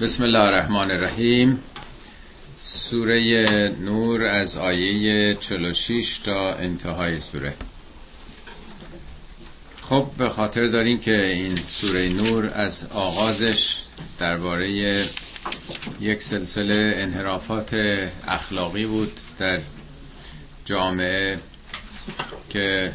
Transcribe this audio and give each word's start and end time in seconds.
بسم 0.00 0.22
الله 0.22 0.38
الرحمن 0.42 0.90
الرحیم. 0.90 1.58
سوره 2.64 3.50
نور 3.80 4.26
از 4.26 4.56
آیه 4.56 5.34
46 5.34 6.18
تا 6.18 6.54
انتهای 6.54 7.20
سوره. 7.20 7.54
خب 9.80 10.06
به 10.18 10.28
خاطر 10.28 10.66
داریم 10.66 10.98
که 10.98 11.26
این 11.26 11.56
سوره 11.56 12.08
نور 12.08 12.50
از 12.54 12.86
آغازش 12.92 13.76
درباره 14.18 14.70
یک 16.00 16.22
سلسله 16.22 16.92
انحرافات 16.96 17.70
اخلاقی 18.28 18.86
بود 18.86 19.12
در 19.38 19.60
جامعه 20.64 21.38
که 22.50 22.92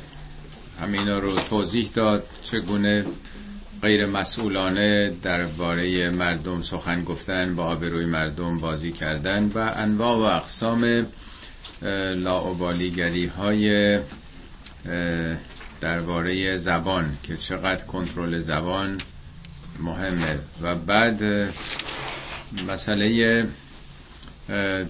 همینا 0.82 1.20
رو 1.20 1.32
توضیح 1.40 1.90
داد 1.94 2.28
چگونه 2.44 3.06
غیر 3.84 4.06
مسئولانه 4.06 5.10
درباره 5.22 6.10
مردم 6.10 6.62
سخن 6.62 7.04
گفتن 7.04 7.56
با 7.56 7.64
آبروی 7.64 8.06
مردم 8.06 8.58
بازی 8.58 8.92
کردن 8.92 9.52
و 9.56 9.58
انواع 9.76 10.18
و 10.18 10.22
اقسام 10.22 11.06
لاعبالیگری 12.16 13.26
های 13.26 14.00
درباره 15.82 16.58
زبان 16.58 17.18
که 17.24 17.38
چقدر 17.38 17.86
کنترل 17.86 18.40
زبان 18.40 18.98
مهمه. 19.80 20.40
و 20.62 20.76
بعد 20.76 21.50
مسئله 22.68 23.48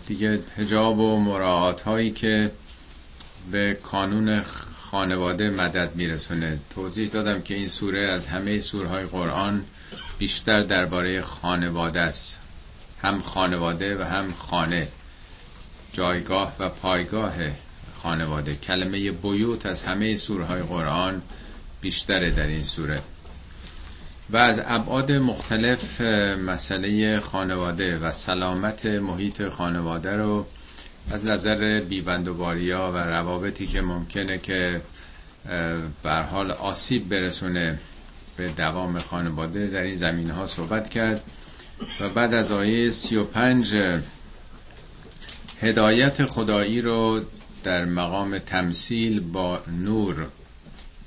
دیگه 0.07 0.39
هجاب 0.57 0.99
و 0.99 1.19
مراعات 1.19 1.81
هایی 1.81 2.11
که 2.11 2.51
به 3.51 3.77
کانون 3.83 4.43
خانواده 4.93 5.49
مدد 5.49 5.95
میرسونه. 5.95 6.59
توضیح 6.69 7.09
دادم 7.09 7.41
که 7.41 7.55
این 7.55 7.67
سوره 7.67 8.07
از 8.07 8.27
همه 8.27 8.59
سورهای 8.59 9.03
قرآن 9.03 9.63
بیشتر 10.17 10.63
درباره 10.63 11.21
خانواده 11.21 11.99
است. 11.99 12.41
هم 13.01 13.21
خانواده 13.21 13.97
و 13.97 14.03
هم 14.03 14.33
خانه. 14.33 14.87
جایگاه 15.93 16.53
و 16.59 16.69
پایگاه 16.69 17.33
خانواده. 17.95 18.55
کلمه 18.55 19.11
بیوت 19.11 19.65
از 19.65 19.83
همه 19.83 20.15
سورهای 20.15 20.61
قرآن 20.61 21.21
بیشتره 21.81 22.31
در 22.31 22.47
این 22.47 22.63
سوره. 22.63 23.01
و 24.29 24.37
از 24.37 24.61
ابعاد 24.65 25.11
مختلف 25.11 26.01
مسئله 26.47 27.19
خانواده 27.19 27.97
و 27.97 28.11
سلامت 28.11 28.85
محیط 28.85 29.49
خانواده 29.49 30.17
رو 30.17 30.45
از 31.11 31.25
نظر 31.25 31.81
بیبندوباریا 31.89 32.91
و 32.91 32.97
روابطی 32.97 33.67
که 33.67 33.81
ممکنه 33.81 34.37
که 34.37 34.81
بر 36.03 36.21
حال 36.21 36.51
آسیب 36.51 37.09
برسونه 37.09 37.79
به 38.37 38.47
دوام 38.47 38.99
خانواده 38.99 39.67
در 39.67 39.81
این 39.81 39.95
زمین 39.95 40.29
ها 40.29 40.45
صحبت 40.45 40.89
کرد 40.89 41.21
و 41.99 42.09
بعد 42.09 42.33
از 42.33 42.51
آیه 42.51 42.89
35 42.89 43.75
هدایت 45.61 46.25
خدایی 46.25 46.81
رو 46.81 47.21
در 47.63 47.85
مقام 47.85 48.37
تمثیل 48.37 49.19
با 49.19 49.59
نور 49.67 50.27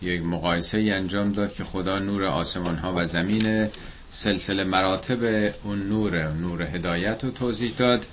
یک 0.02 0.22
مقایسه 0.22 0.78
انجام 0.78 1.32
داد 1.32 1.52
که 1.52 1.64
خدا 1.64 1.98
نور 1.98 2.24
آسمان 2.24 2.76
ها 2.76 2.92
و 2.96 3.04
زمین 3.04 3.68
سلسله 4.08 4.64
مراتب 4.64 5.52
اون 5.64 5.82
نور 5.88 6.32
نور 6.32 6.62
هدایت 6.62 7.24
رو 7.24 7.30
توضیح 7.30 7.72
داد 7.78 8.06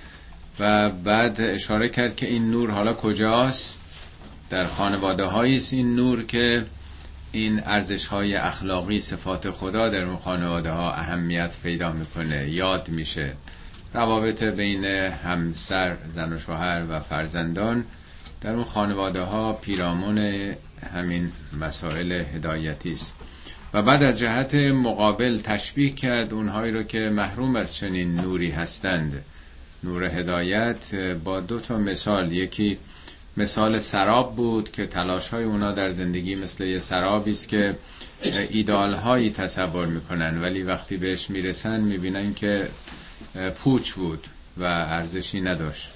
و 0.59 0.89
بعد 0.89 1.41
اشاره 1.41 1.89
کرد 1.89 2.15
که 2.15 2.27
این 2.27 2.51
نور 2.51 2.71
حالا 2.71 2.93
کجاست؟ 2.93 3.79
در 4.53 4.65
خانواده 4.65 5.37
است 5.37 5.73
این 5.73 5.95
نور 5.95 6.23
که 6.23 6.65
این 7.31 7.61
ارزش 7.65 8.07
های 8.07 8.35
اخلاقی 8.35 8.99
صفات 8.99 9.51
خدا 9.51 9.89
در 9.89 10.05
اون 10.05 10.17
خانواده 10.17 10.71
ها 10.71 10.91
اهمیت 10.91 11.57
پیدا 11.63 11.91
می‌کنه 11.91 12.49
یاد 12.49 12.89
میشه. 12.89 13.33
روابط 13.93 14.43
بین 14.43 14.85
همسر 14.85 15.97
زن 16.09 16.33
و 16.33 16.39
شوهر 16.39 16.83
و 16.89 16.99
فرزندان 16.99 17.85
در 18.41 18.53
اون 18.53 18.63
خانواده 18.63 19.21
ها 19.21 19.53
پیرامون 19.53 20.17
همین 20.93 21.31
مسائل 21.59 22.11
هدایتی 22.11 22.89
است. 22.89 23.15
و 23.73 23.81
بعد 23.81 24.03
از 24.03 24.19
جهت 24.19 24.55
مقابل 24.55 25.39
تشبیه 25.39 25.89
کرد 25.89 26.33
اونهایی 26.33 26.71
رو 26.71 26.83
که 26.83 26.99
محروم 26.99 27.55
از 27.55 27.75
چنین 27.75 28.15
نوری 28.15 28.51
هستند. 28.51 29.23
نور 29.83 30.03
هدایت 30.03 30.95
با 31.23 31.39
دو 31.39 31.59
تا 31.59 31.77
مثال 31.77 32.31
یکی 32.31 32.77
مثال 33.37 33.79
سراب 33.79 34.35
بود 34.35 34.71
که 34.71 34.87
تلاش 34.87 35.29
های 35.29 35.43
اونا 35.43 35.71
در 35.71 35.91
زندگی 35.91 36.35
مثل 36.35 36.63
یه 36.63 36.79
سرابی 36.79 37.31
است 37.31 37.47
که 37.49 37.77
ایدال 38.49 38.93
هایی 38.93 39.29
تصور 39.29 39.85
می‌کنن 39.85 40.41
ولی 40.41 40.63
وقتی 40.63 40.97
بهش 40.97 41.29
می‌رسن 41.29 41.81
می‌بینن 41.81 42.33
که 42.33 42.67
پوچ 43.55 43.91
بود 43.91 44.27
و 44.57 44.63
ارزشی 44.63 45.41
نداشت. 45.41 45.91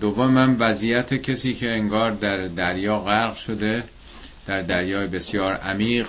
دوم 0.00 0.30
من 0.30 0.56
وضعیت 0.58 1.14
کسی 1.14 1.54
که 1.54 1.70
انگار 1.70 2.10
در 2.10 2.36
دریا 2.36 2.98
غرق 2.98 3.36
شده 3.36 3.84
در 4.46 4.62
دریای 4.62 5.06
بسیار 5.06 5.52
عمیق 5.52 6.06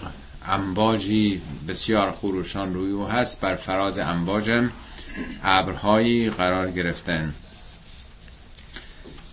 امواجی 0.48 1.42
بسیار 1.68 2.12
خروشان 2.12 2.74
روی 2.74 2.92
او 2.92 3.08
هست 3.08 3.42
بر 3.42 3.56
فراز 3.56 3.98
امواجم 3.98 4.72
ابرهایی 5.44 6.30
قرار 6.30 6.72
گرفتن. 6.72 7.34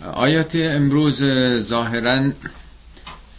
آیات 0.05 0.57
امروز 0.57 1.25
ظاهرا 1.59 2.31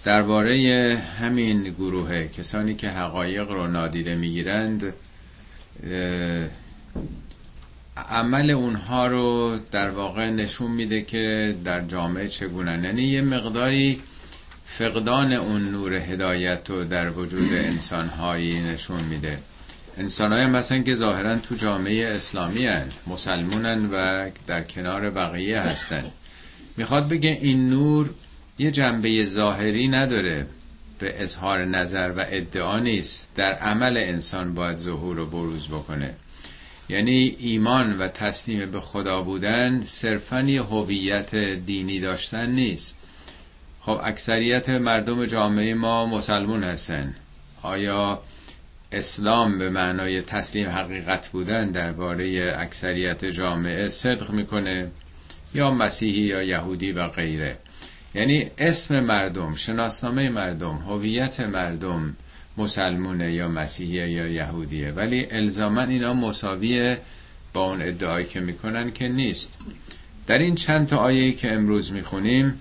درباره 0.04 0.98
همین 1.20 1.64
گروه 1.64 2.28
کسانی 2.28 2.76
که 2.76 2.90
حقایق 2.90 3.52
رو 3.52 3.68
نادیده 3.68 4.16
می‌گیرند 4.16 4.94
عمل 8.10 8.50
اونها 8.50 9.08
رو 9.08 9.60
در 9.72 9.90
واقع 9.90 10.30
نشون 10.30 10.72
میده 10.72 11.02
که 11.02 11.56
در 11.64 11.82
جامعه 11.82 12.28
چگونه. 12.28 12.82
یعنی 12.84 13.04
یه 13.04 13.22
مقداری 13.22 14.02
فقدان 14.66 15.34
اون 15.34 15.72
نور 15.72 15.94
هدایت 15.94 16.70
رو 16.70 16.84
در 16.84 17.10
وجود 17.10 17.54
انسانهایی 17.54 18.60
نشون 18.60 19.04
میده. 19.04 19.38
انسان 19.98 20.34
های 20.34 20.46
مثلا 20.46 20.80
که 20.80 20.96
ظاهرا 20.96 21.38
تو 21.38 21.56
جامعه 21.56 22.08
اسلامی 22.08 22.66
هن 22.66 22.86
مسلمونن 23.08 23.90
و 23.92 24.30
در 24.48 24.64
کنار 24.64 25.10
بقیه 25.10 25.60
هستن. 25.60 26.12
می‌خواد 26.80 27.10
بگه 27.10 27.38
این 27.42 27.70
نور 27.70 28.10
یه 28.60 28.72
جنبه 28.72 29.24
ظاهری 29.24 29.88
نداره. 29.88 30.48
به 31.00 31.22
اظهار 31.22 31.66
نظر 31.66 32.14
و 32.18 32.26
ادعا 32.28 32.80
نیست. 32.80 33.28
در 33.36 33.54
عمل 33.54 33.98
انسان 33.98 34.54
باید 34.54 34.76
ظهور 34.76 35.20
و 35.20 35.26
بروز 35.26 35.68
بکنه. 35.68 36.16
یعنی 36.90 37.36
ایمان 37.40 37.98
و 37.98 38.08
تسلیم 38.08 38.72
به 38.72 38.80
خدا 38.80 39.22
بودن 39.22 39.82
صرفا 39.82 40.42
یه 40.42 40.62
هویت 40.64 41.36
دینی 41.36 42.00
داشتن 42.00 42.50
نیست. 42.50 42.96
خب 43.82 44.00
اکثریت 44.04 44.70
مردم 44.70 45.26
جامعه 45.26 45.74
ما 45.74 46.06
مسلمون 46.06 46.64
هستن. 46.64 47.16
آیا 47.62 48.22
اسلام 48.92 49.58
به 49.58 49.70
معنای 49.70 50.22
تسلیم 50.22 50.70
حقیقت 50.70 51.30
بودن 51.30 51.72
درباره 51.72 52.54
اکثریت 52.58 53.26
جامعه 53.26 53.88
صدق 53.88 54.32
می‌کنه؟ 54.32 54.92
یا 55.54 55.72
مسیحی 55.72 56.22
یا 56.22 56.42
یهودی 56.44 56.92
و 56.92 57.08
غیره. 57.08 57.58
یعنی 58.14 58.52
اسم 58.58 59.00
مردم 59.00 59.54
شناسنامه 59.54 60.30
مردم 60.30 60.76
هویت 60.76 61.40
مردم 61.40 62.16
مسلمونه 62.58 63.34
یا 63.34 63.48
مسیحی 63.48 64.12
یا 64.12 64.28
یهودیه. 64.28 64.92
ولی 64.92 65.26
الزاما 65.32 65.82
اینا 65.82 66.14
مساویه 66.14 66.98
با 67.54 67.70
اون 67.70 67.82
ادعایی 67.82 68.26
که 68.26 68.40
می‌کنن 68.40 68.92
که 68.92 69.08
نیست. 69.08 69.58
در 70.28 70.38
این 70.38 70.56
چند 70.56 70.88
تا 70.88 70.98
آیه 70.98 71.32
که 71.32 71.54
امروز 71.54 71.94
می‌خونیم 71.94 72.60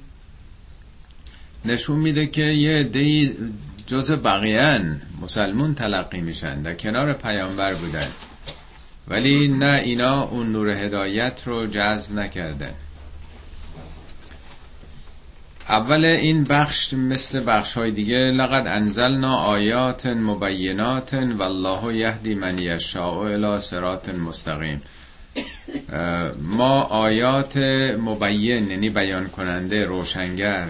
نشون 1.65 1.99
میده 1.99 2.27
که 2.27 2.43
یه 2.43 2.83
دی 2.83 3.37
جز 3.87 4.13
بقیان 4.13 5.01
مسلمون 5.23 5.75
تلقی 5.75 6.21
میشن. 6.21 6.63
در 6.63 6.75
کنار 6.75 7.13
پیامبر 7.13 7.75
بودن. 7.75 8.09
ولی 9.09 9.49
نه 9.49 9.81
اینا 9.85 10.23
اون 10.23 10.53
نور 10.53 10.69
هدایت 10.69 11.43
رو 11.47 11.67
جذب 11.67 12.13
نکردن. 12.13 12.75
اول 15.69 16.05
این 16.05 16.45
بخش 16.45 16.93
مثل 16.95 17.45
بخش 17.47 17.75
های 17.75 17.91
دیگه 17.91 18.19
لقد 18.19 18.67
انزلنا 18.67 19.37
آیات 19.37 20.07
مبینات 20.07 21.15
والله 21.15 21.97
یهدی 21.97 22.35
من 22.35 22.59
یشاء 22.59 23.23
الى 23.23 23.61
صراط 23.61 24.09
مستقیم. 24.09 24.83
ما 26.43 26.83
آیات 26.83 27.57
مبین 27.99 28.71
یعنی 28.71 28.91
بیان 28.91 29.29
کننده 29.29 29.85
روشنگر 29.85 30.69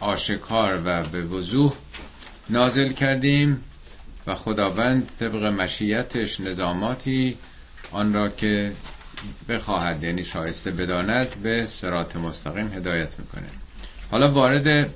آشکار 0.00 0.80
و 0.84 1.02
به 1.02 1.22
وضوح 1.22 1.72
نازل 2.50 2.92
کردیم 2.92 3.62
و 4.26 4.34
خداوند 4.34 5.10
طبق 5.20 5.44
مشیتش 5.44 6.40
نظاماتی 6.40 7.36
آن 7.94 8.12
را 8.14 8.28
که 8.28 8.72
بخواهد 9.48 10.04
یعنی 10.04 10.24
شایسته 10.24 10.70
بداند 10.70 11.36
به 11.42 11.66
سرات 11.66 12.16
مستقیم 12.16 12.72
هدایت 12.72 13.18
می‌کنه. 13.18 13.46
حالا 14.10 14.30
وارد 14.30 14.90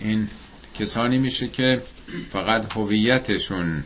این 0.00 0.28
کسانی 0.78 1.18
میشه 1.18 1.48
که 1.48 1.82
فقط 2.30 2.76
هویتشون 2.76 3.84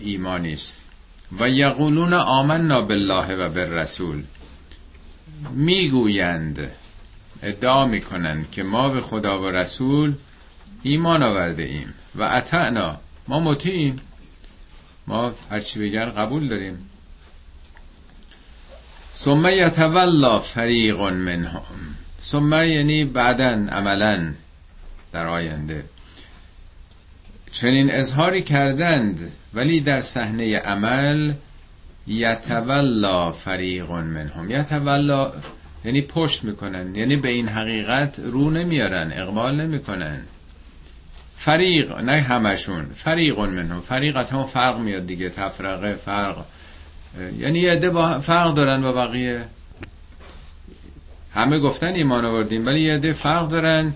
ایمانی 0.00 0.52
است. 0.52 0.82
و 1.40 1.48
یقولون 1.48 2.12
آمنا 2.12 2.82
بالله 2.82 3.34
و 3.34 3.48
بالرسول. 3.48 4.22
می‌گویند 5.50 6.70
ادعا 7.42 7.86
می‌کنند 7.86 8.50
که 8.50 8.62
ما 8.62 8.88
به 8.88 9.00
خدا 9.00 9.42
و 9.42 9.46
رسول 9.46 10.14
ایمان 10.82 11.22
آورده 11.22 11.62
ایم 11.62 11.94
و 12.14 12.22
اطعنا 12.22 13.00
ما 13.28 13.40
مطیعیم. 13.40 14.00
ما 15.06 15.34
هرچی 15.50 15.80
بگن 15.80 16.04
قبول 16.04 16.48
داریم. 16.48 16.90
ثم 19.14 19.46
یتولا 19.46 20.38
فریق 20.38 21.00
منهم. 21.00 21.96
ثم 22.20 22.52
یعنی 22.52 23.04
بعدا 23.04 23.66
عملا 23.72 24.32
در 25.12 25.26
آینده. 25.26 25.84
چنین 27.52 27.90
اظهاری 27.90 28.42
کردند 28.42 29.32
ولی 29.54 29.80
در 29.80 30.00
صحنه 30.00 30.58
عمل 30.58 31.32
یتولا 32.06 33.32
فریق 33.32 33.90
منهم. 33.90 34.50
یتولا 34.50 35.32
یعنی 35.84 36.02
پشت 36.02 36.44
می‌کنن 36.44 36.94
یعنی 36.94 37.16
به 37.16 37.28
این 37.28 37.48
حقیقت 37.48 38.18
رو 38.18 38.50
نمیارن 38.50 39.12
اقبال 39.16 39.60
نمی‌کنن. 39.60 40.22
فریق 41.36 41.98
نه 41.98 42.20
همشون 42.20 42.86
فریق 42.94 43.38
منهم. 43.38 43.80
فریق 43.80 44.16
از 44.16 44.30
همون 44.30 44.46
فرق 44.46 44.78
میاد 44.78 45.06
دیگه 45.06 45.30
تفرقه 45.30 45.94
فرق. 45.94 46.44
یعنی 47.38 47.58
یه 47.58 47.72
عده 47.72 47.90
با 47.90 48.20
فرق 48.20 48.54
دارن 48.54 48.82
با 48.82 48.92
بقیه. 48.92 49.44
همه 51.34 51.58
گفتن 51.58 51.94
ایمان 51.94 52.24
آوردیم 52.24 52.66
ولی 52.66 52.80
یه 52.80 52.94
عده 52.94 53.12
فرق 53.12 53.48
دارن. 53.48 53.92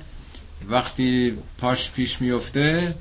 وقتی 0.68 1.38
پاش 1.58 1.90
پیش 1.90 2.20
میفته 2.20 2.94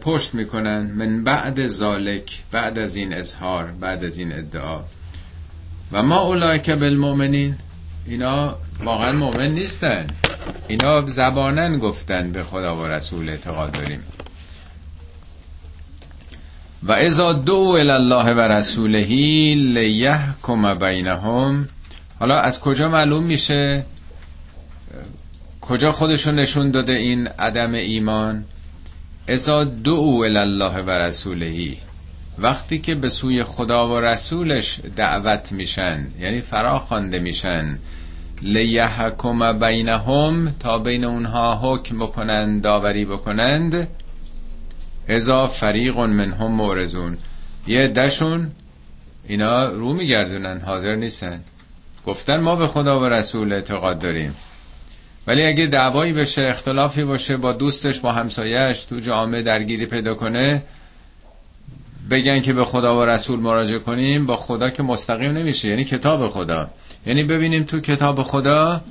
پشت 0.00 0.34
می‌کنن. 0.34 0.80
من 0.80 1.24
بعد 1.24 1.66
زالک 1.66 2.42
بعد 2.52 2.78
از 2.78 2.96
این 2.96 3.14
اظهار 3.14 3.64
بعد 3.64 4.04
از 4.04 4.18
این 4.18 4.32
ادعا. 4.32 4.80
و 5.92 6.02
ما 6.02 6.20
اولایک 6.20 6.70
بالمؤمنین. 6.70 7.56
اینا 8.06 8.56
واقعا 8.82 9.12
مؤمن 9.12 9.50
نیستن. 9.50 10.06
اینا 10.68 11.06
زبانن 11.06 11.78
گفتن 11.78 12.32
به 12.32 12.42
خدا 12.42 12.76
و 12.76 12.86
رسول 12.86 13.28
اعتقاد 13.28 13.72
داریم. 13.72 14.02
و 16.82 16.92
ازا 16.92 17.32
دو 17.32 17.58
الله 17.58 18.34
و 18.34 18.40
رسولهی 18.40 19.54
لیحکم 19.54 20.78
بینهم. 20.78 21.68
حالا 22.20 22.38
از 22.38 22.60
کجا 22.60 22.88
معلوم 22.88 23.22
میشه؟ 23.22 23.84
کجا 25.60 25.92
خودشون 25.92 26.34
نشون 26.34 26.70
داده 26.70 26.92
این 26.92 27.26
عدم 27.26 27.74
ایمان؟ 27.74 28.44
ازا 29.28 29.64
دو 29.64 30.22
الله 30.24 30.82
و 30.82 30.90
رسولهی 30.90 31.78
وقتی 32.38 32.78
که 32.78 32.94
به 32.94 33.08
سوی 33.08 33.44
خدا 33.44 33.88
و 33.88 34.00
رسولش 34.00 34.80
دعوت 34.96 35.52
میشن 35.52 36.08
یعنی 36.20 36.40
فرا 36.40 36.78
خوانده 36.78 37.18
میشن 37.18 37.78
لیحکم 38.42 39.58
بینهم 39.58 40.54
تا 40.60 40.78
بین 40.78 41.04
اونها 41.04 41.54
حکم 41.62 41.98
بکنند 41.98 42.62
داوری 42.62 43.04
بکنند. 43.04 43.88
ازا 45.08 45.46
فریق 45.46 45.98
منهم 45.98 46.52
مورزون. 46.52 47.16
یه 47.66 47.88
دشون 47.88 48.50
اینا 49.28 49.68
رو 49.68 49.92
میگردونن 49.92 50.60
حاضر 50.60 50.94
نیستن. 50.94 51.40
گفتن 52.06 52.40
ما 52.40 52.56
به 52.56 52.66
خدا 52.66 53.00
و 53.00 53.04
رسول 53.04 53.52
اعتقاد 53.52 53.98
داریم. 53.98 54.34
ولی 55.26 55.46
اگه 55.46 55.66
دعوایی 55.66 56.12
بشه 56.12 56.42
اختلافی 56.42 57.04
باشه 57.04 57.36
با 57.36 57.52
دوستش 57.52 58.00
با 58.00 58.12
همسایش 58.12 58.84
تو 58.84 59.00
جامعه 59.00 59.42
درگیری 59.42 59.86
پیدا 59.86 60.14
کنه 60.14 60.62
بگن 62.10 62.40
که 62.40 62.52
به 62.52 62.64
خدا 62.64 62.98
و 62.98 63.04
رسول 63.04 63.40
مراجعه 63.40 63.78
کنیم 63.78 64.26
با 64.26 64.36
خدا 64.36 64.70
که 64.70 64.82
مستقیم 64.82 65.32
نمیشه 65.32 65.68
یعنی 65.68 65.84
کتاب 65.84 66.28
خدا. 66.28 66.70
یعنی 67.06 67.24
ببینیم 67.24 67.64
تو 67.64 67.80
کتاب 67.80 68.22
خدا 68.22 68.84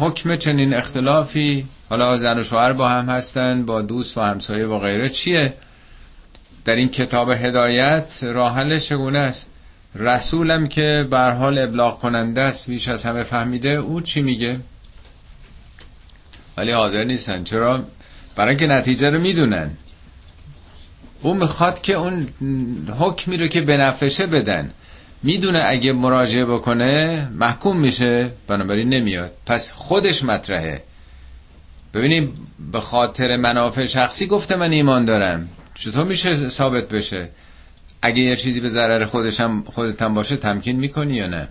حکم 0.00 0.36
چنین 0.36 0.74
اختلافی 0.74 1.66
حالا 1.88 2.18
زن 2.18 2.38
و 2.38 2.42
شوهر 2.42 2.72
با 2.72 2.88
هم 2.88 3.08
هستن 3.08 3.66
با 3.66 3.82
دوست 3.82 4.18
و 4.18 4.20
همسایه 4.20 4.66
و 4.66 4.78
غیره 4.78 5.08
چیه؟ 5.08 5.54
در 6.64 6.76
این 6.76 6.88
کتاب 6.88 7.30
هدایت 7.30 8.18
راحل 8.22 8.78
چگونه 8.78 9.18
است؟ 9.18 9.46
رسولم 9.94 10.68
که 10.68 11.06
بر 11.10 11.30
حال 11.30 11.58
ابلاغ 11.58 11.98
کننده 11.98 12.40
است 12.40 12.70
بیش 12.70 12.88
از 12.88 13.04
همه 13.04 13.22
فهمیده 13.22 13.68
او 13.68 14.00
چی 14.00 14.22
میگه؟ 14.22 14.60
ولی 16.56 16.72
حاضر 16.72 17.04
نیستن 17.04 17.44
چرا؟ 17.44 17.82
برای 18.36 18.56
که 18.56 18.66
نتیجه 18.66 19.10
رو 19.10 19.20
می‌دونن. 19.20 19.70
او 21.22 21.34
می‌خواد 21.34 21.80
که 21.80 21.94
اون 21.94 22.28
حکمی 22.98 23.36
رو 23.36 23.48
که 23.48 23.60
بنفشه 23.60 24.26
بدن. 24.26 24.70
می‌دونه 25.24 25.62
اگه 25.66 25.92
مراجعه 25.92 26.44
بکنه 26.44 27.28
محکوم 27.34 27.76
میشه 27.76 28.30
بنابراین 28.48 28.88
نمیاد. 28.88 29.32
پس 29.46 29.72
خودش 29.72 30.24
مطرحه. 30.24 30.82
ببینیم 31.94 32.34
به 32.72 32.80
خاطر 32.80 33.36
منافع 33.36 33.84
شخصی 33.84 34.26
گفته 34.26 34.56
من 34.56 34.72
ایمان 34.72 35.04
دارم. 35.04 35.48
چطور 35.74 36.04
میشه 36.04 36.48
ثابت 36.48 36.88
بشه؟ 36.88 37.28
اگه 38.02 38.22
یه 38.22 38.36
چیزی 38.36 38.60
به 38.60 38.68
ضرر 38.68 39.04
خودشم 39.04 39.64
خودتم 39.66 40.14
باشه 40.14 40.36
تمکین 40.36 40.76
می‌کنی 40.76 41.14
یا 41.14 41.26
نه؟ 41.26 41.48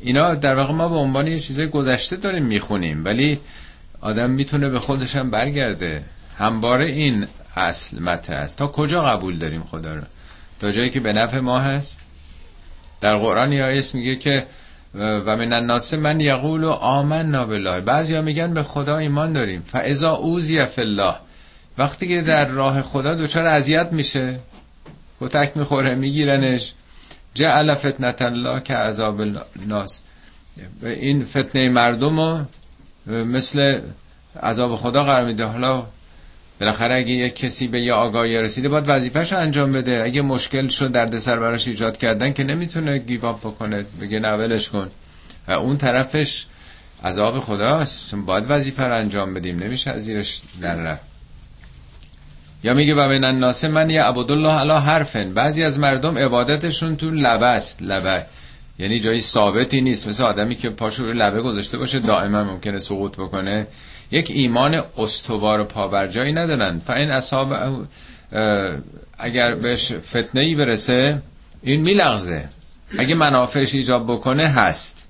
اینا 0.00 0.34
در 0.34 0.54
واقع 0.54 0.72
ما 0.72 0.88
به 0.88 0.96
عنوان 0.96 1.26
یه 1.26 1.38
چیزای 1.38 1.66
گذشته 1.66 2.16
داریم 2.16 2.44
می‌خونیم 2.44 3.04
ولی 3.04 3.40
آدم 4.00 4.30
می‌تونه 4.30 4.68
به 4.68 4.80
خودشم 4.80 5.30
برگرده. 5.30 6.04
همباره 6.38 6.86
این 6.86 7.26
اصل 7.56 8.02
مطرح 8.02 8.40
است. 8.40 8.58
تا 8.58 8.66
کجا 8.66 9.02
قبول 9.02 9.38
داریم 9.38 9.62
خدا 9.62 9.94
رو؟ 9.94 10.02
تا 10.60 10.70
جایی 10.70 10.90
که 10.90 11.00
به 11.00 11.12
نفع 11.12 11.38
ما 11.38 11.58
هست؟ 11.58 12.00
در 13.00 13.16
قرآن 13.16 13.52
یا 13.52 13.82
میگه 13.94 14.16
که 14.16 14.46
و 14.94 15.36
من 15.36 15.52
الناس 15.52 15.94
من 15.94 16.20
یقول 16.20 16.64
و 16.64 16.70
آمن 16.70 17.44
بالله 17.44 17.80
بعضیا 17.80 18.22
میگن 18.22 18.54
به 18.54 18.62
خدا 18.62 18.98
ایمان 18.98 19.32
داریم. 19.32 19.62
فاذا 19.62 20.14
اوذی 20.14 20.64
فی 20.64 20.80
الله. 20.80 21.14
وقتی 21.78 22.08
که 22.08 22.22
در 22.22 22.48
راه 22.48 22.82
خدا 22.82 23.14
دچار 23.14 23.46
اذیت 23.46 23.92
میشه 23.92 24.40
کتک 25.20 25.56
می‌خوره 25.56 25.94
میگیرنش. 25.94 26.74
جعل 27.34 27.74
فتنت 27.74 28.22
الله 28.22 28.60
که 28.60 28.74
عذاب 28.74 29.20
الناس 29.20 30.00
این 30.82 31.24
فتنه 31.24 31.68
مردم 31.68 32.20
رو 32.20 32.44
مثل 33.06 33.80
عذاب 34.42 34.76
خدا 34.76 35.04
قرار 35.04 35.24
میده. 35.24 35.44
حالا 35.44 35.86
بالاخره 36.60 36.96
اگه 36.96 37.10
یک 37.10 37.36
کسی 37.36 37.68
به 37.68 37.80
یه 37.80 37.92
آگاهی 37.92 38.38
رسیده 38.38 38.68
باید 38.68 38.84
وظیفهش 38.86 39.32
انجام 39.32 39.72
بده. 39.72 40.02
اگه 40.04 40.22
مشکل 40.22 40.68
شد 40.68 40.92
دردسر 40.92 41.38
براش 41.38 41.68
ایجاد 41.68 41.98
کردن 41.98 42.32
که 42.32 42.44
نمی‌تونه 42.44 42.98
گیواب 42.98 43.40
بکنه 43.40 43.84
بگه 44.00 44.18
نولش 44.18 44.68
کن. 44.68 44.88
و 45.48 45.52
اون 45.52 45.76
طرفش 45.76 46.46
عذاب 47.04 47.38
خداست. 47.38 48.10
چون 48.10 48.24
باید 48.24 48.44
وظیفه 48.48 48.84
رو 48.84 48.94
انجام 48.94 49.34
بدیم. 49.34 49.58
نمیشه 49.58 49.90
از 49.90 50.04
زیرش 50.04 50.42
در 50.60 50.76
رفت. 50.76 51.02
یا 52.62 52.74
میگه 52.74 52.94
و 52.94 53.08
بین 53.08 53.24
الناس 53.24 53.64
من 53.64 53.90
یه 53.90 54.02
عبدالله 54.02 54.52
علا 54.52 54.80
حرفن 54.80 55.34
بعضی 55.34 55.64
از 55.64 55.78
مردم 55.78 56.18
عبادتشون 56.18 56.96
تو 56.96 57.10
لبه 57.10 57.46
است. 57.46 57.82
لبه. 57.82 58.26
یعنی 58.78 59.00
جایی 59.00 59.20
ثابتی 59.20 59.80
نیست. 59.80 60.08
مثل 60.08 60.22
آدمی 60.22 60.54
که 60.54 60.70
پاشو 60.70 61.04
رو 61.04 61.12
لبه 61.12 61.42
گذاشته 61.42 61.78
باشه 61.78 61.98
دائما 61.98 62.44
ممکنه 62.44 62.78
سقوط 62.78 63.16
بکنه. 63.16 63.66
یک 64.10 64.30
ایمان 64.30 64.82
استوار 64.98 65.60
و 65.60 65.64
پابرجایی 65.64 66.32
ندارن 66.32 66.80
این 66.88 67.10
اصحاب 67.10 67.54
اگر 69.18 69.54
بهش 69.54 69.92
فتنه 69.92 70.40
ای 70.40 70.54
برسه 70.54 71.22
این 71.62 71.80
میلغزه. 71.80 72.48
اگه 72.98 73.14
منافعش 73.14 73.74
ایجاب 73.74 74.12
بکنه 74.12 74.46
هست. 74.46 75.08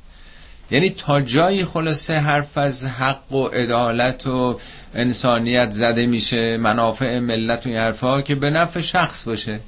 یعنی 0.70 0.90
تا 0.90 1.20
جایی 1.20 1.64
خلاصه 1.64 2.14
حرف 2.14 2.58
از 2.58 2.84
حق 2.84 3.32
و 3.32 3.46
عدالت 3.46 4.26
و 4.26 4.60
انسانیت 4.94 5.70
زده 5.70 6.06
میشه 6.06 6.56
منافع 6.56 7.18
ملت 7.18 7.66
و 7.66 7.68
این 7.68 7.78
حرفها 7.78 8.22
که 8.22 8.34
به 8.34 8.50
نفع 8.50 8.80
شخص 8.80 9.28
باشه. 9.28 9.60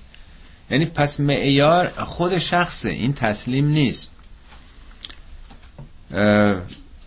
یعنی 0.70 0.86
پس 0.86 1.20
معیار 1.20 1.88
خود 1.88 2.38
شخصه. 2.38 2.90
این 2.90 3.12
تسلیم 3.12 3.66
نیست. 3.66 4.16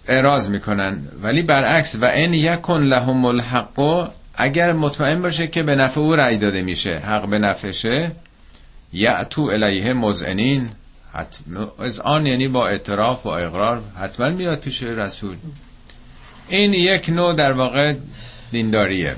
اعراض 0.07 0.49
می‌کنن. 0.49 1.07
ولی 1.21 1.41
برعکس 1.41 1.95
و 2.01 2.05
این 2.05 2.33
یکن 2.33 2.83
لهم 2.83 3.25
الحق 3.25 4.11
اگر 4.35 4.73
مطمئن 4.73 5.21
باشه 5.21 5.47
که 5.47 5.63
به 5.63 5.75
نفع 5.75 6.01
او 6.01 6.15
رأی 6.15 6.37
داده 6.37 6.61
میشه 6.61 6.97
حق 6.97 7.29
به 7.29 7.39
نفعشه 7.39 8.11
یعتو 8.93 9.41
الیه 9.41 9.93
مزعنین. 9.93 10.69
از 11.79 11.99
آن 11.99 12.25
یعنی 12.25 12.47
با 12.47 12.67
اعتراف 12.67 13.25
و 13.25 13.29
اقرار 13.29 13.83
حتما 13.99 14.29
میاد 14.29 14.59
پیش 14.59 14.83
رسول. 14.83 15.35
این 16.49 16.73
یک 16.73 17.09
نوع 17.09 17.33
در 17.33 17.51
واقع 17.51 17.93
دینداریه. 18.51 19.15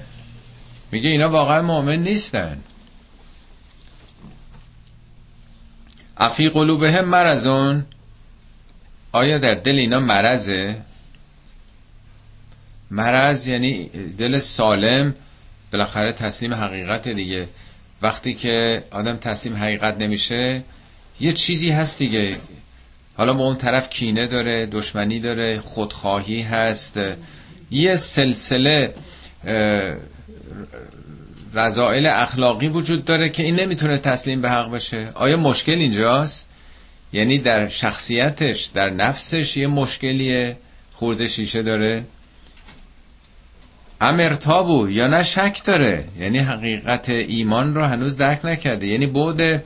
میگه 0.92 1.10
اینا 1.10 1.30
واقعا 1.30 1.62
مؤمن 1.62 1.96
نیستن. 1.96 2.58
افی 6.18 6.50
قلوبهم 6.50 7.06
مرزون 7.06 7.86
آیا 9.16 9.38
در 9.38 9.54
دل 9.54 9.76
اینا 9.76 10.00
مرزه 10.00 10.82
مرض 12.92 13.48
یعنی 13.48 13.90
دل 14.18 14.38
سالم 14.40 15.16
بالاخره 15.74 16.12
تسلیم 16.12 16.54
حقیقت 16.54 17.08
دیگه. 17.08 17.48
وقتی 18.02 18.34
که 18.34 18.84
آدم 18.92 19.16
تسلیم 19.16 19.56
حقیقت 19.56 20.02
نمیشه 20.02 20.64
یه 21.20 21.34
چیزی 21.34 21.70
هست 21.70 22.00
دیگه. 22.00 22.38
حالا 23.18 23.34
با 23.34 23.44
اون 23.44 23.58
طرف 23.58 23.90
کینه 23.90 24.28
داره 24.28 24.66
دشمنی 24.66 25.20
داره 25.20 25.60
خودخواهی 25.60 26.42
هست. 26.42 27.00
یه 27.72 27.96
سلسله 27.96 28.94
رضائل 31.54 32.06
اخلاقی 32.06 32.68
وجود 32.68 33.06
داره 33.06 33.30
که 33.30 33.44
این 33.44 33.56
نمی‌تونه 33.56 33.98
تسلیم 33.98 34.42
به 34.42 34.50
حق 34.50 34.72
بشه 34.72 35.12
آیا 35.14 35.38
مشکل 35.38 35.72
اینجاست؟ 35.80 36.50
یعنی 37.14 37.38
در 37.38 37.68
شخصیتش 37.68 38.66
در 38.66 38.90
نفسش 38.90 39.58
یه 39.58 39.68
مشکلیه 39.68 40.58
خورده 40.94 41.28
شیشه 41.28 41.64
داره. 41.64 42.06
امرتابو 44.02 44.90
یا 44.90 45.08
نه 45.08 45.24
شک 45.24 45.62
داره. 45.66 46.06
یعنی 46.20 46.38
حقیقت 46.38 47.10
ایمان 47.10 47.76
رو 47.76 47.84
هنوز 47.84 48.18
درک 48.18 48.46
نکرده. 48.46 48.88
یعنی 48.88 49.06
بعد 49.06 49.64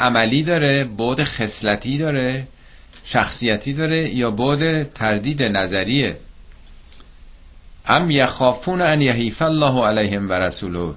عملی 0.00 0.42
داره 0.42 0.84
بعد 0.84 1.24
خصلتی 1.24 1.98
داره 1.98 2.46
شخصیتی 3.04 3.72
داره 3.72 4.14
یا 4.14 4.30
بعد 4.30 4.92
تردید 4.92 5.42
نظریه. 5.42 6.16
ام 7.86 8.10
یخافون 8.10 8.80
ان 8.80 9.00
یحیف 9.00 9.42
الله 9.42 9.84
علیهم 9.84 10.30
و 10.30 10.32
رسوله. 10.32 10.94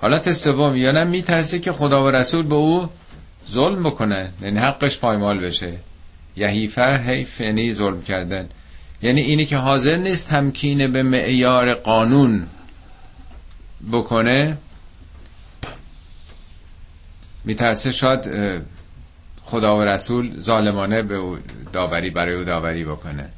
حالت 0.00 0.32
سوم 0.32 0.76
یا 0.76 0.90
نه 0.90 1.04
میترسه 1.04 1.58
که 1.58 1.72
خدا 1.72 2.04
و 2.04 2.10
رسول 2.10 2.42
به 2.42 2.54
او 2.54 2.88
ظلم 3.50 3.82
بکنه. 3.82 4.32
یعنی 4.42 4.58
حقش 4.58 4.98
پایمال 4.98 5.40
بشه. 5.40 5.78
یحیفه 6.36 6.96
حیف 6.96 7.40
یعنی 7.40 7.74
ظلم 7.74 8.02
کردن. 8.02 8.48
یعنی 9.02 9.20
اینی 9.20 9.46
که 9.46 9.56
حاضر 9.56 9.96
نیست 9.96 10.28
تمکین 10.28 10.92
به 10.92 11.02
معیار 11.02 11.74
قانون 11.74 12.46
بکنه. 13.92 14.58
میترسه 17.44 17.92
شاید 17.92 18.28
خدا 19.42 19.76
و 19.76 19.82
رسول 19.82 20.40
ظالمانه 20.40 21.02
به 21.02 21.16
او 21.16 21.38
داوری 21.72 22.10
برای 22.10 22.34
او 22.34 22.44
داوری 22.44 22.84
بکنه. 22.84 23.28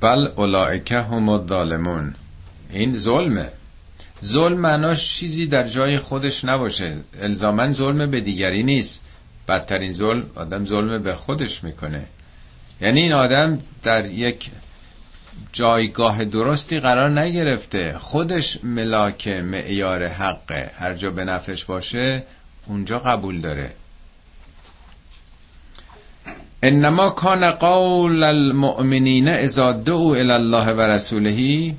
بل 0.00 0.26
اولائکه 0.36 1.00
هم 1.00 1.28
الظالمون. 1.28 2.14
این 2.70 2.96
ظلمه. 2.96 3.50
ظلم 4.24 4.58
معناش 4.58 5.18
چیزی 5.18 5.46
در 5.46 5.68
جای 5.68 5.98
خودش 5.98 6.44
نباشه. 6.44 6.96
الزامن 7.20 7.72
ظلم 7.72 8.10
به 8.10 8.20
دیگری 8.20 8.62
نیست. 8.62 9.04
بدترین 9.48 9.92
ظلم 9.92 10.30
آدم 10.34 10.64
ظلم 10.64 11.02
به 11.02 11.14
خودش 11.14 11.64
می‌کنه. 11.64 12.06
یعنی 12.80 13.00
این 13.00 13.12
آدم 13.12 13.58
در 13.82 14.06
یک 14.06 14.50
جایگاه 15.52 16.24
درستی 16.24 16.80
قرار 16.80 17.20
نگرفته. 17.20 17.98
خودش 17.98 18.64
ملاک 18.64 19.28
معیار 19.28 20.06
حقه 20.06 20.70
هر 20.74 20.94
جا 20.94 21.10
به 21.10 21.24
نفش 21.24 21.64
باشه 21.64 22.22
اونجا 22.66 22.98
قبول 22.98 23.40
داره. 23.40 23.72
انما 26.62 27.10
کان 27.10 27.50
قول 27.50 28.24
المؤمنین 28.24 29.28
اذا 29.28 29.72
دعوا 29.72 30.14
الى 30.14 30.32
الله 30.32 30.72
و 30.72 30.80
رسوله 30.80 31.74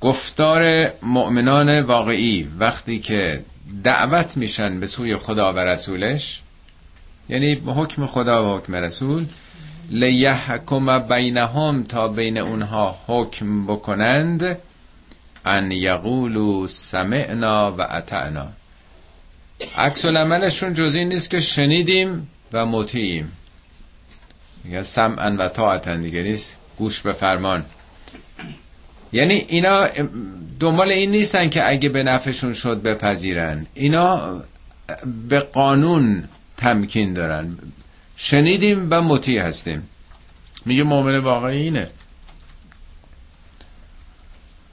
گفتار 0.00 0.92
مؤمنان 1.02 1.80
واقعی 1.80 2.48
وقتی 2.58 2.98
که 2.98 3.44
دعوت 3.84 4.36
میشن 4.36 4.80
به 4.80 4.86
سوی 4.86 5.16
خدا 5.16 5.52
و 5.52 5.58
رسولش 5.58 6.42
یعنی 7.28 7.54
حکم 7.54 8.06
خدا 8.06 8.44
و 8.44 8.58
حکم 8.58 8.74
رسول 8.74 9.26
لیحکم 9.90 10.98
بینهم 10.98 11.84
تا 11.84 12.08
بین 12.08 12.38
اونها 12.38 12.98
حکم 13.06 13.66
بکنند 13.66 14.58
ان 15.44 15.72
یقولو 15.72 16.66
سمعنا 16.66 17.72
و 17.72 17.80
اطعنا. 17.80 18.48
عکس 19.76 20.04
العملشون 20.04 20.74
جز 20.74 20.94
این 20.94 21.08
نیست 21.08 21.30
که 21.30 21.40
شنیدیم 21.40 22.30
و 22.52 22.66
مطیعیم. 22.66 23.32
میگن 24.64 24.82
سمعن 24.82 25.36
و 25.36 25.48
طاعتن 25.48 26.00
دیگه 26.00 26.22
نیست. 26.22 26.56
گوش 26.78 27.00
به 27.00 27.12
فرمان. 27.12 27.64
یعنی 29.12 29.34
اینا 29.48 29.86
دنبال 30.60 30.90
این 30.90 31.10
نیستن 31.10 31.48
که 31.48 31.68
اگه 31.68 31.88
به 31.88 32.02
نفعشون 32.02 32.52
شد 32.52 32.82
بپذیرن. 32.82 33.66
اینا 33.74 34.40
به 35.28 35.40
قانون 35.40 36.24
تمکین 36.56 37.14
دارن. 37.14 37.58
شنیدیم 38.16 38.88
و 38.90 39.02
مطیع 39.02 39.42
هستیم. 39.42 39.88
میگه 40.66 40.82
مؤمن 40.82 41.18
واقعی 41.18 41.62
اینه. 41.62 41.90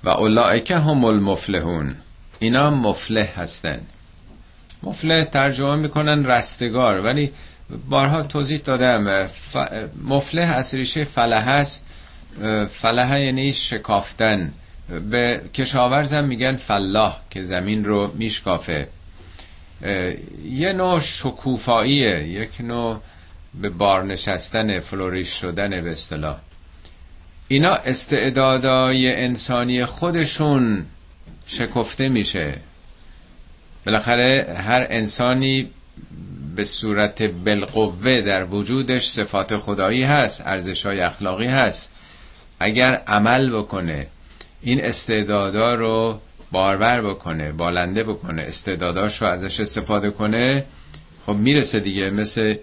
و 0.04 0.10
اولائکه 0.10 0.78
هم 0.78 1.06
المفلحون. 1.06 1.96
اینا 2.40 2.72
مفلح 2.72 3.40
هستن. 3.40 3.82
مفلح 4.84 5.24
ترجمه 5.24 5.76
می‌کنن 5.76 6.26
رستگار. 6.26 7.02
ولی 7.02 7.32
بارها 7.90 8.22
توضیح 8.22 8.60
دادم. 8.60 9.28
مفلح 10.04 10.52
از 10.56 10.76
ریشه 10.76 11.04
فلح 11.04 11.50
هست. 11.50 11.86
فلح 12.70 13.20
یعنی 13.20 13.54
شکافتن. 13.54 14.54
به 15.10 15.42
کشاورزم 15.54 16.24
میگن 16.26 16.56
فلاح 16.56 17.22
که 17.30 17.44
زمین 17.44 17.86
رو 17.86 18.12
میشکافه. 18.14 18.88
یه 20.46 20.74
نوع 20.74 21.00
شکوفاییه 21.00 22.24
یک 22.24 22.62
نوع 22.62 23.02
به 23.62 23.70
بار 23.70 24.04
نشستن 24.04 24.80
فلوریش 24.80 25.30
شدن 25.30 25.70
به 25.82 25.92
اصطلاح. 25.92 26.40
اینا 27.48 27.74
استعدادای 27.74 29.16
انسانی 29.16 29.86
خودشون 29.86 30.86
شکفته 31.48 32.10
میشه. 32.10 32.58
بالاخره 33.86 34.56
هر 34.58 34.88
انسانی 34.90 35.70
به 36.56 36.66
صورت 36.66 37.24
بالقوه 37.24 38.22
در 38.22 38.46
وجودش 38.46 39.08
صفات 39.08 39.58
خدایی 39.58 40.04
هست 40.04 40.42
ارزش 40.46 40.86
های 40.86 41.00
اخلاقی 41.00 41.48
هست. 41.48 41.92
اگر 42.60 43.02
عمل 43.08 43.58
بکنه 43.58 44.08
این 44.62 44.86
استعدادا 44.86 45.76
رو 45.76 46.20
بارور 46.52 47.02
بکنه 47.02 47.52
بالنده 47.52 48.04
بکنه 48.04 48.42
استعداداش 48.42 49.22
رو 49.22 49.28
ازش 49.28 49.60
استفاده 49.60 50.10
کنه 50.10 50.66
خب 51.26 51.36
می‌رسه 51.36 51.80
دیگه 51.80 52.10
مثل 52.10 52.56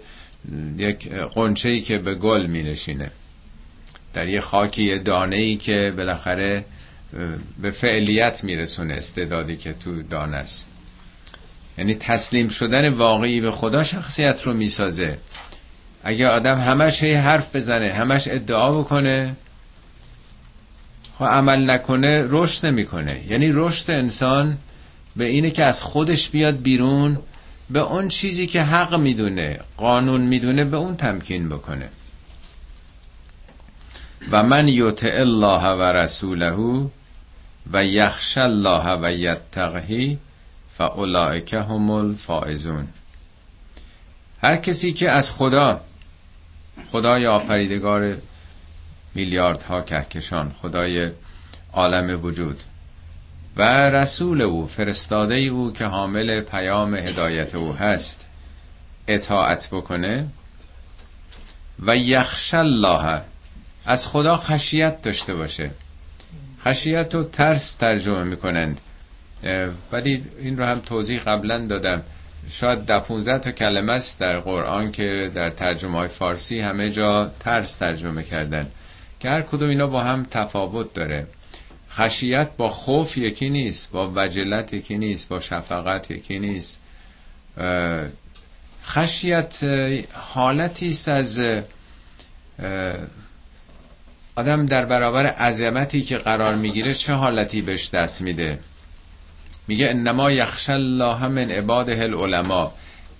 یک 0.77 1.09
قنچه 1.09 1.69
ای 1.69 1.81
که 1.81 1.97
به 1.97 2.15
گل 2.15 2.47
مینشینه. 2.47 3.11
در 4.13 4.27
یه 4.27 4.41
خاکی 4.41 4.83
یه 4.83 4.97
دانه 4.97 5.35
ای 5.35 5.57
که 5.57 5.93
بالاخره 5.97 6.65
به 7.61 7.71
فعلیت 7.71 8.43
میرسونه 8.43 8.93
استعدادی 8.93 9.57
که 9.57 9.73
تو 9.73 10.03
دانه 10.03 10.37
است. 10.37 10.67
یعنی 11.77 11.95
تسلیم 11.95 12.47
شدن 12.47 12.93
واقعی 12.93 13.41
به 13.41 13.51
خدا 13.51 13.83
شخصیت 13.83 14.41
رو 14.41 14.53
می‌سازه. 14.53 15.17
اگه 16.03 16.27
آدم 16.27 16.57
همش 16.57 17.03
هی 17.03 17.13
حرف 17.13 17.55
بزنه 17.55 17.89
همش 17.89 18.27
ادعا 18.27 18.81
بکنه 18.81 19.35
خب 21.19 21.25
عمل 21.25 21.69
نکنه 21.69 22.25
رشد 22.29 22.65
نمی‌کنه. 22.65 23.21
یعنی 23.29 23.51
رشد 23.51 23.91
انسان 23.91 24.57
به 25.15 25.25
اینه 25.25 25.51
که 25.51 25.63
از 25.63 25.83
خودش 25.83 26.29
بیاد 26.29 26.61
بیرون 26.61 27.19
به 27.69 27.79
اون 27.79 28.07
چیزی 28.07 28.47
که 28.47 28.61
حق 28.61 28.95
می‌دونه 28.95 29.59
قانون 29.77 30.21
می‌دونه 30.21 30.63
به 30.63 30.77
اون 30.77 30.95
تمکین 30.95 31.49
بکنه. 31.49 31.89
و 34.31 34.43
من 34.43 34.67
یطع 34.67 35.13
الله 35.15 35.67
و 35.67 35.81
رسوله 35.81 36.89
و 37.73 37.85
یخش 37.85 38.37
الله 38.37 38.97
و 39.01 39.11
یتقهی 39.11 40.17
فاولائک 40.77 41.53
هم 41.53 41.91
الفائزون. 41.91 42.87
هر 44.41 44.57
کسی 44.57 44.93
که 44.93 45.11
از 45.11 45.31
خدا 45.31 45.81
خدای 46.91 47.27
آفریدگار 47.27 48.17
میلیاردها 49.15 49.81
کهکشان 49.81 50.51
خدای 50.61 51.11
عالم 51.73 52.25
وجود. 52.25 52.63
و 53.57 53.89
رسول 53.89 54.41
او 54.41 54.67
فرستاده 54.67 55.35
او 55.35 55.73
که 55.73 55.85
حامل 55.85 56.41
پیام 56.41 56.95
هدایت 56.95 57.55
او 57.55 57.73
هست 57.73 58.29
اطاعت 59.07 59.69
بکنه. 59.71 60.27
و 61.79 61.95
یخش 61.95 62.53
الله 62.53 63.21
از 63.85 64.07
خدا 64.07 64.37
خشیت 64.37 65.01
داشته 65.01 65.35
باشه. 65.35 65.71
خشیت 66.65 67.15
و 67.15 67.23
ترس 67.23 67.75
ترجمه 67.75 68.23
می‌کنند. 68.23 68.81
ولی 69.91 70.25
این 70.39 70.57
رو 70.57 70.65
هم 70.65 70.79
توضیح 70.79 71.19
قبلا 71.19 71.65
دادم. 71.65 72.03
شاید 72.49 72.79
ده 72.79 72.99
15 72.99 73.39
تا 73.39 73.51
کلمه 73.51 73.93
است 73.93 74.19
در 74.19 74.39
قرآن 74.39 74.91
که 74.91 75.31
در 75.35 75.49
ترجمه 75.49 75.97
های 75.97 76.07
فارسی 76.07 76.59
همه 76.59 76.89
جا 76.89 77.31
ترس 77.39 77.75
ترجمه 77.75 78.23
کردن. 78.23 78.67
که 79.23 79.29
هر 79.29 79.41
کدوم 79.41 79.69
اینا 79.69 79.87
با 79.87 80.03
هم 80.03 80.25
تفاوت 80.31 80.93
داره. 80.93 81.27
خشیت 81.91 82.49
با 82.57 82.69
خوف 82.69 83.17
یکی 83.17 83.49
نیست 83.49 83.91
با 83.91 84.11
وجلت 84.15 84.73
یکی 84.73 84.97
نیست 84.97 85.29
با 85.29 85.39
شفقت 85.39 86.11
یکی 86.11 86.39
نیست. 86.39 86.81
خشیت 88.85 89.63
حالتی 90.13 90.89
است 90.89 91.07
از 91.09 91.41
آدم 94.35 94.65
در 94.65 94.85
برابر 94.85 95.25
عظمتی 95.25 96.01
که 96.01 96.17
قرار 96.17 96.55
می‌گیره 96.55 96.93
چه 96.93 97.13
حالتی 97.13 97.61
بهش 97.61 97.89
دست 97.89 98.21
میده؟ 98.21 98.59
میگه 99.67 99.89
انما 99.89 100.31
یخش 100.31 100.69
الله 100.69 101.27
من 101.27 101.51
عباده 101.51 102.01
العلماء. 102.01 102.71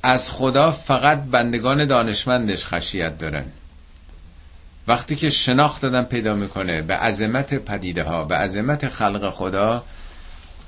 از 0.03 0.31
خدا 0.31 0.71
فقط 0.71 1.23
بندگان 1.23 1.85
دانشمندش 1.85 2.65
خشیت 2.65 3.17
دارن. 3.17 3.45
وقتی 4.87 5.15
که 5.15 5.29
شناخت 5.29 5.81
دادن 5.81 6.03
پیدا 6.03 6.33
می‌کنه 6.33 6.81
به 6.81 6.95
عظمت 6.95 7.53
پدیده 7.53 8.03
ها 8.03 8.23
به 8.23 8.35
عظمت 8.35 8.87
خلق 8.87 9.29
خدا 9.29 9.83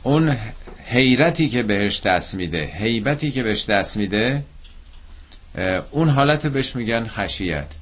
اون 0.03 0.37
حیرتی 0.85 1.49
که 1.49 1.63
بهش 1.63 2.01
دست 2.05 2.35
میده 2.35 2.65
حیبتی 2.65 3.31
که 3.31 3.43
بهش 3.43 3.65
دست 3.69 3.97
میده 3.97 4.43
اون 5.91 6.09
حالت 6.09 6.47
بهش 6.47 6.75
میگن 6.75 7.03
خشیت. 7.03 7.75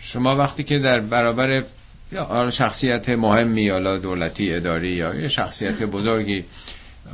شما 0.00 0.36
وقتی 0.36 0.64
که 0.64 0.78
در 0.78 1.00
برابر 1.00 1.64
یا 2.12 2.50
شخصیت 2.50 3.08
مهمی 3.08 3.62
یا 3.62 3.98
دولتی 3.98 4.54
اداری 4.54 4.96
یا 4.96 5.14
یه 5.14 5.28
شخصیت 5.28 5.82
بزرگی 5.82 6.44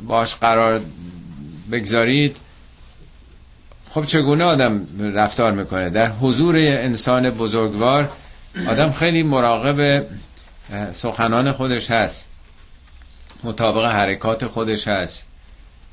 باش 0.07 0.35
قرار 0.35 0.81
بگذارید 1.71 2.37
خب 3.89 4.03
چگونه 4.03 4.43
آدم 4.43 4.87
رفتار 4.99 5.51
می‌کنه؟ 5.51 5.89
در 5.89 6.09
حضور 6.09 6.55
انسان 6.55 7.29
بزرگوار 7.29 8.09
آدم 8.67 8.91
خیلی 8.91 9.23
مراقب 9.23 10.05
سخنان 10.91 11.51
خودش 11.51 11.91
هست 11.91 12.29
مطابق 13.43 13.85
حرکات 13.85 14.47
خودش 14.47 14.87
هست. 14.87 15.27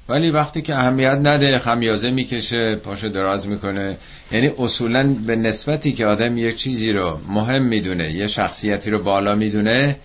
ولی 0.09 0.31
وقتی 0.31 0.62
که 0.62 0.75
اهمیت 0.75 1.19
نده 1.25 1.59
خمیازه 1.59 2.11
می‌کشه 2.11 2.76
پاشو 2.76 3.09
دراز 3.09 3.49
می‌کنه. 3.49 3.97
یعنی 4.33 4.50
اصولا 4.59 5.15
به 5.26 5.37
نسبتی 5.37 5.93
که 5.93 6.07
آدم 6.07 6.38
یک 6.38 6.57
چیزی 6.57 6.93
رو 6.93 7.21
مهم 7.29 7.62
می‌دونه 7.62 8.12
یه 8.12 8.26
شخصیتی 8.26 8.91
رو 8.91 9.03
بالا 9.03 9.35
می‌دونه 9.35 9.97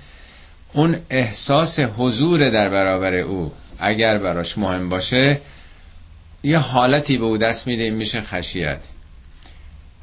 اون 0.73 0.95
احساس 1.09 1.79
حضور 1.79 2.49
در 2.49 2.69
برابر 2.69 3.15
او 3.15 3.51
اگر 3.79 4.17
براش 4.17 4.57
مهم 4.57 4.89
باشه 4.89 5.41
یه 6.43 6.57
حالتی 6.57 7.17
به 7.17 7.25
او 7.25 7.37
دست 7.37 7.67
میده 7.67 7.89
میشه 7.89 8.21
خشیت. 8.21 8.79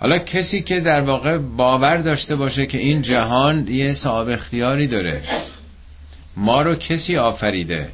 حالا 0.01 0.19
کسی 0.19 0.63
که 0.63 0.81
در 0.81 1.01
واقع 1.01 1.39
باور 1.39 1.97
داشته 1.97 2.37
باشه 2.37 2.67
که 2.67 2.79
این 2.79 3.03
جهان 3.03 3.69
یه 3.69 3.93
صاحب 3.93 4.29
اختیاری 4.29 4.87
داره. 4.87 5.23
ما 6.37 6.63
رو 6.63 6.75
کسی 6.75 7.17
آفریده. 7.17 7.89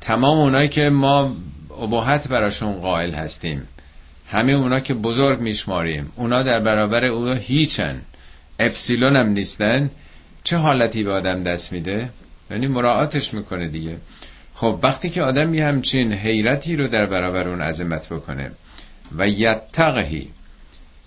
تمام 0.00 0.38
اونایی 0.38 0.68
که 0.68 0.90
ما 0.90 1.36
ابهت 1.80 2.28
براشون 2.28 2.72
قائل 2.72 3.14
هستیم. 3.14 3.68
همه 4.26 4.52
اونا 4.52 4.80
که 4.80 4.94
بزرگ 4.94 5.40
میشماریم. 5.40 6.12
اونا 6.16 6.42
در 6.42 6.60
برابر 6.60 7.04
او 7.04 7.28
هیچن. 7.28 8.02
اپسیلون 8.58 9.16
هم 9.16 9.28
نیستن. 9.28 9.90
چه 10.44 10.56
حالتی 10.56 11.04
به 11.04 11.12
آدم 11.12 11.42
دست 11.42 11.72
میده؟ 11.72 12.10
یعنی 12.50 12.66
مراعاتش 12.66 13.34
می‌کنه 13.34 13.68
دیگه. 13.68 13.96
خب 14.60 14.78
وقتی 14.82 15.10
که 15.10 15.22
آدم 15.22 15.54
یه 15.54 15.66
همچین 15.66 16.12
حیرتی 16.12 16.76
رو 16.76 16.88
در 16.88 17.06
برابر 17.06 17.48
اون 17.48 17.60
عظمت 17.60 18.12
بکنه 18.12 18.50
و 19.18 19.28
یتقهی 19.28 20.30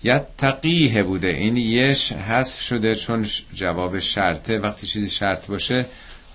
یتقیه 0.04 1.02
بوده 1.02 1.28
این 1.28 1.56
یش 1.56 2.12
حذف 2.12 2.60
شده 2.60 2.94
چون 2.94 3.26
جواب 3.54 3.98
شرطه 3.98 4.58
وقتی 4.58 4.86
چیزی 4.86 5.10
شرط 5.10 5.46
باشه 5.46 5.86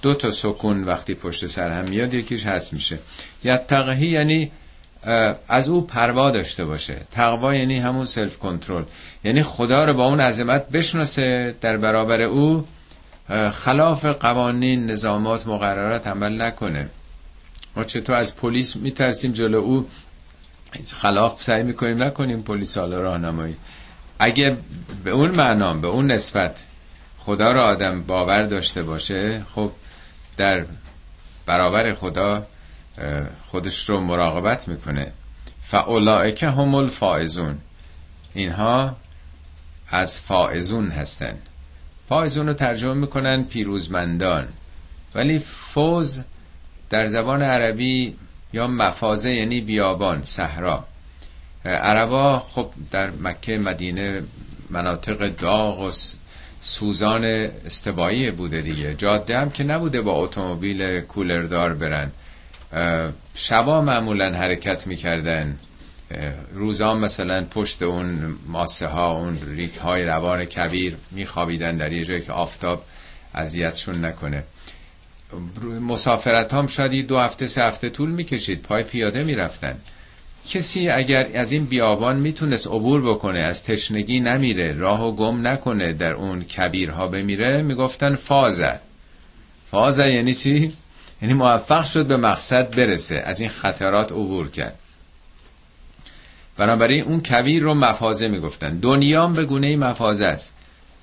دو 0.01 0.13
تا 0.13 0.31
سکون 0.31 0.83
وقتی 0.83 1.13
پشت 1.13 1.45
سر 1.45 1.71
هم 1.71 1.89
میاد 1.89 2.13
یکیش 2.13 2.45
هست 2.45 2.73
میشه. 2.73 2.99
یتقهی 3.43 4.07
یعنی 4.07 4.51
از 5.47 5.69
او 5.69 5.87
پروا 5.87 6.31
داشته 6.31 6.65
باشه. 6.65 7.01
تقوا 7.11 7.55
یعنی 7.55 7.77
همون 7.77 8.05
سلف 8.05 8.37
کنترل 8.37 8.83
یعنی 9.23 9.43
خدا 9.43 9.83
رو 9.85 9.93
با 9.93 10.05
اون 10.05 10.19
عظمت 10.19 10.69
بشناسه 10.69 11.55
در 11.61 11.77
برابر 11.77 12.21
او 12.21 12.67
خلاف 13.51 14.05
قوانین 14.05 14.85
نظامات 14.85 15.47
مقررات 15.47 16.07
عمل 16.07 16.41
نکنه. 16.41 16.89
ما 17.77 17.83
چطور 17.83 18.15
از 18.15 18.35
پلیس 18.37 18.75
میترسیم 18.75 19.31
جلو 19.31 19.57
او 19.57 19.87
خلاف 20.93 21.43
سعی 21.43 21.63
می‌کنیم 21.63 22.03
نکنیم 22.03 22.41
پلیس 22.41 22.77
حالا 22.77 23.01
راهنمایی. 23.01 23.55
اگه 24.19 24.57
به 25.03 25.11
اون 25.11 25.31
معنا 25.31 25.73
به 25.73 25.87
اون 25.87 26.11
نسبت 26.11 26.63
خدا 27.17 27.51
رو 27.51 27.61
آدم 27.61 28.03
باور 28.03 28.43
داشته 28.43 28.83
باشه 28.83 29.45
خب 29.55 29.71
در 30.37 30.65
برابر 31.45 31.93
خدا 31.93 32.47
خودش 33.47 33.89
رو 33.89 34.01
مراقبت 34.01 34.67
می‌کنه. 34.67 35.11
فاولائکه 35.61 36.49
هم 36.49 36.75
الفائزون. 36.75 37.57
اینها 38.33 38.95
از 39.89 40.21
فائزون 40.21 40.89
هستن. 40.89 41.37
فائزون 42.09 42.47
رو 42.47 42.53
ترجمه 42.53 42.93
می‌کنن 42.93 43.43
پیروزمندان. 43.43 44.47
ولی 45.15 45.39
فوز 45.39 46.23
در 46.89 47.07
زبان 47.07 47.41
عربی 47.41 48.15
یا 48.53 48.67
مفازه 48.67 49.31
یعنی 49.31 49.61
بیابان 49.61 50.23
صحرا. 50.23 50.85
عربا 51.65 52.39
خب 52.39 52.69
در 52.91 53.09
مکه 53.21 53.57
مدینه 53.57 54.23
مناطق 54.69 55.27
داغ 55.27 55.79
و 55.79 55.91
سوزان 56.61 57.25
استوایی 57.65 58.31
بوده 58.31 58.61
دیگه. 58.61 58.93
جاده 58.95 59.37
هم 59.37 59.49
که 59.49 59.63
نبوده 59.63 60.01
با 60.01 60.11
اتومبیل 60.11 61.01
کولردار 61.01 61.73
برن. 61.73 62.11
شبا 63.33 63.81
معمولا 63.81 64.33
حرکت 64.33 64.87
می‌کردن. 64.87 65.59
روزا 66.53 66.93
مثلا 66.93 67.45
پشت 67.45 67.83
اون 67.83 68.37
ماسه 68.47 68.87
ها 68.87 69.11
اون 69.11 69.39
ریک 69.55 69.77
های 69.77 70.05
روان 70.05 70.45
کبیر 70.45 70.97
میخوابیدن 71.11 71.77
در 71.77 71.91
یه 71.91 72.03
جایی 72.03 72.21
که 72.21 72.31
آفتاب 72.31 72.83
اذیتشون 73.35 74.05
نکنه. 74.05 74.43
مسافرت 75.81 76.53
هم 76.53 76.67
شاید 76.67 77.07
دو 77.07 77.17
هفته 77.17 77.47
سه 77.47 77.63
هفته 77.63 77.89
طول 77.89 78.09
می‌کشید. 78.09 78.61
پای 78.61 78.83
پیاده 78.83 79.23
می‌رفتن. 79.23 79.77
کسی 80.49 80.89
اگر 80.89 81.27
از 81.35 81.51
این 81.51 81.65
بیابان 81.65 82.15
می‌تونست 82.15 82.67
عبور 82.67 83.01
بکنه 83.01 83.39
از 83.39 83.63
تشنگی 83.63 84.19
نمیره 84.19 84.73
راه 84.73 85.03
و 85.07 85.15
گم 85.15 85.47
نکنه 85.47 85.93
در 85.93 86.13
اون 86.13 86.43
کبیرها 86.43 87.07
بمیره 87.07 87.61
می‌گفتن 87.61 88.15
فازه. 88.15 88.79
فازه 89.71 90.07
یعنی 90.13 90.33
چی؟ 90.33 90.73
یعنی 91.21 91.33
موفق 91.33 91.85
شد 91.85 92.07
به 92.07 92.17
مقصد 92.17 92.75
برسه 92.75 93.15
از 93.15 93.41
این 93.41 93.49
خطرات 93.49 94.11
عبور 94.11 94.49
کرد. 94.49 94.79
بنابراین 96.57 97.03
اون 97.03 97.21
کبیر 97.21 97.63
رو 97.63 97.73
مفازه 97.73 98.27
می‌گفتن. 98.27 98.79
دنیام 98.79 99.33
به 99.33 99.45
گونه 99.45 99.75
مفازه 99.75 100.25
است. 100.25 100.56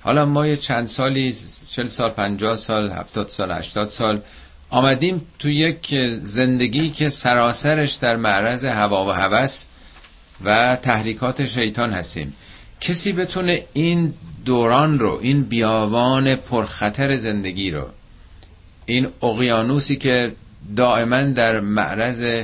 حالا 0.05 0.25
ما 0.25 0.47
یه 0.47 0.55
چند 0.55 0.87
سالی 0.87 1.35
چل 1.71 1.87
سال 1.87 2.09
پنجاه 2.09 2.55
سال 2.55 2.91
هفتاد 2.91 3.29
سال 3.29 3.51
هشتاد 3.51 3.89
سال 3.89 4.21
آمدیم 4.69 5.21
تو 5.39 5.49
یک 5.49 5.95
زندگی 6.23 6.89
که 6.89 7.09
سراسرش 7.09 7.93
در 7.93 8.15
معرض 8.15 8.65
هوا 8.65 9.05
و 9.05 9.11
هوس 9.11 9.65
و 10.43 10.75
تحریکات 10.81 11.45
شیطان 11.45 11.93
هستیم. 11.93 12.33
کسی 12.81 13.13
بتونه 13.13 13.63
این 13.73 14.13
دوران 14.45 14.99
رو 14.99 15.19
این 15.21 15.43
بیابان 15.43 16.35
پرخطر 16.35 17.17
زندگی 17.17 17.71
رو 17.71 17.87
این 18.85 19.07
اقیانوسی 19.23 19.95
که 19.95 20.31
دائما 20.75 21.21
در 21.21 21.59
معرض 21.59 22.43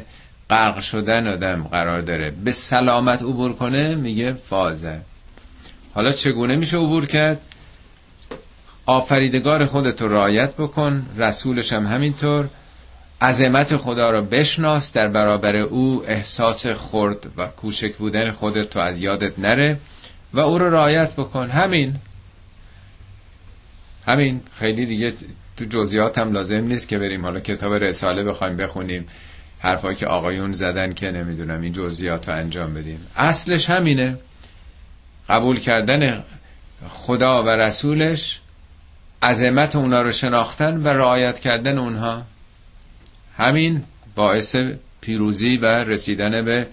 غرق 0.50 0.80
شدن 0.80 1.28
آدم 1.28 1.63
قرار 1.63 2.02
داره 2.02 2.32
به 2.32 2.52
سلامت 2.52 3.21
عبور 3.21 3.54
کنه 3.54 3.95
میگه 3.95 4.34
فازه. 4.34 5.02
حالا 5.93 6.12
چگونه 6.12 6.56
میشه 6.56 6.77
عبور 6.77 7.06
کرد؟ 7.06 7.41
آفریدگار 8.86 9.65
خودت 9.65 10.01
رو 10.01 10.13
رعایت 10.13 10.56
بکن 10.56 11.06
رسولش 11.17 11.73
هم 11.73 11.86
همینطور. 11.86 12.49
عظمت 13.21 13.77
خدا 13.77 14.12
رو 14.12 14.21
بشناس 14.21 14.93
در 14.93 15.08
برابر 15.08 15.56
او 15.56 16.04
احساس 16.08 16.67
خرد 16.67 17.32
و 17.38 17.47
کوچک 17.47 17.95
بودن 17.95 18.32
خودت 18.32 18.69
تو 18.69 18.80
از 18.80 19.01
یادت 19.01 19.39
نره 19.39 19.80
و 20.34 20.39
او 20.39 20.58
رو 20.58 20.69
رعایت 20.69 21.15
بکن. 21.15 21.49
همین. 21.49 21.95
همین. 24.08 24.41
خیلی 24.54 24.86
دیگه 24.86 25.13
تو 25.58 25.65
جزیات 25.65 26.17
هم 26.17 26.34
لازم 26.34 26.56
نیست 26.56 26.88
که 26.88 26.97
بریم. 26.97 27.21
حالا 27.21 27.39
کتاب 27.39 27.73
رساله 27.73 28.23
بخوایم 28.23 28.58
بخونیم. 28.58 29.06
حرفایی 29.60 29.95
که 29.95 30.08
آقایون 30.08 30.54
زدن 30.54 30.93
که 30.93 31.12
نمی‌دونم 31.12 31.62
این 31.62 31.73
جزئیات 31.73 32.30
رو 32.30 32.36
انجام 32.36 32.73
بدیم. 32.73 33.08
اصلش 33.15 33.69
همینه. 33.69 34.17
قبول 35.30 35.60
کردن 35.60 36.24
خدا 36.90 37.44
و 37.44 37.50
رسولش 37.50 38.40
عظمت 39.24 39.76
اونا 39.76 40.02
رو 40.02 40.12
شناختن 40.12 40.78
و 40.78 40.88
رعایت 40.88 41.40
کردن 41.40 41.78
اونها. 41.78 42.24
همین 43.38 43.84
باعث 44.16 44.56
پیروزی 45.02 45.58
و 45.58 45.66
رسیدن 45.66 46.46
به 46.46 46.68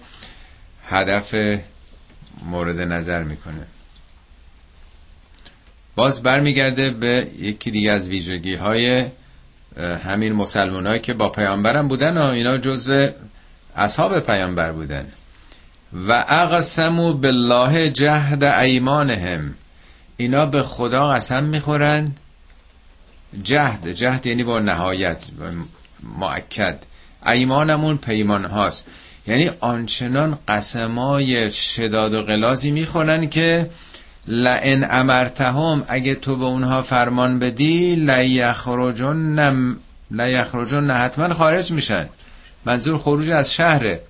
هدف 0.87 1.35
مورد 2.45 2.81
نظر 2.81 3.23
می‌کنه. 3.23 3.67
باز 5.95 6.23
برمیگرده 6.23 6.89
به 6.89 7.27
یکی 7.39 7.71
دیگه 7.71 7.91
از 7.91 8.07
ویژگی 8.07 8.55
های 8.55 9.05
همین 9.77 10.33
مسلمان 10.33 11.01
که 11.01 11.13
با 11.13 11.29
پیامبرم 11.29 11.87
بودن 11.87 12.17
و 12.17 12.23
اینا 12.23 12.57
جزو 12.57 13.07
اصحاب 13.75 14.19
پیامبر 14.19 14.71
بودن. 14.71 15.11
و 15.93 16.25
اقسمو 16.27 17.13
بالله 17.13 17.89
جهد 17.89 18.43
ایمانهم. 18.43 19.55
اینا 20.17 20.45
به 20.45 20.63
خدا 20.63 21.09
قسم 21.09 21.43
می‌خورن. 21.43 22.11
جهد 23.43 23.87
جهد 23.87 24.25
یعنی 24.25 24.43
با 24.43 24.59
نهایت 24.59 25.27
معکد 26.19 26.83
ایمانمون 27.25 27.97
پیمان 27.97 28.45
هاست. 28.45 28.87
یعنی 29.27 29.51
آنچنان 29.59 30.37
قسمای 30.47 31.51
شداد 31.51 32.13
و 32.13 32.21
غلازی 32.23 32.71
می‌خورن 32.71 33.29
که 33.29 33.69
لئن 34.27 34.87
امرتهم 34.91 35.83
اگه 35.87 36.15
تو 36.15 36.35
به 36.35 36.45
اونها 36.45 36.81
فرمان 36.81 37.39
بدی 37.39 37.95
لیخرجن 37.95 39.77
لیخرجن 40.11 40.91
حتما 40.91 41.33
خارج 41.33 41.71
میشن. 41.71 42.09
منظور 42.65 42.97
خروج 42.97 43.29
از 43.29 43.53
شهره. 43.53 44.01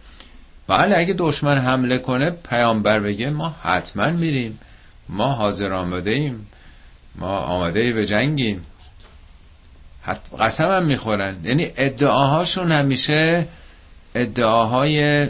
بله 0.70 0.98
اگه 0.98 1.16
دشمن 1.18 1.58
حمله 1.58 1.98
کنه 1.98 2.30
پیامبر 2.30 3.00
بگه 3.00 3.30
ما 3.30 3.56
حتما 3.64 4.10
میریم. 4.10 4.60
ما 5.10 5.34
حاضر 5.34 5.74
آمده 5.74 6.12
ایم 6.12 6.48
ما 7.16 7.38
آماده 7.38 7.94
به 7.94 8.06
جنگیم. 8.06 8.66
قسم 10.40 10.72
هم 10.72 10.86
می‌خورن. 10.86 11.38
یعنی 11.44 11.72
ادعاهاشون 11.78 12.72
همیشه 12.72 13.48
ادعاهای 14.16 15.28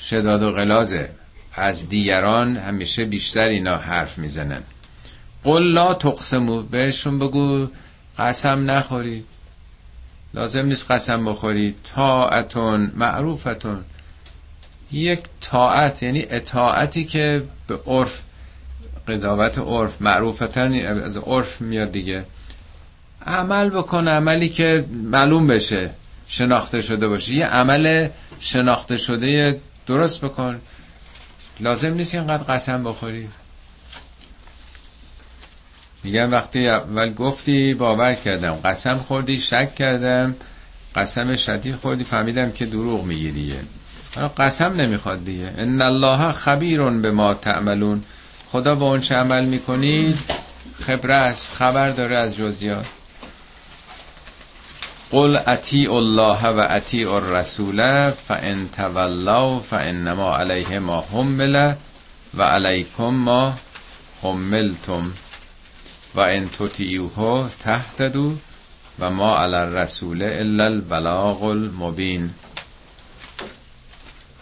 شداد 0.00 0.42
و 0.42 0.52
غلازه. 0.52 1.10
از 1.54 1.88
دیگران 1.88 2.56
همیشه 2.56 3.04
بیشتر 3.04 3.48
اینا 3.48 3.76
حرف 3.76 4.18
می‌زنن. 4.18 4.62
قل 5.44 5.62
لا 5.62 5.94
تقسمو 5.94 6.62
بهشون 6.62 7.18
بگو 7.18 7.66
قسم 8.18 8.70
نخوری 8.70 9.24
لازم 10.34 10.66
نیست 10.66 10.90
قسم 10.90 11.24
بخوری 11.24 11.74
طاعتون 11.84 12.92
معروفتون. 12.94 13.84
یک 14.92 15.20
طاعت 15.40 16.02
یعنی 16.02 16.26
اطاعتی 16.30 17.04
که 17.04 17.44
به 17.66 17.80
عرف 17.86 18.22
قضاوت 19.08 19.58
عرف 19.58 20.02
معروفتن 20.02 20.74
از 20.74 21.16
عرف 21.16 21.60
میاد 21.60 21.92
دیگه. 21.92 22.24
عمل 23.26 23.70
بکن 23.70 24.08
عملی 24.08 24.48
که 24.48 24.84
معلوم 24.92 25.46
بشه 25.46 25.90
شناخته 26.28 26.80
شده 26.80 27.08
باشه. 27.08 27.34
یه 27.34 27.46
عمل 27.46 28.08
شناخته 28.40 28.96
شده 28.96 29.60
درست 29.86 30.24
بکن. 30.24 30.60
لازم 31.60 31.94
نیست 31.94 32.14
اینقدر 32.14 32.42
قسم 32.42 32.84
بخوری. 32.84 33.28
میگم 36.04 36.32
وقتی 36.32 36.68
اول 36.68 37.14
گفتی 37.14 37.74
باور 37.74 38.14
کردم. 38.14 38.54
قسم 38.64 38.98
خوردی 38.98 39.38
شک 39.40 39.74
کردم. 39.74 40.36
قسم 40.94 41.36
شدید 41.36 41.76
خوردی. 41.76 42.04
فهمیدم 42.04 42.52
که 42.52 42.66
دروغ 42.66 43.04
میگی 43.04 43.30
دیگه. 43.30 43.60
قسم 44.16 44.72
نمی‌خواد 44.72 45.24
دیگه. 45.24 45.54
ان 45.58 45.82
الله 45.82 46.32
خبیر 46.32 46.82
به 46.82 47.10
ما 47.10 47.34
تعملون. 47.34 48.02
خدا 48.52 48.74
با 48.74 48.86
اون 48.86 49.00
چه 49.00 49.14
عمل 49.14 49.44
می‌کنید 49.44 50.18
خبره 50.80 51.14
است 51.14 51.54
خبر 51.54 51.90
داره 51.90 52.16
از 52.16 52.36
جزیات 52.36 52.86
قل 55.10 55.38
اطیع 55.46 55.92
الله 55.92 56.48
و 56.48 56.66
اطیع 56.70 57.12
الرسول 57.12 58.10
فان 58.10 58.68
تولوا 58.76 59.60
فانما 59.60 60.36
علیه 60.36 60.78
ما 60.78 61.04
حمل 61.12 61.74
و 62.34 62.42
علیکم 62.42 63.04
ما 63.04 63.54
حملتم. 64.22 65.12
و 66.14 66.20
ان 66.20 66.48
تطیعوه 66.48 67.50
تهتدوا 67.60 68.32
و 68.98 69.10
ما 69.10 69.36
علی 69.36 69.56
الرسول 69.56 70.22
الا 70.22 70.64
البلاغ 70.64 71.42
المبین. 71.42 72.30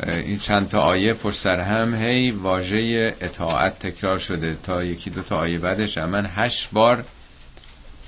این 0.05 0.39
چند 0.39 0.69
تا 0.69 0.79
آیه 0.79 1.15
پشت 1.15 1.39
سر 1.39 1.61
هم 1.61 1.95
هی 1.95 2.31
واژه 2.31 3.15
اطاعت 3.21 3.79
تکرار 3.79 4.19
شده 4.19 4.57
تا 4.63 4.85
یکی 4.85 5.11
دو 5.11 5.23
تا 5.23 5.37
آیه 5.37 5.59
بعدش. 5.59 5.99
من 5.99 6.31
هشت 6.35 6.69
بار 6.73 7.05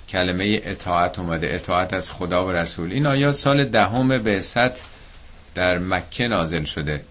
کلمه 0.09 0.61
اطاعت 0.63 1.19
اومده. 1.19 1.55
اطاعت 1.55 1.93
از 1.93 2.13
خدا 2.13 2.47
و 2.47 2.53
رسول. 2.53 2.93
این 2.93 3.07
آیات 3.07 3.35
سال 3.35 3.65
دهم 3.65 4.23
بعثت 4.23 4.85
در 5.55 5.79
مکه 5.79 6.29
نازل 6.29 6.65
شده. 6.65 7.05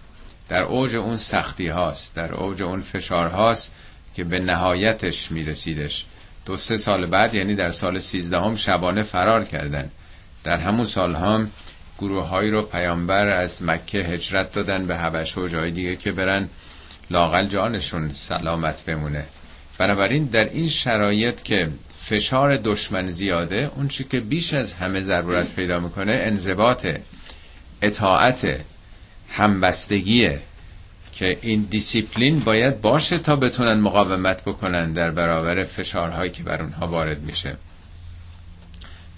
در 0.48 0.62
اوج 0.62 0.96
اون 0.96 1.16
سختی 1.16 1.68
هاست. 1.68 2.16
در 2.16 2.32
اوج 2.32 2.62
اون 2.62 2.80
فشار 2.80 3.28
هاست 3.28 3.74
که 4.14 4.24
به 4.24 4.38
نهایتش 4.38 5.32
میرسیدش. 5.32 6.06
دو 6.46 6.56
سه 6.56 6.76
سال 6.76 7.06
بعد 7.06 7.34
یعنی 7.34 7.54
در 7.54 7.72
سال 7.72 7.98
سیزدهم 7.98 8.56
شبانه 8.56 9.02
فرار 9.02 9.44
کردن. 9.44 9.90
در 10.44 10.56
همون 10.56 10.86
سال 10.86 11.14
هم 11.14 11.50
گروه 11.98 12.26
هایی 12.26 12.50
رو 12.50 12.62
پیامبر 12.62 13.28
از 13.28 13.62
مکه 13.62 13.98
هجرت 13.98 14.52
دادن 14.52 14.86
به 14.86 14.96
حبش 14.96 15.38
و 15.38 15.48
جای 15.48 15.70
دیگه 15.70 15.96
که 15.96 16.12
برن 16.12 16.48
لاقل 17.10 17.46
جانشون 17.46 18.10
سلامت 18.12 18.84
بمونه. 18.86 19.24
بنابراین 19.78 20.24
در 20.24 20.44
این 20.44 20.68
شرایط 20.68 21.42
که 21.42 21.68
فشار 22.00 22.56
دشمن 22.56 23.06
زیاده 23.06 23.70
اون 23.76 23.88
چی 23.88 24.04
که 24.04 24.20
بیش 24.20 24.54
از 24.54 24.74
همه 24.74 25.00
ضرورت 25.00 25.56
پیدا 25.56 25.80
می‌کنه 25.80 26.12
انضباط 26.22 26.86
اطاعت 27.82 28.64
همبستگیه 29.28 30.40
که 31.12 31.38
این 31.42 31.66
دیسیپلین 31.70 32.40
باید 32.40 32.80
باشه 32.80 33.18
تا 33.18 33.36
بتونن 33.36 33.80
مقاومت 33.80 34.44
بکنن 34.44 34.92
در 34.92 35.10
برابر 35.10 35.64
فشارهایی 35.64 36.30
که 36.30 36.42
بر 36.42 36.62
اونها 36.62 36.86
وارد 36.86 37.22
میشه. 37.22 37.56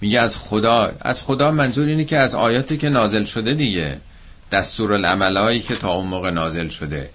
میگه 0.01 0.19
از 0.19 0.37
خدا 0.37 0.91
از 1.01 1.23
خدا 1.23 1.51
منظور 1.51 1.87
اینه 1.87 2.05
که 2.05 2.17
از 2.17 2.35
آیاتی 2.35 2.77
که 2.77 2.89
نازل 2.89 3.23
شده 3.23 3.53
دیگه 3.53 4.01
دستور 4.51 4.93
العملهایی 4.93 5.59
که 5.59 5.75
تا 5.75 5.93
اون 5.93 6.07
موقع 6.07 6.29
نازل 6.29 6.67
شده 6.67 7.09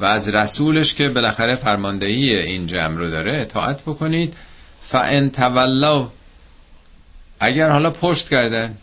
و 0.00 0.04
از 0.04 0.28
رسولش 0.28 0.94
که 0.94 1.08
بالاخره 1.08 1.56
فرماندهی 1.56 2.36
این 2.36 2.66
جمع 2.66 2.96
رو 2.96 3.10
داره 3.10 3.40
اطاعت 3.40 3.82
بکنید. 3.82 4.34
فان 4.80 5.30
تولوا 5.30 6.12
اگر 7.40 7.70
حالا 7.70 7.90
پشت 7.90 8.28
کردن 8.28 8.76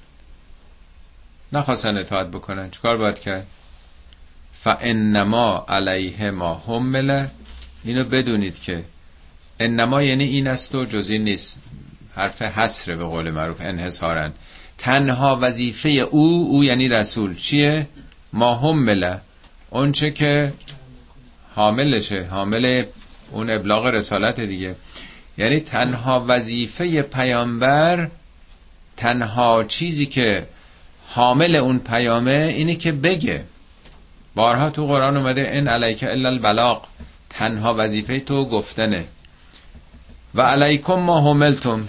نخواستن 1.54 1.98
اطاعت 1.98 2.28
بکنن 2.28 2.72
چیکار 2.72 2.98
باید 2.98 3.20
کرد؟ 3.20 3.48
فانما 4.54 5.66
علیه 5.68 6.32
ما 6.32 6.64
حمله 6.68 7.32
اینو 7.84 8.04
بدونید 8.04 8.60
که 8.60 8.84
انما 9.60 10.02
یعنی 10.02 10.24
این 10.24 10.48
است 10.48 10.76
و 10.76 10.86
جزی 10.86 11.18
نیست. 11.18 11.60
حرف 12.16 12.42
حسره 12.42 12.96
به 12.96 13.04
قول 13.04 13.32
معروف 13.32 13.62
انحصارن 13.62 14.34
تنها 14.78 15.40
وظیفه 15.42 15.90
او 15.90 16.48
او 16.52 16.64
یعنی 16.64 16.90
رسول 16.90 17.36
چیه؟ 17.36 17.88
ما 18.34 18.56
حمله 18.56 19.22
اونچه 19.70 20.12
که 20.12 20.54
حاملشه 21.56 22.28
حامل 22.32 22.84
اون 23.32 23.50
ابلاغ 23.50 23.86
رسالت 23.86 24.42
دیگه. 24.42 24.76
یعنی 25.38 25.60
تنها 25.60 26.26
وظیفه 26.28 27.02
پیامبر 27.02 28.10
تنها 28.98 29.64
چیزی 29.64 30.06
که 30.06 30.48
حامل 31.08 31.56
اون 31.56 31.80
پیامه 31.80 32.54
اینه 32.58 32.76
که 32.76 32.92
بگه. 32.92 33.44
بارها 34.36 34.70
تو 34.70 34.88
قرآن 34.88 35.18
اومده 35.18 35.48
ان 35.50 35.68
علیک 35.68 36.04
الا 36.04 36.30
البلاغ. 36.30 36.86
تنها 37.30 37.76
وظیفه 37.78 38.20
تو 38.20 38.46
گفتنه. 38.46 39.06
و 40.36 40.42
علیکم 40.42 41.00
ما 41.00 41.22
حملتم. 41.22 41.88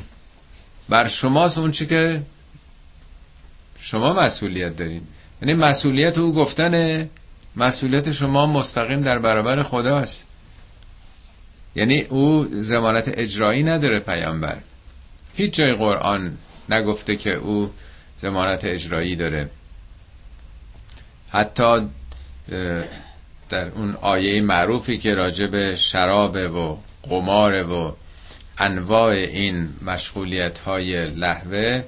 بر 0.88 1.08
شماست 1.08 1.58
اون 1.58 1.70
چی 1.70 1.86
که 1.86 2.22
شما 3.78 4.12
مسئولیت 4.12 4.76
دارین. 4.76 5.02
یعنی 5.42 5.54
مسئولیت 5.54 6.18
او 6.18 6.34
گفتنه 6.34 7.08
مسئولیت 7.56 8.10
شما 8.10 8.46
مستقیم 8.46 9.00
در 9.00 9.18
برابر 9.18 9.62
خداست. 9.62 10.26
یعنی 11.74 12.00
او 12.00 12.46
زمانت 12.50 13.18
اجرایی 13.18 13.62
نداره 13.62 14.00
پیامبر. 14.00 14.58
هیچ 15.34 15.54
جای 15.54 15.74
قرآن 15.74 16.38
نگفته 16.68 17.16
که 17.16 17.30
او 17.30 17.70
زمانت 18.16 18.64
اجرایی 18.64 19.16
داره. 19.16 19.50
حتی 21.30 21.88
در 23.48 23.68
اون 23.68 23.96
آیه 24.00 24.42
معروفی 24.42 24.98
که 24.98 25.14
راجع 25.14 25.46
به 25.46 25.74
شراب 25.74 26.36
و 26.36 26.78
قمار 27.02 27.72
و 27.72 27.96
انواع 28.58 29.10
این 29.10 29.68
مشغولیت 29.82 30.58
های 30.58 31.10
لحوه 31.10 31.84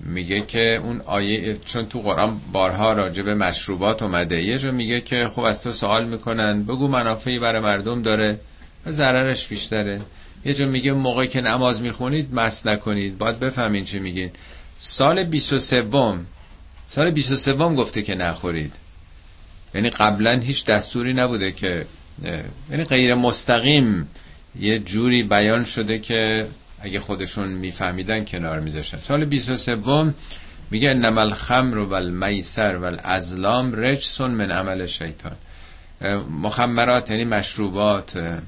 میگه 0.00 0.42
که 0.46 0.80
اون 0.84 1.00
آیه 1.00 1.58
چون 1.64 1.86
تو 1.86 2.00
قرآن 2.00 2.40
بارها 2.52 2.92
راجع 2.92 3.22
به 3.22 3.34
مشروبات 3.34 4.02
اومده 4.02 4.44
یه 4.44 4.58
جا 4.58 4.70
میگه 4.70 5.00
که 5.00 5.28
خب 5.28 5.40
از 5.40 5.62
تو 5.62 5.72
سوال 5.72 6.04
می‌کنن 6.04 6.62
بگو 6.62 6.88
منافعی 6.88 7.38
برای 7.38 7.62
مردم 7.62 8.02
داره 8.02 8.40
ضررش 8.88 9.48
بیشتره. 9.48 10.00
یه 10.44 10.54
جا 10.54 10.66
میگه 10.66 10.92
موقعی 10.92 11.28
که 11.28 11.40
نماز 11.40 11.82
می‌خونید 11.82 12.34
مست 12.34 12.66
نکنید. 12.66 13.18
باید 13.18 13.40
بفهمین 13.40 13.84
چی 13.84 13.98
میگین. 13.98 14.30
سال 14.76 15.24
23 15.24 15.84
سال 16.86 17.10
23 17.10 17.52
گفته 17.52 18.02
که 18.02 18.14
نخورید. 18.14 18.72
یعنی 19.74 19.90
قبلا 19.90 20.40
هیچ 20.40 20.66
دستوری 20.66 21.12
نبوده 21.12 21.52
که 21.52 21.86
یعنی 22.70 22.84
غیر 22.84 23.14
مستقیم 23.14 24.08
یه 24.60 24.78
جوری 24.78 25.22
بیان 25.22 25.64
شده 25.64 25.98
که 25.98 26.46
اگه 26.80 27.00
خودشون 27.00 27.48
میفهمیدن 27.48 28.24
کنار 28.24 28.60
میذاشتن. 28.60 28.98
سال 28.98 29.24
23 29.24 29.76
میگه 30.70 30.90
انما 30.90 31.20
الخمر 31.20 31.78
و 31.78 31.92
المیسر 31.92 32.76
و 32.76 32.84
الازلام 32.84 33.72
رجسون 33.74 34.30
من 34.30 34.50
عمل 34.50 34.86
شیطان. 34.86 35.36
مخمرات 36.42 37.10
یعنی 37.10 37.24
مشروبات 37.24 38.40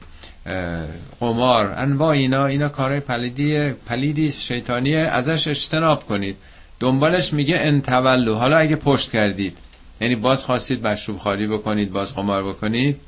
قمار 1.21 1.73
انواع 1.77 2.09
اینا 2.09 2.47
اینا 2.47 2.69
کار 2.69 3.01
پلیدی 3.01 3.71
پلیدی 3.71 4.31
شیطانیه. 4.33 4.99
ازش 4.99 5.49
اجتناب 5.49 6.07
کنید. 6.07 6.37
دنبالش 6.81 7.33
میگه 7.33 7.57
انتولو 7.59 8.35
حالا 8.35 8.57
اگه 8.57 8.77
پشت 8.77 9.11
کردید 9.13 9.59
یعنی 10.01 10.17
باز 10.17 10.45
خواستید 10.45 10.87
مشروب 10.87 11.19
خالی 11.19 11.47
بکنید 11.47 11.93
باز 11.93 12.15
قمار 12.15 12.49
بکنید 12.49 13.01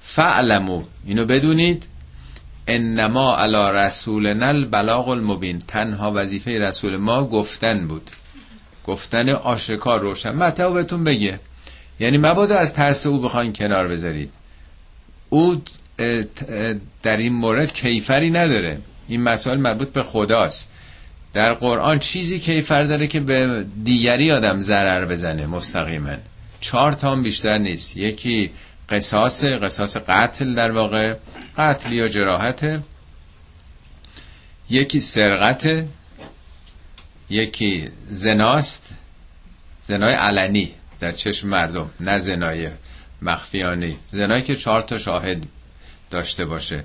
فعلمو. 0.00 0.82
اینو 1.06 1.24
بدونید. 1.24 1.86
انما 2.66 3.36
علی 3.36 3.78
رسولنا 3.78 4.46
البلاغ 4.46 5.08
المبین. 5.08 5.58
تنها 5.58 6.12
وظیفه 6.14 6.58
رسول 6.58 6.96
ما 6.96 7.24
گفتن 7.24 7.88
بود. 7.88 8.10
گفتن 8.84 9.30
آشکار 9.30 10.00
روشن. 10.00 10.34
مطلب 10.34 10.74
بهتون 10.74 11.04
بگه؟ 11.04 11.40
یعنی 12.00 12.18
مبادا 12.18 12.58
از 12.58 12.74
ترس 12.74 13.06
او 13.06 13.20
بخواین 13.20 13.52
کنار 13.52 13.88
بذارید. 13.88 14.30
او 15.30 15.62
در 17.02 17.16
این 17.16 17.32
مورد 17.32 17.72
کیفری 17.72 18.30
نداره. 18.30 18.78
این 19.08 19.22
مسائل 19.22 19.60
مربوط 19.60 19.88
به 19.88 20.02
خداست. 20.02 20.70
در 21.32 21.54
قرآن 21.54 21.98
چیزی 21.98 22.38
کیفر 22.38 22.84
داره 22.84 23.06
که 23.06 23.20
به 23.20 23.66
دیگری 23.84 24.32
آدم 24.32 24.60
ضرر 24.60 25.04
بزنه 25.04 25.46
مستقیما. 25.46 26.16
چهار 26.60 26.92
تا 26.92 27.16
بیشتر 27.16 27.58
نیست. 27.58 27.96
یکی 27.96 28.50
قصاص 28.88 29.44
قصاص 29.44 29.96
قتل 29.96 30.54
در 30.54 30.70
واقع. 30.70 31.14
قتل 31.58 31.92
یا 31.92 32.08
جراحت. 32.08 32.82
یکی 34.70 35.00
سرقت 35.00 35.84
یکی 37.30 37.88
زناست. 38.08 38.96
زنای 39.82 40.14
علنی 40.14 40.74
در 41.00 41.12
چشم 41.12 41.48
مردم 41.48 41.90
نه 42.00 42.18
زنای 42.18 42.70
مخفیانی 43.22 43.96
زنایی 44.10 44.42
که 44.42 44.56
چهار 44.56 44.82
تا 44.82 44.98
شاهد 44.98 45.42
داشته 46.10 46.44
باشه. 46.44 46.84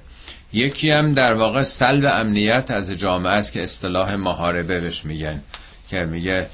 یکی 0.53 0.91
هم 0.91 1.13
در 1.13 1.33
واقع 1.33 1.63
سلب 1.63 2.05
امنیت 2.05 2.71
از 2.71 2.91
جامعه 2.91 3.31
است 3.31 3.53
که 3.53 3.63
اصطلاح 3.63 4.15
محاربه 4.15 4.81
بهش 4.81 5.05
میگن 5.05 5.41
که 5.89 5.97
میگه 5.97 6.49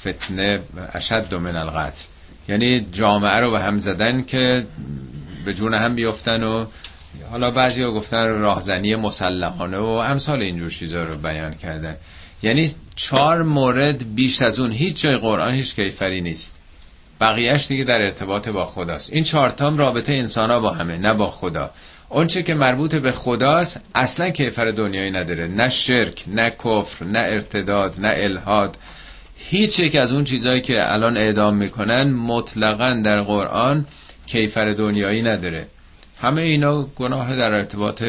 فتنه 0.00 0.62
اشد 0.92 1.34
من 1.34 1.56
القتل. 1.56 2.04
یعنی 2.48 2.86
جامعه 2.92 3.40
رو 3.40 3.50
به 3.50 3.60
هم 3.60 3.78
زدن 3.78 4.22
که 4.22 4.66
به 5.44 5.54
جون 5.54 5.74
هم 5.74 5.94
بیفتن 5.94 6.42
و 6.42 6.66
حالا 7.30 7.50
بعضی 7.50 7.82
ها 7.82 7.92
گفتن 7.92 8.28
راهزنی 8.28 8.96
مسلحانه 8.96 9.78
و 9.78 9.86
امثال 9.86 10.42
اینجور 10.42 10.70
چیزا 10.70 11.04
رو 11.04 11.16
بیان 11.16 11.54
کردن. 11.54 11.96
یعنی 12.42 12.70
چهار 12.96 13.42
مورد 13.42 14.14
بیش 14.14 14.42
از 14.42 14.58
اون 14.58 14.72
هیچ 14.72 15.00
جای 15.00 15.16
قرآن 15.16 15.54
هیچ 15.54 15.74
کیفری 15.74 16.20
نیست. 16.20 16.58
بقیهش 17.20 17.66
دیگه 17.66 17.84
در 17.84 18.02
ارتباط 18.02 18.48
با 18.48 18.66
خداست. 18.66 19.12
این 19.12 19.24
چهارتام 19.24 19.78
رابطه 19.78 20.12
انسان 20.12 20.50
ها 20.50 20.60
با 20.60 20.70
همه 20.70 20.96
نه 20.96 21.14
با 21.14 21.30
خدا. 21.30 21.70
اونچه 22.08 22.42
که 22.42 22.54
مربوط 22.54 22.94
به 22.94 23.12
خداست 23.12 23.80
اصلا 23.94 24.30
کیفر 24.30 24.70
دنیایی 24.70 25.10
نداره. 25.10 25.46
نه 25.46 25.68
شرک 25.68 26.24
نه 26.26 26.50
کفر 26.50 27.04
نه 27.04 27.18
ارتداد 27.18 28.00
نه 28.00 28.14
الهاد. 28.16 28.76
هیچ 29.48 29.78
یک 29.78 29.96
از 29.96 30.12
اون 30.12 30.24
چیزهایی 30.24 30.60
که 30.60 30.92
الان 30.92 31.16
اعدام 31.16 31.56
می‌کنن 31.56 32.12
مطلقا 32.12 33.00
در 33.04 33.22
قرآن 33.22 33.86
کیفر 34.26 34.70
دنیایی 34.70 35.22
نداره. 35.22 35.66
همه 36.20 36.42
اینا 36.42 36.82
گناه 36.82 37.36
در 37.36 37.52
ارتباط 37.52 38.04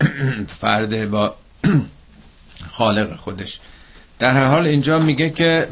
فرد 0.60 1.10
با 1.10 1.34
خالق 2.76 3.16
خودش. 3.16 3.60
در 4.18 4.30
هر 4.30 4.46
حال 4.46 4.66
اینجا 4.66 4.98
میگه 4.98 5.30
که 5.30 5.68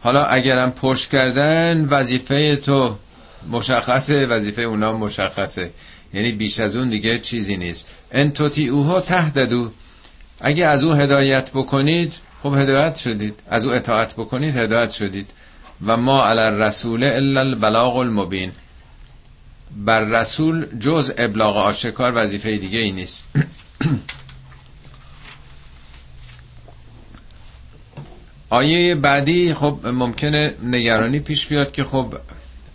حالا 0.00 0.24
اگرم 0.24 0.70
پشت 0.70 1.10
کردن 1.10 1.84
وظیفه 1.90 2.56
تو 2.56 2.96
مشخصه 3.50 4.26
وظیفه 4.26 4.62
اونا 4.62 4.92
مشخصه. 4.92 5.70
یعنی 6.14 6.32
بیش 6.32 6.60
از 6.60 6.76
اون 6.76 6.88
دیگه 6.88 7.18
چیزی 7.18 7.56
نیست. 7.56 7.88
ان 8.12 8.30
توتی 8.30 8.68
اوها 8.68 9.00
تهددو. 9.00 9.70
اگه 10.40 10.66
از 10.66 10.84
او 10.84 10.92
هدایت 10.92 11.50
بکنید 11.50 12.14
خب 12.42 12.54
هدایت 12.54 12.96
شدید. 12.96 13.42
از 13.50 13.64
او 13.64 13.72
اطاعت 13.72 14.14
بکنید 14.14 14.56
هدایت 14.56 14.90
شدید. 14.90 15.30
و 15.86 15.96
ما 15.96 16.24
علی 16.24 16.40
الرسول 16.40 17.04
الا 17.04 17.40
البلاغ 17.40 17.96
المبین. 17.96 18.52
بر 19.76 20.04
رسول 20.04 20.78
جز 20.78 21.12
ابلاغ 21.18 21.56
آشکار 21.56 22.12
وظیفه 22.14 22.56
دیگه 22.56 22.78
ای 22.78 22.90
نیست. 22.90 23.28
آیه 28.50 28.94
بعدی 28.94 29.54
خب 29.54 29.86
ممکنه 29.86 30.54
نگرانی 30.62 31.20
پیش 31.20 31.46
بیاد 31.46 31.72
که 31.72 31.84
خب 31.84 32.14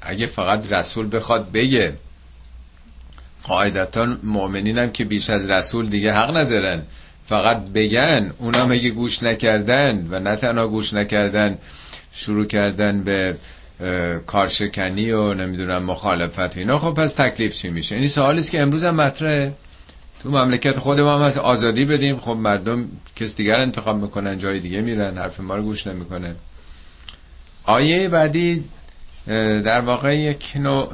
اگه 0.01 0.27
فقط 0.27 0.71
رسول 0.71 1.09
بخواد 1.11 1.51
بگه 1.51 1.97
قاعدتا 3.43 4.17
مؤمنین 4.23 4.77
هم 4.77 4.91
که 4.91 5.05
بیش 5.05 5.29
از 5.29 5.49
رسول 5.49 5.89
دیگه 5.89 6.13
حق 6.13 6.37
ندارن. 6.37 6.83
فقط 7.27 7.57
بگن 7.69 8.33
اونا 8.39 8.65
مگه 8.65 8.89
گوش 8.89 9.23
نکردن 9.23 10.07
و 10.09 10.19
نه 10.19 10.35
تنها 10.35 10.67
گوش 10.67 10.93
نکردن 10.93 11.57
شروع 12.11 12.45
کردن 12.45 13.03
به 13.03 13.37
کارشکنی 14.27 15.11
و 15.11 15.33
نمی‌دونم 15.33 15.83
مخالفت 15.83 16.57
اینا. 16.57 16.79
خب 16.79 16.93
پس 16.93 17.13
تکلیف 17.13 17.55
چی 17.55 17.69
میشه؟ 17.69 17.95
این 17.95 18.07
سوالی 18.07 18.39
است 18.39 18.51
که 18.51 18.61
امروز 18.61 18.83
هم 18.83 18.95
مطرحه. 18.95 19.53
تو 20.23 20.29
مملکت 20.29 20.79
خود 20.79 20.99
ما 20.99 21.15
هم 21.15 21.21
از 21.21 21.37
آزادی 21.37 21.85
بدیم. 21.85 22.17
خب 22.17 22.31
مردم 22.31 22.87
کس 23.15 23.35
دیگر 23.35 23.59
انتخاب 23.59 23.97
می‌کنن 23.97 24.37
جای 24.37 24.59
دیگه 24.59 24.81
میرن 24.81 25.17
حرف 25.17 25.39
ما 25.39 25.55
رو 25.55 25.63
گوش 25.63 25.87
نمی‌کنه 25.87 26.35
آیه 27.65 28.09
بعدی 28.09 28.63
در 29.63 29.79
واقع 29.79 30.17
یک 30.17 30.53
نوع 30.55 30.93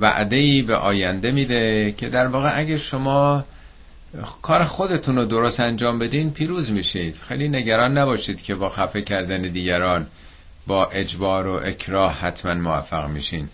وعده 0.00 0.62
به 0.62 0.76
آینده 0.76 1.30
میده 1.30 1.94
که 1.96 2.08
در 2.08 2.26
واقع 2.26 2.58
اگه 2.58 2.78
شما 2.78 3.44
کار 4.42 4.64
خودتون 4.64 5.16
رو 5.16 5.24
درست 5.24 5.60
انجام 5.60 5.98
بدین 5.98 6.30
پیروز 6.30 6.72
میشید. 6.72 7.14
خیلی 7.14 7.48
نگران 7.48 7.98
نباشید 7.98 8.42
که 8.42 8.54
با 8.54 8.68
خفه 8.68 9.02
کردن 9.02 9.42
دیگران 9.42 10.06
با 10.66 10.86
اجبار 10.86 11.46
و 11.46 11.60
اکراه 11.64 12.12
حتما 12.12 12.54
موفق 12.54 13.08
میشین. 13.08 13.48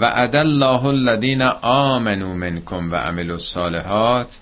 و 0.00 0.04
الله 0.04 0.84
الذین 0.84 1.42
آمنوا 1.62 2.34
منکم 2.34 2.92
و 2.92 2.96
عملوا 2.96 3.32
الصالحات. 3.32 4.38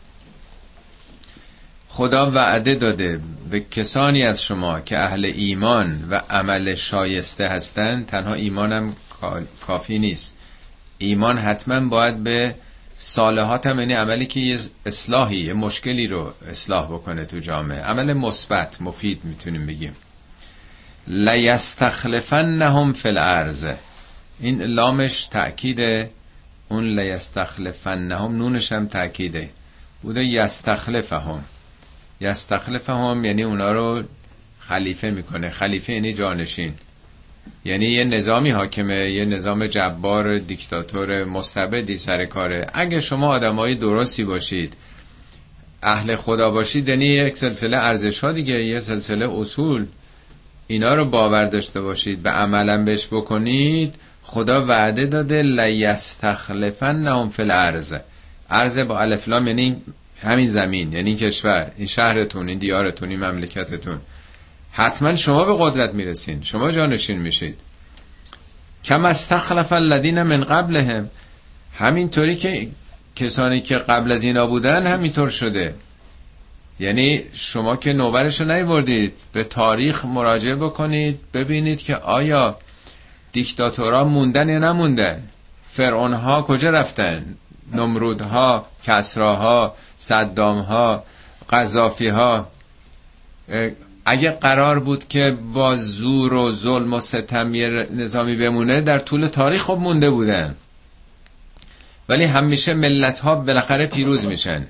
خدا 1.89 2.31
وعده 2.31 2.75
داده 2.75 3.21
به 3.51 3.61
کسانی 3.61 4.23
از 4.23 4.43
شما 4.43 4.81
که 4.81 4.99
اهل 4.99 5.25
ایمان 5.25 6.09
و 6.11 6.21
عمل 6.31 6.75
شایسته 6.75 7.49
هستند 7.49 8.07
تنها 8.07 8.35
ایمانم 8.35 8.95
کافی 9.67 9.99
نیست. 9.99 10.37
ایمان 10.99 11.39
حتما 11.39 11.89
باید 11.89 12.25
به 12.25 12.55
صالحات 13.07 13.67
هم 13.67 13.79
یعنی 13.81 13.93
عملی 13.93 14.27
که 14.27 14.41
یه 14.41 14.59
اصلاحی 14.87 15.37
یه 15.37 15.53
مشکلی 15.53 16.07
رو 16.07 16.33
اصلاح 16.49 16.87
بکنه 16.87 17.25
تو 17.25 17.39
جامعه. 17.39 17.81
عمل 17.81 18.13
مثبت 18.13 18.83
مفید 18.83 19.21
می‌تونیم 19.25 19.67
بگیم. 19.67 19.97
لیستخلفنهم 21.07 22.93
فی 22.93 23.09
الارض. 23.09 23.67
این 24.41 24.63
لامش 24.63 25.27
تأکیده 25.27 26.11
اون 26.69 27.01
لیستخلفنهم 27.01 28.37
نونش 28.37 28.73
هم 28.73 28.87
تأکیده. 28.87 29.51
بوده 30.03 30.25
یستخلفهم. 30.25 31.45
یستخلفهم 32.21 33.25
یعنی 33.25 33.43
اونا 33.43 33.73
رو 33.73 34.03
خلیفه 34.61 35.11
می‌کنه. 35.11 35.51
خلیفه 35.51 35.93
یعنی 35.93 36.15
جانشین. 36.15 36.75
یعنی 37.65 37.87
یه 37.87 38.05
نظامی 38.05 38.51
حاکمه 38.51 39.11
یه 39.11 39.25
نظام 39.25 39.67
جبار 39.67 40.39
دیکتاتور 40.39 41.25
مستبدی 41.25 41.97
سر 41.97 42.25
کاره. 42.25 42.67
اگه 42.75 43.01
شما 43.01 43.29
آدمای 43.29 43.75
درستی 43.75 44.25
باشید 44.25 44.77
اهل 45.83 46.17
خدا 46.17 46.51
باشید 46.51 46.89
یعنی 46.89 47.07
یک 47.07 47.37
سلسله 47.37 47.79
ارزش 47.79 48.21
ها 48.21 48.33
دیگه 48.33 48.65
یه 48.65 48.81
سلسله 48.81 49.29
اصول 49.39 49.87
اینا 50.67 50.95
رو 50.95 51.05
باور 51.05 51.45
داشته 51.45 51.81
باشید. 51.81 52.23
به 52.23 52.31
عملا 52.31 52.85
بهش 52.85 53.07
بکنید 53.07 53.95
خدا 54.23 54.67
وعده 54.67 55.05
داده 55.05 55.43
لیستخلفن 55.43 56.97
نهم 56.97 57.29
فی 57.29 57.43
الارض. 57.43 57.95
ارز 58.51 58.79
با 58.79 59.01
الفلام 59.01 59.47
یعنی 59.47 59.83
همین 60.23 60.49
زمین 60.49 60.93
یعنی 60.93 61.15
کشور 61.15 61.71
این 61.77 61.87
شهرتون 61.87 62.49
این 62.49 62.59
دیارتون 62.59 63.09
این 63.09 63.25
مملکتتون. 63.25 64.01
حتما 64.77 65.17
شما 65.17 65.45
به 65.45 65.57
قدرت 65.59 65.95
می‌رسین. 65.95 66.43
شما 66.43 66.71
جانشین 66.71 67.19
میشید. 67.19 67.61
کم 68.85 69.05
استخلف 69.05 69.73
الذین 69.73 70.23
من 70.23 70.45
قبلهم. 70.45 71.11
همینطوری 71.75 72.37
که 72.37 72.69
کسانی 73.17 73.61
که 73.61 73.79
قبل 73.79 74.13
از 74.13 74.23
اینا 74.23 74.47
بودن 74.47 74.87
همینطور 74.87 75.29
شده. 75.29 75.75
یعنی 76.81 77.23
شما 77.33 77.77
که 77.77 77.93
نوبرش 77.93 78.41
رو 78.41 78.53
نیوردید 78.53 79.13
به 79.33 79.45
تاریخ 79.45 80.05
مراجعه 80.05 80.55
بکنید 80.55 81.21
ببینید 81.35 81.83
که 81.83 81.97
آیا 81.97 82.59
دیکتاتورها 83.33 84.05
موندن 84.05 84.49
یا 84.49 84.59
نموندن. 84.59 85.23
فرعون 85.73 86.13
ها 86.13 86.43
کجا 86.43 86.71
رفتن؟ 86.71 87.37
نمرودها 87.73 88.67
کسراها 88.83 89.75
صدامها 89.99 91.05
قذافی 91.51 92.09
ها 92.09 92.49
اگه 94.05 94.31
قرار 94.31 94.79
بود 94.79 95.09
که 95.09 95.31
با 95.31 95.77
زور 95.77 96.35
و 96.35 96.53
ظلم 96.53 96.93
و 96.93 97.01
ستم 97.01 97.53
نظامی 97.91 98.37
بمونه 98.37 98.81
در 98.81 98.99
طول 98.99 99.29
تاریخ 99.29 99.63
خب 99.63 99.79
مونده 99.81 100.11
بودن. 100.11 100.55
ولی 102.09 102.25
همیشه 102.25 102.75
ملت 102.75 103.21
ها 103.21 103.35
بالاخره 103.35 103.87
پیروز 103.87 104.27
میشن. 104.27 104.67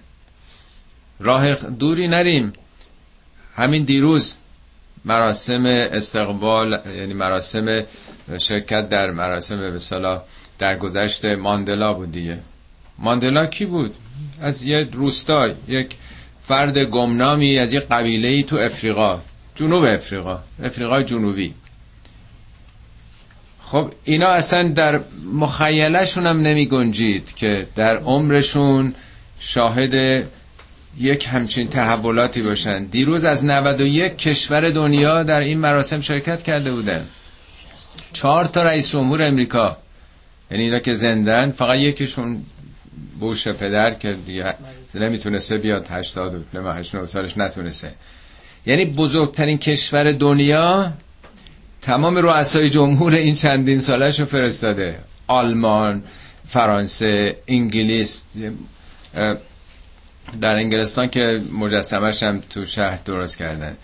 راه 1.20 1.54
دوری 1.54 2.08
نریم. 2.08 2.52
همین 3.54 3.84
دیروز 3.84 4.36
مراسم 5.04 5.66
استقبال 5.66 6.80
یعنی 6.86 7.14
مراسم 7.14 7.82
شرکت 8.38 8.88
در 8.88 9.10
مراسم 9.10 9.56
به 9.56 9.80
در 10.58 10.78
گذشت 10.78 11.24
ماندلا 11.24 11.92
بود 11.92 12.12
دیگه. 12.12 12.38
ماندلا 12.98 13.46
کی 13.46 13.64
بود؟ 13.66 13.94
از 14.40 14.62
یه 14.62 14.88
روستای 14.92 15.54
یک 15.68 15.96
فرد 16.48 16.78
گمنامی 16.78 17.58
از 17.58 17.72
یه 17.72 17.80
قبیله 17.80 18.28
ای 18.28 18.42
تو 18.42 18.56
افریقا 18.56 19.20
جنوب 19.54 19.84
افریقا 19.84 20.38
افریقای 20.62 21.04
جنوبی. 21.04 21.54
خب 23.60 23.92
اینا 24.04 24.28
اصلا 24.28 24.62
در 24.62 25.00
مخیلشون 25.32 26.26
هم 26.26 26.40
نمی 26.40 26.66
گنجید 26.66 27.34
که 27.34 27.66
در 27.76 27.96
عمرشون 27.96 28.94
شاهد 29.40 30.24
یک 30.98 31.26
همچین 31.30 31.68
تحولاتی 31.68 32.42
باشن. 32.42 32.84
دیروز 32.84 33.24
از 33.24 33.44
91 33.44 34.16
کشور 34.16 34.70
دنیا 34.70 35.22
در 35.22 35.40
این 35.40 35.58
مراسم 35.58 36.00
شرکت 36.00 36.42
کرده 36.42 36.72
بودن. 36.72 37.06
چهار 38.12 38.44
تا 38.44 38.62
رئیس 38.62 38.90
جمهور 38.92 39.22
امریکا. 39.22 39.76
یعنی 40.50 40.64
اینا 40.64 40.78
که 40.78 40.94
زندن 40.94 41.50
فقط 41.50 41.78
یکیشون 41.78 42.42
بوش 43.20 43.48
پدر 43.48 43.90
دیگه 43.90 44.54
نمی‌تونسته 44.94 45.58
بیاد 45.58 45.86
80 45.90 46.44
80 46.54 47.06
سالش 47.06 47.38
نتونسته. 47.38 47.94
یعنی 48.66 48.84
بزرگترین 48.84 49.58
کشور 49.58 50.12
دنیا 50.12 50.92
تمام 51.80 52.16
رؤسای 52.16 52.70
جمهور 52.70 53.14
این 53.14 53.34
چندین 53.34 53.80
سالش 53.80 54.20
رو 54.20 54.26
فرستاده. 54.26 54.98
آلمان 55.26 56.02
فرانسه 56.48 57.36
انگلیس 57.48 58.24
در 60.40 60.56
انگلستان 60.56 61.08
که 61.08 61.40
مجسمش 61.52 62.22
هم 62.22 62.42
تو 62.50 62.66
شهر 62.66 62.98
درست 63.04 63.38
کردن. 63.38 63.76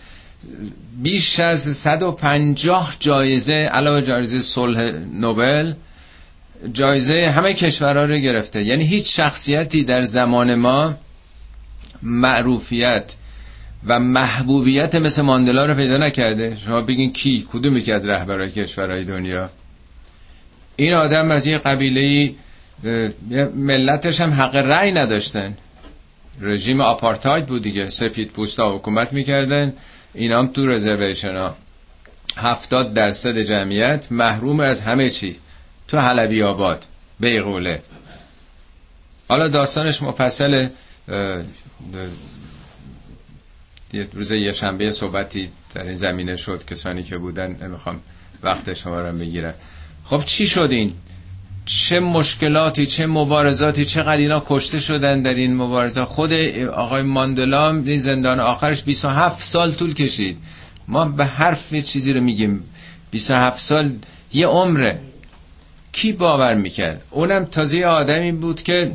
بیش 1.03 1.41
از 1.41 1.77
150 1.77 2.97
جایزه 3.01 3.53
علاوه 3.55 4.03
جایزه 4.03 4.41
صلح 4.41 4.81
نوبل 5.15 5.73
جایزه 6.73 7.31
همه 7.31 7.53
کشورها 7.53 8.05
رو 8.05 8.17
گرفته. 8.17 8.63
یعنی 8.63 8.85
هیچ 8.85 9.17
شخصیتی 9.17 9.85
در 9.85 10.03
زمان 10.03 10.55
ما 10.55 10.95
معروفیت 12.03 13.13
و 13.87 14.01
محبوبیت 14.01 14.95
مثل 14.95 15.23
ماندلا 15.23 15.67
رو 15.67 15.75
پیدا 15.75 15.97
نکرده. 15.97 16.57
شما 16.57 16.81
بگین 16.81 17.13
کی؟ 17.13 17.47
کدومی 17.53 17.83
که 17.83 17.95
از 17.95 18.09
رهبرهای 18.09 18.51
کشورهای 18.51 19.05
دنیا؟ 19.05 19.51
این 20.77 20.95
آدم 20.95 21.31
از 21.31 21.47
یه 21.47 21.59
قبیله 21.59 22.33
ملتش 23.55 24.21
هم 24.21 24.31
حق 24.31 24.57
رأی 24.57 24.93
نداشتن. 24.93 25.57
رژیم 26.41 26.81
آپارتاید 26.81 27.47
بود 27.47 27.63
دیگه. 27.63 27.89
سفید 27.89 28.29
پوستا 28.29 28.77
حکومت 28.77 29.13
می‌کردن. 29.13 29.73
اینا 30.15 30.39
هم 30.39 30.47
تو 30.47 30.67
رزرویشن 30.67 31.37
ها 31.37 31.57
هفتاد 32.37 32.95
درصد 32.95 33.39
جمعیت 33.39 34.13
محروم 34.13 34.61
از 34.61 34.81
همه 34.81 35.11
چی. 35.11 35.37
تو 35.91 35.99
حلبی 35.99 36.43
آباد 36.43 36.85
بیغوله. 37.21 37.83
حالا 39.29 39.49
داستانش 39.49 40.03
مفصل 40.03 40.69
روز 44.13 44.31
یه 44.33 44.53
شنبه 44.53 44.91
صحبتی 44.91 45.51
در 45.75 45.83
این 45.83 45.95
زمینه 45.95 46.37
شد 46.37 46.65
کسانی 46.67 47.03
که 47.03 47.19
بودن 47.19 47.57
نمی‌خوام 47.63 48.01
وقت 48.43 48.75
شما 48.75 49.01
رو 49.01 49.19
بگیرم. 49.19 49.55
خب 50.05 50.25
چی 50.25 50.47
شد 50.47 50.69
این؟ 50.71 50.93
چه 51.67 52.01
مشکلاتی 52.01 52.87
چه 52.87 53.07
مبارزاتی 53.07 53.85
چقدر 53.85 54.17
اینا 54.17 54.43
کشته 54.47 54.81
شدن 54.81 55.23
در 55.23 55.35
این 55.35 55.57
مبارزات 55.57 56.09
خود 56.09 56.33
آقای 56.75 57.03
ماندلا 57.03 57.71
این 57.71 58.01
زندان 58.01 58.41
آخرش 58.41 58.83
27 58.83 59.43
سال 59.43 59.73
طول 59.73 59.95
کشید. 59.95 60.39
ما 60.89 61.05
به 61.05 61.25
حرف 61.25 61.75
چیزی 61.75 62.13
رو 62.13 62.21
میگیم. 62.21 62.63
27 63.11 63.59
سال 63.59 63.93
یه 64.33 64.47
عمره. 64.47 65.01
کی 65.93 66.13
باور 66.13 66.55
می‌کرد؟ 66.55 67.03
اونم 67.11 67.45
تازه 67.45 67.85
آدمی 67.85 68.33
بود 68.33 68.63
که 68.63 68.93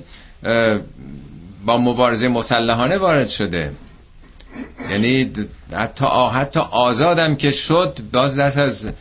با 1.65 1.77
مبارزه 1.77 2.27
مسلحانه 2.27 2.97
وارد 2.97 3.29
شده. 3.29 3.71
یعنی 4.89 5.31
حتی 5.73 6.05
حتی 6.33 6.59
آزادم 6.59 7.35
که 7.35 7.51
شد 7.51 7.99
باز 8.13 8.35
دست 8.35 8.57
از 8.57 8.93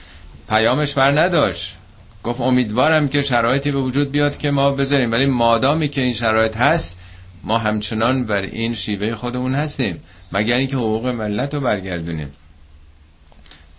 پیامش 0.49 0.95
بر 0.95 1.21
نداشت. 1.21 1.77
گفت 2.23 2.41
امیدوارم 2.41 3.09
که 3.09 3.23
شرایطی 3.23 3.73
به 3.73 3.81
وجود 3.81 4.13
بیاد 4.13 4.37
که 4.37 4.51
ما 4.51 4.71
بذاریم. 4.71 5.13
ولی 5.13 5.27
مادامی 5.27 5.89
که 5.89 6.01
این 6.01 6.13
شرایط 6.13 6.57
هست 6.57 6.99
ما 7.45 7.59
همچنان 7.59 8.25
بر 8.25 8.41
این 8.41 8.75
شیوه 8.75 9.15
خودمون 9.15 9.55
هستیم. 9.55 10.03
مگر 10.33 10.57
اینکه 10.57 10.77
حقوق 10.77 11.07
ملت 11.07 11.55
رو 11.55 11.61
برگردونیم. 11.61 12.33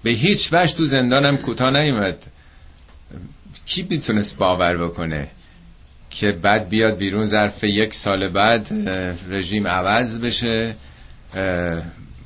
به 0.03 0.11
هیچ 0.11 0.53
وجه 0.53 0.75
تو 0.75 0.85
زندانم 0.85 1.37
کوتاه 1.37 1.71
نیومد. 1.71 2.25
کی 3.65 3.87
می‌تونست 3.89 4.37
باور 4.37 4.77
بکنه 4.77 5.27
که 6.09 6.31
بعد 6.31 6.69
بیاد 6.69 6.97
بیرون 6.97 7.25
ظرف 7.25 7.63
یک 7.63 7.93
سال 7.93 8.29
بعد 8.29 8.67
رژیم 9.29 9.67
عوض 9.67 10.19
بشه 10.19 10.75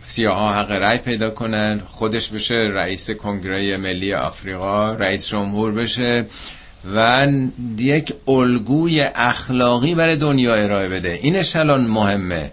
سیاه 0.04 0.56
حق 0.56 0.72
رأی 0.72 0.98
پیدا 0.98 1.30
کنن 1.30 1.82
خودش 1.86 2.30
بشه 2.30 2.56
رئیس 2.56 3.10
کنگره 3.12 3.78
ملی 3.78 4.14
آفریقا 4.14 4.94
رئیس 4.94 5.28
جمهور 5.28 5.72
بشه 5.72 6.26
و 6.96 7.28
یک 7.78 8.14
الگوی 8.28 9.02
اخلاقی 9.16 9.96
برای 9.96 10.16
دنیا 10.16 10.54
ارائه 10.54 10.90
بده. 10.90 11.20
اینش 11.22 11.56
الان 11.56 11.88
مهمه 11.88 12.52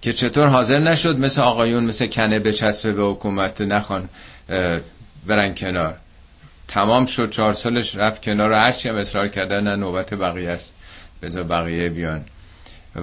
که 0.00 0.12
چطور 0.12 0.46
حاضر 0.46 0.78
نشد 0.78 1.18
مثل 1.18 1.40
آقایون 1.40 1.84
مثل 1.84 2.06
کنه 2.06 2.38
بچسبه 2.38 2.92
به 2.92 3.02
حکومت 3.02 3.60
نخوان 3.60 4.08
برن 5.26 5.54
کنار. 5.54 5.96
تمام 6.68 7.06
شد 7.06 7.30
چهار 7.30 7.52
سالش 7.52 7.96
رفت 7.96 8.22
کنار. 8.22 8.52
هرچی 8.52 8.88
هم 8.88 8.94
اصرار 8.94 9.28
کردن 9.28 9.64
نه 9.64 9.76
نوبت 9.76 10.14
بقیه 10.14 10.50
است. 10.50 10.74
بذار 11.22 11.42
بقیه 11.42 11.88
بیان. 11.88 12.24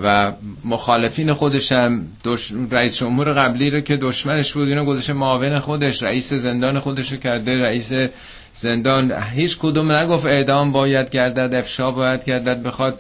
و 0.04 0.32
مخالفین 0.65 1.34
خودش 1.34 1.71
هم 1.71 2.08
دش... 2.23 2.51
رئیس 2.71 2.97
جمهور 2.97 3.34
قبلی 3.34 3.69
رو 3.69 3.80
که 3.80 3.97
دشمنش 3.97 4.54
بود 4.54 4.67
اینو 4.67 4.86
گذاشته 4.86 5.13
معاون 5.13 5.60
خودش 5.60 6.04
رئیس 6.04 6.34
زندان 6.34 6.80
خودش 6.80 7.12
رو 7.12 7.17
کرده. 7.17 7.58
رئیس 7.58 7.93
زندان 8.54 9.13
هیچ 9.34 9.58
کدوم 9.58 9.91
نگفت 9.91 10.25
اعدام 10.25 10.71
باید 10.71 11.10
گردد 11.10 11.56
افشا 11.56 11.91
باید 11.91 12.23
گردد 12.25 12.63
بخواد 12.63 12.99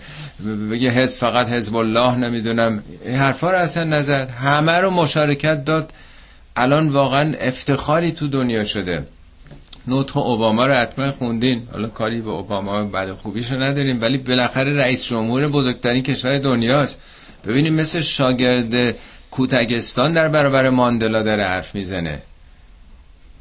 بگه 0.71 0.89
حزب 0.89 1.19
فقط 1.19 1.49
حزب 1.49 1.75
الله 1.75 2.15
نمی‌دونم. 2.15 2.83
این 3.05 3.15
حرفا 3.15 3.51
رو 3.51 3.57
اصلا 3.57 3.83
نزد. 3.83 4.29
همه 4.29 4.73
رو 4.73 4.89
مشارکت 4.89 5.65
داد. 5.65 5.93
الان 6.55 6.89
واقعا 6.89 7.33
افتخاری 7.39 8.11
تو 8.11 8.27
دنیا 8.27 8.65
شده. 8.65 9.07
نطق 9.87 10.17
اوباما 10.17 10.65
رو 10.65 10.73
حتما 10.73 11.11
خوندین. 11.11 11.67
حالا 11.71 11.87
کاری 11.87 12.21
به 12.21 12.29
اوباما 12.29 12.83
بعد 12.83 13.13
خوبیش 13.13 13.51
رو 13.51 13.63
نداریم 13.63 14.01
ولی 14.01 14.17
بالاخره 14.17 14.73
رئیس 14.73 15.05
جمهور 15.05 15.47
بزرگترین 15.47 16.03
کشور 16.03 16.37
دنیاست. 16.37 17.01
ببینیم 17.45 17.73
مثل 17.73 18.01
شاگرد 18.01 18.95
کوتگستان 19.31 20.13
در 20.13 20.27
برابر 20.27 20.69
ماندلا 20.69 21.23
داره 21.23 21.45
حرف 21.45 21.75
می‌زنه. 21.75 22.21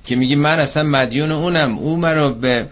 که 0.04 0.16
میگی 0.16 0.36
من 0.36 0.58
اصلا 0.60 0.82
مدیون 0.82 1.32
اونم. 1.32 1.78
او 1.78 2.06
رو 2.06 2.34
به 2.34 2.66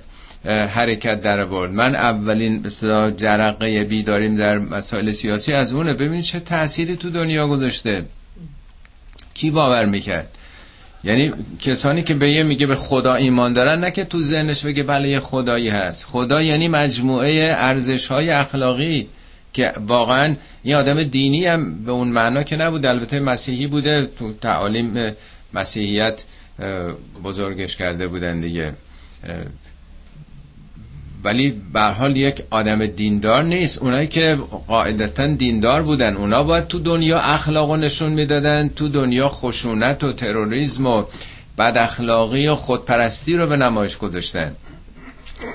حرکت 0.44 1.20
در 1.20 1.44
برد 1.44 1.70
من 1.70 1.94
اولین 1.94 2.66
مثلا 2.66 3.10
جرقه 3.10 3.84
بیداریم 3.84 4.36
در 4.36 4.58
مسائل 4.58 5.10
سیاسی 5.10 5.52
از 5.52 5.72
اونه. 5.72 5.94
ببینید 5.94 6.24
چه 6.24 6.40
تأثیری 6.40 6.96
تو 6.96 7.10
دنیا 7.10 7.48
گذاشته. 7.48 8.04
کی 9.34 9.50
باور 9.50 9.84
می‌کرد؟ 9.84 10.38
یعنی 11.04 11.32
کسانی 11.60 12.02
که 12.02 12.14
به 12.14 12.30
یه 12.30 12.42
میگه 12.42 12.66
به 12.66 12.76
خدا 12.76 13.14
ایمان 13.14 13.52
دارن 13.52 13.80
نه 13.80 13.90
که 13.90 14.04
تو 14.04 14.20
ذهنش 14.20 14.64
بگه 14.64 14.82
بله 14.82 15.08
یه 15.08 15.20
خدایی 15.20 15.68
هست. 15.68 16.04
خدا 16.04 16.42
یعنی 16.42 16.68
مجموعه 16.68 17.54
ارزش 17.56 18.06
های 18.06 18.30
اخلاقی 18.30 19.08
که 19.52 19.72
واقعا 19.86 20.36
یه 20.64 20.76
آدم 20.76 21.02
دینی 21.02 21.46
هم 21.46 21.84
به 21.84 21.92
اون 21.92 22.08
معنا 22.08 22.42
که 22.42 22.56
نبود. 22.56 22.86
البته 22.86 23.20
مسیحی 23.20 23.66
بوده 23.66 24.06
تو 24.18 24.32
تعالیم 24.32 25.12
مسیحیت 25.54 26.24
بزرگش 27.24 27.76
کرده 27.76 28.08
بودن 28.08 28.40
دیگه. 28.40 28.74
ولی 31.24 31.54
به 31.72 31.80
حال 31.80 32.16
یک 32.16 32.42
آدم 32.50 32.86
دیندار 32.86 33.42
نیست. 33.44 33.78
اونایی 33.78 34.06
که 34.06 34.38
قاعدتا 34.68 35.26
دیندار 35.26 35.82
بودن 35.82 36.16
اونا 36.16 36.42
باید 36.42 36.66
تو 36.66 36.78
دنیا 36.78 37.18
اخلاق 37.18 37.72
نشون 37.74 38.12
می‌دادن 38.12 38.68
تو 38.76 38.88
دنیا 38.88 39.28
خشونت 39.28 40.04
و 40.04 40.12
تروریسم 40.12 40.86
و 40.86 41.04
بد 41.58 41.78
اخلاقی 41.78 42.48
و 42.48 42.54
خودپرستی 42.54 43.36
رو 43.36 43.46
به 43.46 43.56
نمایش 43.56 43.98
گذاشتن. 43.98 44.56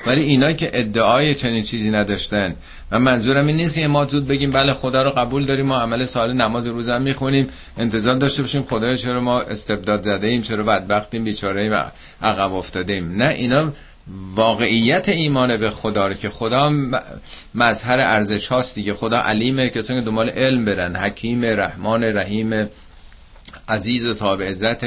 ولی 0.08 0.24
اینا 0.24 0.54
که 0.54 0.72
ادعای 0.74 1.36
چنین 1.36 1.64
چیزی 1.64 1.92
نداشتن. 1.92 2.56
و 2.92 3.00
منظورم 3.00 3.48
این 3.48 3.58
نیست 3.58 3.80
ما 3.80 4.06
زود 4.06 4.28
بگیم 4.28 4.52
بله 4.52 4.74
خدا 4.74 5.04
رو 5.04 5.10
قبول 5.10 5.46
داریم 5.46 5.66
ما 5.66 5.80
عمل 5.80 6.06
سال 6.06 6.34
نماز 6.34 6.68
روزم 6.68 7.02
می‌خونیم 7.02 7.48
انتظار 7.78 8.16
داشته 8.16 8.42
باشیم 8.42 8.64
خدای 8.64 8.98
چرا 8.98 9.22
ما 9.22 9.42
استبداد 9.42 10.04
زده 10.04 10.28
ایم 10.28 10.42
چرا 10.42 10.64
بدبختیم 10.64 11.24
بیچاره 11.24 11.62
ایم 11.62 11.74
عقب 12.22 12.54
افتاده 12.54 12.94
ایم 12.94 13.12
نه 13.12 13.28
اینا 13.28 13.72
واقعیت 14.36 15.10
ایمان 15.10 15.58
به 15.58 15.70
خدا 15.70 16.08
رو 16.08 16.14
که 16.14 16.30
خدا 16.30 16.74
مظهر 17.56 18.00
ارزش 18.00 18.48
هاست 18.48 18.76
دیگه. 18.76 18.94
خدا 18.94 19.18
علیمه 19.18 19.70
کسانی 19.70 20.00
که 20.00 20.06
دنبال 20.06 20.30
علم 20.30 20.66
برن. 20.66 20.96
حکیم 20.96 21.46
رحمان 21.46 22.04
رحیم 22.04 22.70
عزیز 23.70 24.08
و 24.08 24.14
تاب 24.14 24.42
عزت. 24.42 24.84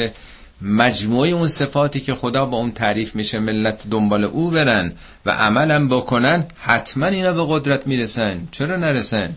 مجموعه 0.62 1.30
اون 1.30 1.48
صفاتی 1.48 2.00
که 2.00 2.14
خدا 2.14 2.46
با 2.46 2.56
اون 2.56 2.70
تعریف 2.70 3.16
میشه 3.16 3.38
ملت 3.38 3.86
دنبال 3.90 4.24
او 4.24 4.50
برن 4.50 4.92
و 5.26 5.30
عملم 5.30 5.88
بکنن 5.88 6.44
حتما 6.58 7.06
اینا 7.06 7.32
به 7.32 7.44
قدرت 7.48 7.86
می‌رسن. 7.86 8.48
چرا 8.50 8.76
نرسن؟ 8.76 9.34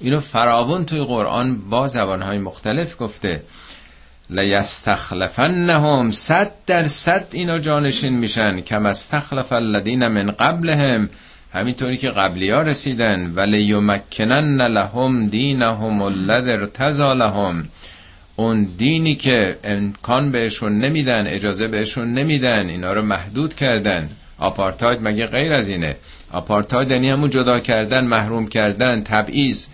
اینو 0.00 0.20
فراون 0.20 0.84
توی 0.84 1.00
قرآن 1.00 1.70
با 1.70 1.88
زبانهای 1.88 2.38
مختلف 2.38 2.96
گفته. 3.02 3.42
لیستخلفنهم 4.30 6.10
صد 6.10 6.50
در 6.66 6.84
صد 6.84 7.26
اینا 7.32 7.58
جانشین 7.58 8.18
میشن. 8.18 8.60
کم 8.60 8.86
استخلف 8.86 9.52
الذین 9.52 10.08
من 10.08 10.30
قبلهم. 10.30 11.10
همینطوری 11.52 11.96
که 11.96 12.10
قبلی 12.10 12.50
ها 12.50 12.62
رسیدن. 12.62 13.32
ولی 13.34 13.58
یمکنن 13.58 14.62
لهم 14.62 15.28
دینهم 15.28 16.02
الذی 16.02 16.50
ارتضى 16.50 17.14
لهم. 17.14 17.68
اون 18.36 18.64
دینی 18.64 19.14
که 19.14 19.58
امکان 19.64 20.30
بهشون 20.30 20.78
نمیدن 20.78 21.26
اجازه 21.26 21.68
بهشون 21.68 22.14
نمیدن 22.14 22.68
اینا 22.68 22.92
رو 22.92 23.02
محدود 23.02 23.54
کردن. 23.54 24.08
آپارتاید 24.38 24.98
مگه 25.02 25.26
غیر 25.26 25.52
از 25.52 25.68
اینه؟ 25.68 25.96
آپارتاید 26.32 26.90
یعنی 26.90 27.10
همون 27.10 27.30
جدا 27.30 27.60
کردن 27.60 28.04
محروم 28.04 28.46
کردن 28.46 29.02
تبعیض. 29.02 29.66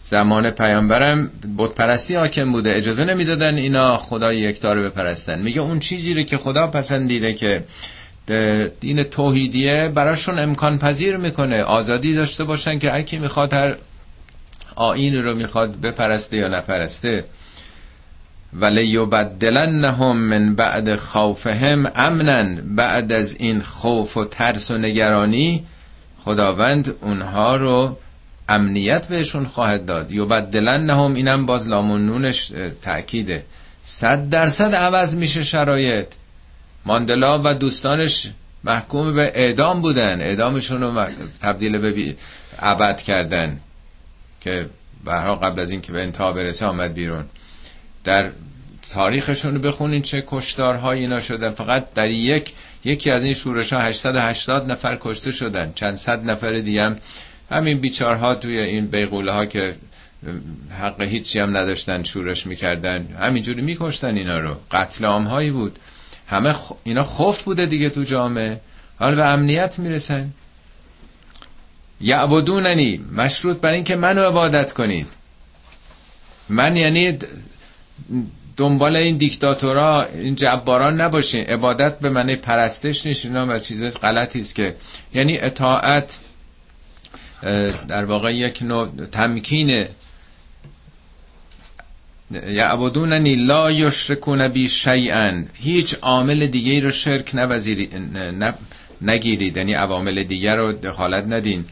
زمان 0.00 0.50
پیامبرم 0.50 1.30
بت 1.58 1.74
پرستی 1.74 2.14
حاکم 2.14 2.52
بوده. 2.52 2.76
اجازه 2.76 3.04
نمی‌دادن 3.04 3.56
اینا 3.56 3.96
خدای 3.96 4.38
یکتا 4.38 4.72
رو 4.72 4.82
بپرستن. 4.82 5.42
میگه 5.42 5.60
اون 5.60 5.78
چیزی 5.78 6.14
رو 6.14 6.22
که 6.22 6.36
خدا 6.36 6.66
پسندیده 6.66 7.32
که 7.32 7.64
دین 8.80 9.02
توحیدیه 9.02 9.92
براشون 9.94 10.38
امکان 10.38 10.78
پذیر 10.78 11.16
می‌کنه. 11.16 11.62
آزادی 11.62 12.14
داشته 12.14 12.44
باشن 12.44 12.78
که 12.78 12.90
هر 12.90 13.02
کی 13.02 13.18
می‌خواد 13.18 13.52
هر 13.54 13.76
آین 14.76 15.14
رو 15.14 15.34
می‌خواد 15.34 15.80
بپرسته 15.80 16.36
یا 16.36 16.48
نپرسته. 16.48 17.24
ولی 18.52 18.86
یبدلنهم 18.86 20.16
من 20.16 20.54
بعد 20.54 20.96
خوفهم 20.96 21.90
امنا 21.94 22.62
بعد 22.64 23.12
از 23.12 23.36
این 23.38 23.60
خوف 23.60 24.16
و 24.16 24.24
ترس 24.24 24.70
و 24.70 24.78
نگرانی 24.78 25.64
خداوند 26.18 26.94
اونها 27.00 27.56
رو 27.56 27.96
امنیت 28.48 29.08
بهشون 29.08 29.44
خواهد 29.44 29.86
داد. 29.86 30.12
یبدلنهم 30.12 31.14
اینم 31.14 31.46
باز 31.46 31.68
لامون 31.68 32.06
نونش 32.06 32.52
تأکیده. 32.82 33.44
صد 33.82 34.28
درصد 34.28 34.74
عوض 34.74 35.16
میشه 35.16 35.42
شرایط. 35.42 36.06
ماندلا 36.84 37.42
و 37.44 37.54
دوستانش 37.54 38.30
محکوم 38.64 39.14
به 39.14 39.32
اعدام 39.34 39.82
بودن. 39.82 40.20
اعدامشون 40.20 40.80
رو 40.80 41.06
تبدیل 41.40 41.78
به 41.78 42.16
عبد 42.58 43.02
کردن. 43.02 43.60
که 44.40 44.70
برها 45.04 45.36
قبل 45.36 45.60
از 45.60 45.70
اینکه 45.70 45.92
به 45.92 46.02
انتها 46.02 46.32
برسه 46.32 46.66
آمد 46.66 46.94
بیرون. 46.94 47.24
در 48.04 48.30
تاریخشون 48.90 49.54
رو 49.54 49.60
بخونین 49.60 50.02
چه 50.02 50.24
کشتارهایی 50.26 51.00
اینا 51.00 51.20
شدن. 51.20 51.50
فقط 51.50 51.94
در 51.94 52.10
یک 52.10 52.52
یکی 52.84 53.10
از 53.10 53.24
این 53.24 53.34
شورش 53.34 53.72
ها 53.72 53.80
880 53.80 54.72
نفر 54.72 54.98
کشته 55.00 55.32
شدن. 55.32 55.72
چند 55.74 55.94
صد 55.94 56.30
نفر 56.30 56.52
دیگه 56.52 56.84
هم 56.84 56.96
همین 57.50 57.78
بیچارها 57.78 58.34
توی 58.34 58.58
این 58.58 58.86
بیغوله 58.86 59.32
ها 59.32 59.46
که 59.46 59.76
حق 60.80 61.02
هیچی 61.02 61.40
هم 61.40 61.56
نداشتن 61.56 62.02
شورش 62.02 62.46
می‌کردن 62.46 63.06
همینجوری 63.06 63.62
میکشتن 63.62 64.16
اینا 64.16 64.38
رو. 64.38 64.56
قتل 64.70 65.04
هایی 65.04 65.50
بود. 65.50 65.78
همه 66.26 66.54
اینا 66.84 67.02
خوف 67.02 67.42
بوده 67.42 67.66
دیگه 67.66 67.90
تو 67.90 68.02
جامعه. 68.02 68.60
حالا 68.98 69.16
به 69.16 69.24
امنیت 69.24 69.78
می‌رسن. 69.78 70.30
یعبدوننی 72.00 73.04
مشروط 73.16 73.56
بر 73.56 73.72
این 73.72 73.84
که 73.84 73.96
منو 73.96 74.22
عبادت 74.22 74.72
کنید. 74.72 75.06
من 76.48 76.76
یعنی 76.76 77.18
دنبال 78.56 78.96
این 78.96 79.16
دیکتاتورا 79.16 80.02
این 80.02 80.34
جباران 80.34 81.00
نباشین. 81.00 81.44
عبادت 81.44 81.98
به 81.98 82.10
معنی 82.10 82.36
پرستش 82.36 83.06
نیست. 83.06 83.26
اینا 83.26 83.46
و 83.46 83.58
چیز 83.58 83.96
غلطی 83.98 84.40
است 84.40 84.54
که 84.54 84.76
یعنی 85.14 85.38
اطاعت 85.38 86.20
در 87.88 88.04
واقع 88.04 88.34
یک 88.34 88.62
نوع 88.62 88.88
تمکین. 89.12 89.86
یعبدوننی 92.30 93.34
لا 93.36 93.70
یشرکون 93.70 94.48
بی 94.48 94.68
شیئا 94.68 95.44
هیچ 95.54 95.96
عامل 96.02 96.46
دیگه 96.46 96.80
رو 96.80 96.90
شرک 96.90 97.34
نگیرید. 99.00 99.56
یعنی 99.56 99.72
عوامل 99.74 100.22
دیگر 100.22 100.56
رو 100.56 100.72
دخالت 100.72 101.24
ندین. 101.24 101.64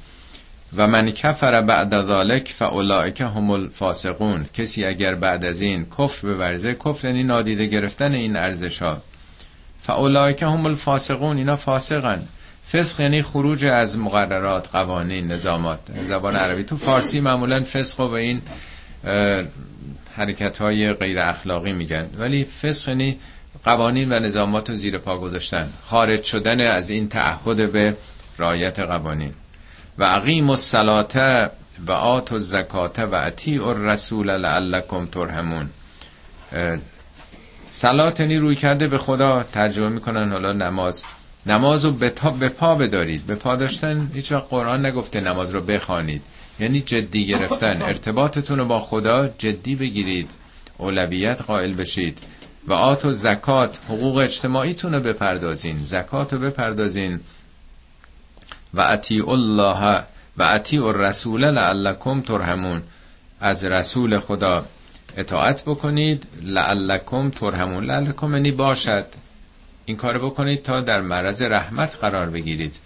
و 0.76 0.86
من 0.86 1.10
کفر 1.10 1.62
بعد 1.62 2.06
ذالک 2.06 2.48
فاولائک 2.48 3.20
هم 3.20 3.50
الفاسقون. 3.50 4.46
کسی 4.54 4.84
اگر 4.84 5.14
بعد 5.14 5.44
از 5.44 5.60
این 5.60 5.86
کفر 5.98 6.34
بورزه 6.34 6.74
کفر 6.74 7.08
یعنی 7.08 7.24
نادیده 7.24 7.66
گرفتن 7.66 8.14
این 8.14 8.36
ارزش 8.36 8.82
ها 8.82 9.02
فاولائک 9.82 10.42
هم 10.42 10.66
الفاسقون. 10.66 11.36
اینا 11.36 11.56
فاسقن. 11.56 12.28
فسق 12.72 13.00
یعنی 13.00 13.22
خروج 13.22 13.66
از 13.66 13.98
مقررات 13.98 14.68
قوانین 14.68 15.26
نظامات. 15.26 15.80
زبان 16.04 16.36
عربی. 16.36 16.64
تو 16.64 16.76
فارسی 16.76 17.20
معمولا 17.20 17.60
فسق 17.60 18.00
و 18.00 18.12
این 18.12 18.42
حرکت 20.16 20.58
های 20.58 20.92
غیر 20.92 21.18
اخلاقی 21.20 21.72
میگن. 21.72 22.10
ولی 22.18 22.44
فسق 22.44 22.88
یعنی 22.88 23.18
قوانین 23.64 24.12
و 24.12 24.18
نظامات 24.18 24.70
رو 24.70 24.76
زیر 24.76 24.98
پا 24.98 25.18
گذاشتن. 25.18 25.72
خارج 25.86 26.22
شدن 26.22 26.60
از 26.60 26.90
این 26.90 27.08
تعهد 27.08 27.72
به 27.72 27.96
رایت 28.38 28.78
قوانین. 28.78 29.32
و 29.98 30.04
عقیم 30.04 30.50
الصلاه 30.50 31.06
و 31.86 31.92
آت 31.92 32.32
و 32.32 32.38
زکات 32.38 32.98
و 32.98 33.14
اطیع 33.14 33.66
الرسول 33.66 34.36
لعلکم 34.36 35.06
ترحمون. 35.06 35.70
سلات 37.68 38.20
یعنی 38.20 38.36
روی 38.36 38.54
کرده 38.54 38.88
به 38.88 38.98
خدا 38.98 39.42
ترجمه 39.42 39.88
می‌کنن 39.88 40.32
حالا 40.32 40.52
نماز. 40.52 41.04
نماز 41.46 41.84
رو 41.84 41.92
به, 41.92 42.12
به 42.40 42.48
پا 42.48 42.74
بدارید. 42.74 43.26
به 43.26 43.34
پا 43.34 43.56
داشتن 43.56 44.10
هیچ 44.14 44.32
وقت 44.32 44.48
قرآن 44.50 44.86
نگفته 44.86 45.20
نماز 45.20 45.50
رو 45.50 45.60
بخوانید. 45.60 46.22
یعنی 46.60 46.80
جدی 46.80 47.26
گرفتن. 47.26 47.82
ارتباطتون 47.82 48.58
رو 48.58 48.64
با 48.64 48.78
خدا 48.78 49.28
جدی 49.38 49.76
بگیرید. 49.76 50.30
اولویت 50.78 51.42
قائل 51.42 51.74
بشید. 51.74 52.18
و 52.66 52.72
آت 52.72 53.04
و 53.04 53.12
زکات 53.12 53.80
حقوق 53.88 54.16
اجتماعیتون 54.16 54.92
رو 54.92 55.00
بپردازین. 55.00 55.78
زکات 55.78 56.32
رو 56.32 56.38
بپردازین. 56.38 57.20
و 58.74 58.80
اطیع 58.80 59.28
الله 59.28 60.02
و 60.36 60.42
اطیع 60.42 60.84
الرسول 60.84 61.50
لعلکم 61.50 62.20
ترحمون. 62.20 62.82
از 63.40 63.64
رسول 63.64 64.18
خدا 64.18 64.66
اطاعت 65.16 65.64
بکنید. 65.64 66.26
لعلکم 66.42 67.30
ترحمون. 67.30 67.84
لعلکم 67.84 68.32
یعنی 68.32 68.50
باشد. 68.50 69.06
این 69.86 69.96
کار 69.96 70.18
بکنید 70.18 70.62
تا 70.62 70.80
در 70.80 71.00
معرض 71.00 71.42
رحمت 71.42 71.96
قرار 72.00 72.26
بگیرید. 72.30 72.76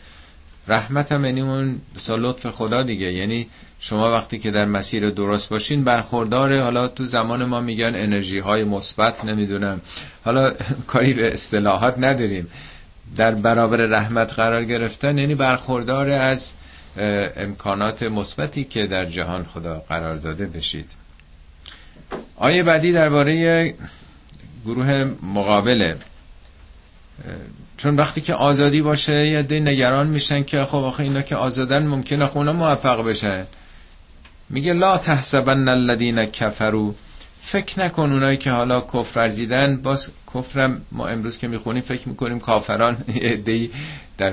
رحمت 0.69 1.13
هم 1.13 1.25
یعنی 1.25 1.41
اون 1.41 1.81
لطف 2.09 2.47
خدا 2.47 2.83
دیگه. 2.83 3.13
یعنی 3.13 3.47
شما 3.79 4.13
وقتی 4.13 4.39
که 4.39 4.51
در 4.51 4.65
مسیر 4.65 5.11
درست 5.11 5.49
باشین 5.51 5.85
برخورداره 5.85 6.63
حالا 6.63 6.89
تو 6.89 7.07
زمان 7.07 7.45
ما 7.45 7.61
میگن 7.61 7.93
انرژی 7.97 8.39
های 8.39 8.65
مثبت 8.65 9.25
نمی‌دونم. 9.25 9.81
حالا 10.25 10.53
کاری 10.87 11.15
به 11.15 11.33
اصطلاحات 11.33 11.95
نداریم. 11.99 12.47
در 13.17 13.35
برابر 13.35 13.77
رحمت 13.77 14.33
قرار 14.35 14.65
گرفتن 14.65 15.19
یعنی 15.19 15.35
برخوردار 15.35 16.11
از 16.11 16.55
امکانات 17.37 18.03
مثبتی 18.03 18.65
که 18.65 18.87
در 18.87 19.05
جهان 19.05 19.45
خدا 19.45 19.83
قرار 19.89 20.17
داده 20.17 20.47
بشید. 20.47 20.91
آیه 22.37 22.63
بعدی 22.63 22.93
درباره 22.93 23.75
گروه 24.65 25.05
مقابله. 25.23 25.97
چون 27.77 27.97
وقتی 27.97 28.21
که 28.21 28.35
آزادی 28.35 28.83
باشه 28.83 29.27
یه 29.27 29.43
دی 29.43 29.61
نگران 29.61 30.07
میشن 30.07 30.45
که 30.45 30.65
خب 30.65 30.79
آخه 30.79 31.03
اینا 31.03 31.23
که 31.23 31.37
آزادن 31.37 31.87
ممکنه 31.87 32.27
خونه 32.27 32.53
موفق 32.53 33.05
بشن 33.05 33.47
میگه 34.51 34.73
لا 34.73 34.99
تحسبن 34.99 35.69
الذين 35.69 36.25
كفروا 36.25 36.93
فکر 37.41 37.81
نکن 37.81 38.13
اونایی 38.13 38.37
که 38.37 38.51
حالا 38.51 38.81
کفر 38.81 39.21
ورزیدن 39.21 39.77
باز 39.77 40.11
کفرم 40.35 40.83
ما 40.93 41.07
امروز 41.07 41.39
که 41.39 41.49
می‌خونیم 41.49 41.83
فکر 41.83 42.09
می‌کنیم 42.09 42.41
کافران. 42.41 42.97
عده‌ای 43.33 43.71
در 44.19 44.33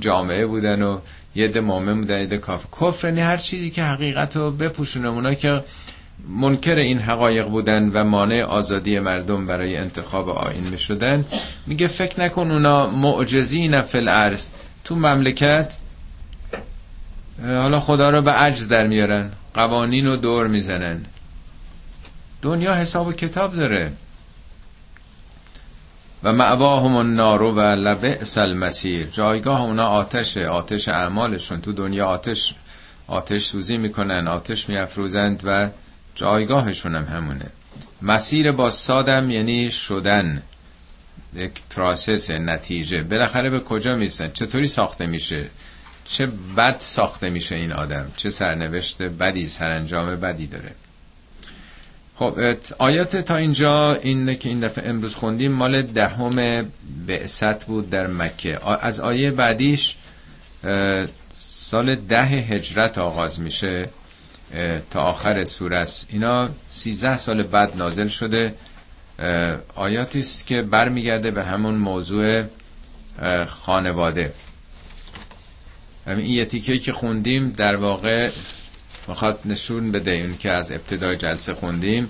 جامعه 0.00 0.46
بودن 0.46 0.82
و 0.82 0.98
یه 1.34 1.44
عده 1.44 1.60
مؤمن 1.60 2.00
بودن 2.00 2.20
یه 2.20 2.38
کافر. 2.38 2.68
کفر 2.80 3.08
یعنی 3.08 3.20
هر 3.20 3.36
چیزی 3.36 3.70
که 3.70 3.82
حقیقت 3.82 4.36
رو 4.36 4.50
بپوشونه. 4.50 5.08
اونایی 5.08 5.36
که 5.36 5.64
منکر 6.28 6.74
این 6.74 6.98
حقایق 6.98 7.48
بودن 7.48 7.88
و 7.88 8.04
مانع 8.04 8.42
آزادی 8.42 8.98
مردم 8.98 9.46
برای 9.46 9.76
انتخاب 9.76 10.28
آین 10.28 10.68
می 10.68 10.78
شدن. 10.78 11.24
میگه 11.66 11.86
فکر 11.86 12.20
نکن 12.20 12.50
اونا 12.50 12.86
معجزین 12.86 13.82
فی 13.82 13.98
الارض. 13.98 14.46
تو 14.84 14.96
مملکت 14.96 15.76
حالا 17.44 17.80
خدا 17.80 18.10
رو 18.10 18.22
به 18.22 18.30
عجز 18.30 18.68
در 18.68 18.86
میارن. 18.86 19.32
قوانین 19.54 20.06
رو 20.06 20.16
دور 20.16 20.46
می‌زنن. 20.46 21.04
دنیا 22.42 22.74
حساب 22.74 23.06
و 23.06 23.12
کتاب 23.12 23.56
داره. 23.56 23.92
و 26.22 26.32
معواهم 26.32 26.96
النار 26.96 27.42
و 27.42 27.60
لبئس 27.60 28.38
المسیر. 28.38 29.06
جایگاه 29.06 29.62
اونا 29.62 29.86
آتشه 29.86 30.46
آتش 30.46 30.88
اعمالشون. 30.88 31.60
تو 31.60 31.72
دنیا 31.72 32.06
آتش 32.06 32.54
آتش 33.06 33.44
سوزی 33.44 33.76
می‌کنن 33.76 34.28
آتش 34.28 34.68
میافروزند 34.68 35.42
و 35.44 35.68
جایگاهشون 36.14 36.94
هم 36.94 37.04
همونه. 37.04 37.46
مسیر 38.02 38.52
با 38.52 38.70
سادم 38.70 39.30
یعنی 39.30 39.70
شدن. 39.70 40.42
یک 41.34 41.52
پراسس 41.70 42.30
نتیجه. 42.30 43.02
بالاخره 43.02 43.50
به 43.50 43.60
کجا 43.60 43.96
میسن 43.96 44.30
چطوری 44.30 44.66
ساخته 44.66 45.06
میشه؟ 45.06 45.50
چه 46.04 46.26
بد 46.56 46.76
ساخته 46.78 47.30
میشه 47.30 47.56
این 47.56 47.72
آدم؟ 47.72 48.12
چه 48.16 48.30
سرنوشت 48.30 49.02
بدی 49.02 49.46
سرانجام 49.46 50.16
بدی 50.16 50.46
داره؟ 50.46 50.74
خب 52.16 52.38
آیات 52.78 53.16
تا 53.16 53.36
اینجا 53.36 53.94
این 53.94 54.34
که 54.34 54.48
این 54.48 54.60
دفعه 54.60 54.88
امروز 54.88 55.14
خوندیم 55.14 55.52
مال 55.52 55.82
دهم 55.82 56.66
بعثت 57.06 57.66
بود 57.66 57.90
در 57.90 58.06
مکه. 58.06 58.60
از 58.80 59.00
آیه 59.00 59.30
بعدیش 59.30 59.96
سال 61.32 61.94
ده 61.94 62.22
هجرت 62.22 62.98
آغاز 62.98 63.40
میشه. 63.40 63.88
تا 64.90 65.02
آخر 65.02 65.44
سوره 65.44 65.78
است 65.78 66.08
اینا 66.12 66.48
سیزده 66.70 67.16
سال 67.16 67.42
بعد 67.42 67.76
نازل 67.76 68.08
شده. 68.08 68.54
آیاتی 69.74 70.20
است 70.20 70.46
که 70.46 70.62
برمیگرده 70.62 71.30
به 71.30 71.44
همون 71.44 71.74
موضوع 71.74 72.44
خانواده. 73.46 74.32
همین 76.06 76.24
این 76.24 76.34
یتیکه 76.34 76.78
که 76.78 76.92
خوندیم 76.92 77.50
در 77.50 77.76
واقع 77.76 78.30
می‌خواد 79.08 79.40
نشون 79.44 79.92
بده 79.92 80.10
اون 80.10 80.36
که 80.36 80.50
از 80.50 80.72
ابتدای 80.72 81.16
جلسه 81.16 81.54
خوندیم. 81.54 82.08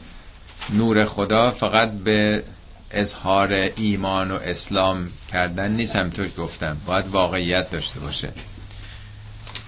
نور 0.71 1.05
خدا 1.05 1.51
فقط 1.51 1.91
به 1.93 2.43
اظهار 2.91 3.53
ایمان 3.77 4.31
و 4.31 4.35
اسلام 4.35 5.09
کردن 5.29 5.71
نیست 5.73 5.97
همطور 5.97 6.29
گفتم. 6.29 6.77
باید 6.87 7.09
واقعیت 7.09 7.71
داشته 7.71 8.01
باشه. 8.01 8.33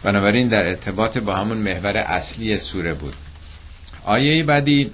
بنابراین 0.02 0.48
در 0.48 0.64
ارتباط 0.64 1.18
با 1.18 1.36
همون 1.36 1.58
محور 1.58 1.96
اصلی 1.96 2.58
سوره 2.58 2.94
بود. 2.94 3.14
آیه 4.04 4.44
بعدی 4.44 4.92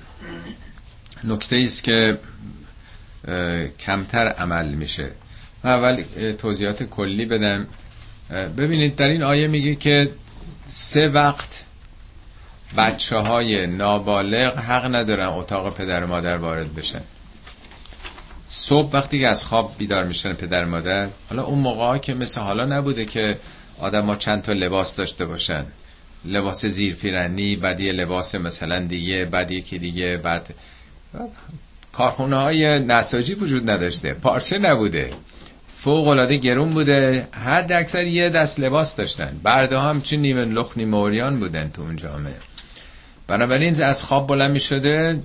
نکته 1.25 1.57
است 1.57 1.85
که 1.85 2.19
کمتر 3.79 4.29
عمل 4.29 4.75
میشه. 4.75 5.11
من 5.65 5.71
اول 5.71 6.03
توضیحات 6.39 6.83
کلی 6.83 7.25
بدم. 7.25 7.67
ببینید 8.31 8.97
در 8.97 9.09
این 9.09 9.23
آیه 9.23 9.47
میگه 9.47 9.75
که 9.75 10.11
سه 10.67 11.09
وقت 11.09 11.65
بچه 12.77 13.17
های 13.17 13.67
نابالغ 13.67 14.59
حق 14.59 14.95
ندارن 14.95 15.27
اتاق 15.27 15.75
پدر 15.75 16.05
و 16.05 16.07
مادر 16.07 16.37
وارد 16.37 16.75
بشن. 16.75 17.01
صبح 18.49 18.91
وقتی 18.93 19.21
که 19.21 19.29
از 19.29 19.45
خواب 19.45 19.75
بیدار 19.79 20.05
میشن 20.05 20.33
پدر 20.33 20.65
و 20.65 20.69
مادر 20.69 21.09
حالا 21.31 21.45
اون 21.45 21.59
موقع 21.59 21.99
که 21.99 22.15
مثل 22.15 22.41
حالا 22.41 22.65
نبوده 22.65 23.05
که 23.05 23.39
آدم 23.81 24.07
ها 24.07 24.17
چند 24.17 24.43
تا 24.43 24.53
لباس 24.53 24.97
داشته 24.97 25.25
باشن. 25.25 25.67
لباس 26.25 26.67
زیر 26.67 26.95
پیرنی 26.95 27.57
بعد 27.57 27.81
یه 27.81 27.93
لباس 27.93 28.35
مثلا 28.35 28.87
دیگه 28.87 29.25
بعد 29.25 29.51
یکی 29.51 29.79
دیگه 29.79 30.17
بعد 30.17 30.55
کارخونه 31.93 32.37
های 32.37 32.79
نساجی 32.79 33.35
وجود 33.35 33.71
نداشته. 33.71 34.15
پارچه 34.15 34.59
نبوده. 34.59 35.13
فوق 35.77 36.09
العاده 36.09 36.37
گرون 36.37 36.71
بوده. 36.71 37.29
حد 37.45 37.73
اکثر 37.73 38.07
یه 38.07 38.29
دست 38.29 38.61
لباس 38.61 38.97
داشتن. 38.97 39.41
برده 39.43 39.81
هم 39.81 40.03
چه 40.03 40.17
نیمه 40.17 40.45
لخ 40.45 40.73
نیمه 40.79 41.31
بودن 41.31 41.71
تو 41.71 41.83
اون 41.83 41.97
جامعه. 41.97 42.37
بنابراین 43.27 43.83
از 43.83 44.03
خواب 44.03 44.27
بلند 44.27 44.51
می 44.51 44.61
شده 44.61 45.21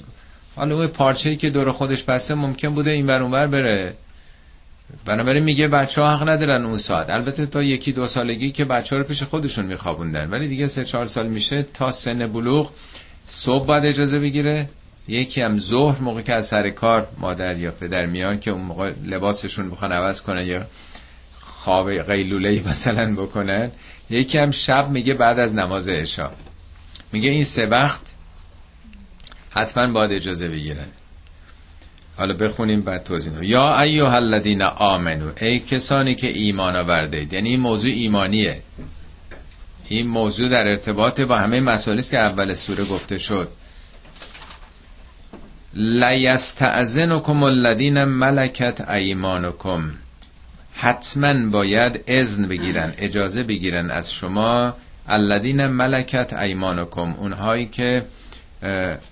حالا 0.55 0.75
اون 0.75 0.87
پارچه 0.87 1.35
که 1.35 1.49
دور 1.49 1.71
خودش 1.71 2.03
بسته 2.03 2.33
ممکن 2.33 2.69
بوده 2.69 2.91
این 2.91 3.07
ور 3.07 3.47
بره. 3.47 3.93
بنابراین 5.05 5.43
میگه 5.43 5.67
بچه 5.67 6.01
ها 6.01 6.17
حق 6.17 6.29
ندارن 6.29 6.65
اون 6.65 6.77
ساعت. 6.77 7.09
البته 7.09 7.45
تا 7.45 7.63
یکی 7.63 7.91
دو 7.91 8.07
سالگی 8.07 8.51
که 8.51 8.65
بچه 8.65 8.95
ها 8.95 9.01
رو 9.01 9.07
پیش 9.07 9.23
خودشون 9.23 9.65
میخوابوندن. 9.65 10.29
ولی 10.29 10.47
دیگه 10.47 10.67
سه 10.67 10.85
چهار 10.85 11.05
سال 11.05 11.27
میشه 11.27 11.63
تا 11.63 11.91
سن 11.91 12.27
بلوغ 12.27 12.71
صبح 13.25 13.65
باید 13.65 13.85
اجازه 13.85 14.19
بگیره. 14.19 14.69
یکی 15.07 15.41
هم 15.41 15.59
ظهر 15.59 16.01
موقع 16.01 16.21
که 16.21 16.33
از 16.33 16.47
سر 16.47 16.69
کار 16.69 17.07
مادر 17.17 17.57
یا 17.57 17.71
پدر 17.71 18.05
میان 18.05 18.39
که 18.39 18.51
اون 18.51 18.61
موقع 18.61 18.91
لباسشون 19.05 19.69
بخوان 19.69 19.91
عوض 19.91 20.21
کنن 20.21 20.45
یا 20.45 20.65
خواب 21.39 21.91
قیلوله 21.91 22.63
مثلا 22.69 23.15
بکنن. 23.15 23.71
یکی 24.09 24.37
هم 24.37 24.51
شب 24.51 24.89
میگه 24.89 25.13
بعد 25.13 25.39
از 25.39 25.53
نماز 25.53 25.87
عشا. 25.87 26.31
میگه 27.11 27.29
این 27.29 27.43
سه 27.43 27.65
وقت 27.65 28.01
حتما 29.49 29.87
باید 29.87 30.11
اجازه 30.11 30.47
بگیرن. 30.47 30.87
حالا 32.17 32.33
بخونیم 32.33 32.81
بعد 32.81 33.03
توضیح 33.03 33.33
یا 33.41 33.81
ایها 33.81 34.15
الذین 34.15 34.61
آمنو 34.61 35.31
ای 35.41 35.59
کسانی 35.59 36.15
که 36.15 36.27
ایمان 36.27 36.75
آورده 36.75 37.27
یعنی 37.31 37.49
این 37.49 37.59
موضوع 37.59 37.91
ایمانیه. 37.91 38.61
این 39.89 40.07
موضوع 40.07 40.49
در 40.49 40.67
ارتباط 40.67 41.21
با 41.21 41.37
همه 41.37 41.59
مسائلی 41.59 42.01
که 42.01 42.19
اول 42.19 42.53
سوره 42.53 42.85
گفته 42.85 43.17
شد. 43.17 43.47
لیستعزنکم 45.73 47.43
الذین 47.43 48.03
ملکت 48.03 48.89
ایمانکم. 48.89 49.91
حتما 50.73 51.49
باید 51.49 52.03
اذن 52.07 52.47
بگیرن 52.47 52.93
اجازه 52.97 53.43
بگیرن 53.43 53.91
از 53.91 54.13
شما. 54.13 54.73
الذین 55.07 55.67
ملکت 55.67 56.33
ایمانکم 56.33 57.13
اونهایی 57.19 57.65
که 57.65 58.05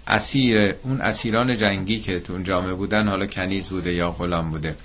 اسیر 0.08 0.76
اون 0.84 1.02
اسیران 1.02 1.58
جنگی 1.58 1.99
که 1.99 2.20
تو 2.20 2.34
اون 2.34 2.43
جامعه 2.43 2.74
بودن 2.74 3.08
حالا 3.08 3.26
کنیز 3.26 3.70
بوده 3.70 3.93
یا 3.93 4.12
غلام 4.12 4.52
بوده. 4.52 4.76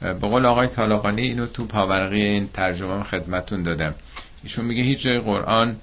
به 0.00 0.12
قول 0.12 0.46
آقای 0.46 0.66
طالقانی 0.66 1.22
اینو 1.22 1.46
تو 1.46 1.64
پاورقی 1.64 2.22
این 2.22 2.48
ترجمه 2.48 3.02
خدمتون 3.02 3.62
دادم. 3.62 3.94
ایشون 4.42 4.64
میگه 4.64 4.82
هیچ 4.82 5.02
جای 5.02 5.18
قرآن 5.18 5.76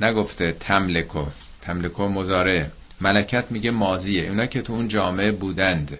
نگفته 0.00 0.52
تملکو. 0.52 1.24
تملکو 1.60 2.08
مزاره 2.08 2.70
ملکت 3.00 3.44
میگه 3.50 3.70
مازیه 3.70 4.28
اونا 4.28 4.46
که 4.46 4.62
تو 4.62 4.72
اون 4.72 4.88
جامعه 4.88 5.32
بودند 5.32 5.98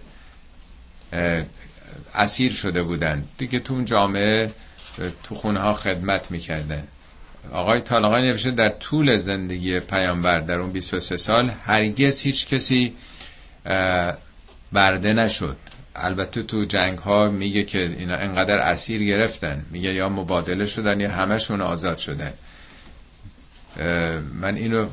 اسیر 2.15 2.51
شده 2.51 2.83
بودند. 2.83 3.27
دیگه 3.37 3.59
تو 3.59 3.73
اون 3.73 3.85
جامعه 3.85 4.51
تو 5.23 5.35
خونه 5.35 5.59
ها 5.59 5.73
خدمت 5.73 6.31
می‌کردن. 6.31 6.83
آقای 7.51 7.81
طالقانی 7.81 8.27
نوشته 8.27 8.51
در 8.51 8.69
طول 8.69 9.17
زندگی 9.17 9.79
پیامبر 9.79 10.39
در 10.39 10.59
اون 10.59 10.71
23 10.71 11.17
سال 11.17 11.49
هرگز 11.65 12.21
هیچ 12.21 12.47
کسی 12.47 12.93
برده 14.71 15.13
نشد. 15.13 15.57
البته 15.95 16.43
تو 16.43 16.63
جنگ 16.63 16.97
ها 16.97 17.29
میگه 17.29 17.63
که 17.63 17.79
اینا 17.79 18.15
انقدر 18.15 18.57
اسیر 18.57 19.03
گرفتن. 19.03 19.65
میگه 19.71 19.93
یا 19.93 20.09
مبادله 20.09 20.65
شدن 20.65 20.99
یا 20.99 21.11
همشون 21.11 21.61
آزاد 21.61 21.97
شدن. 21.97 22.33
من 24.33 24.55
اینو 24.55 24.87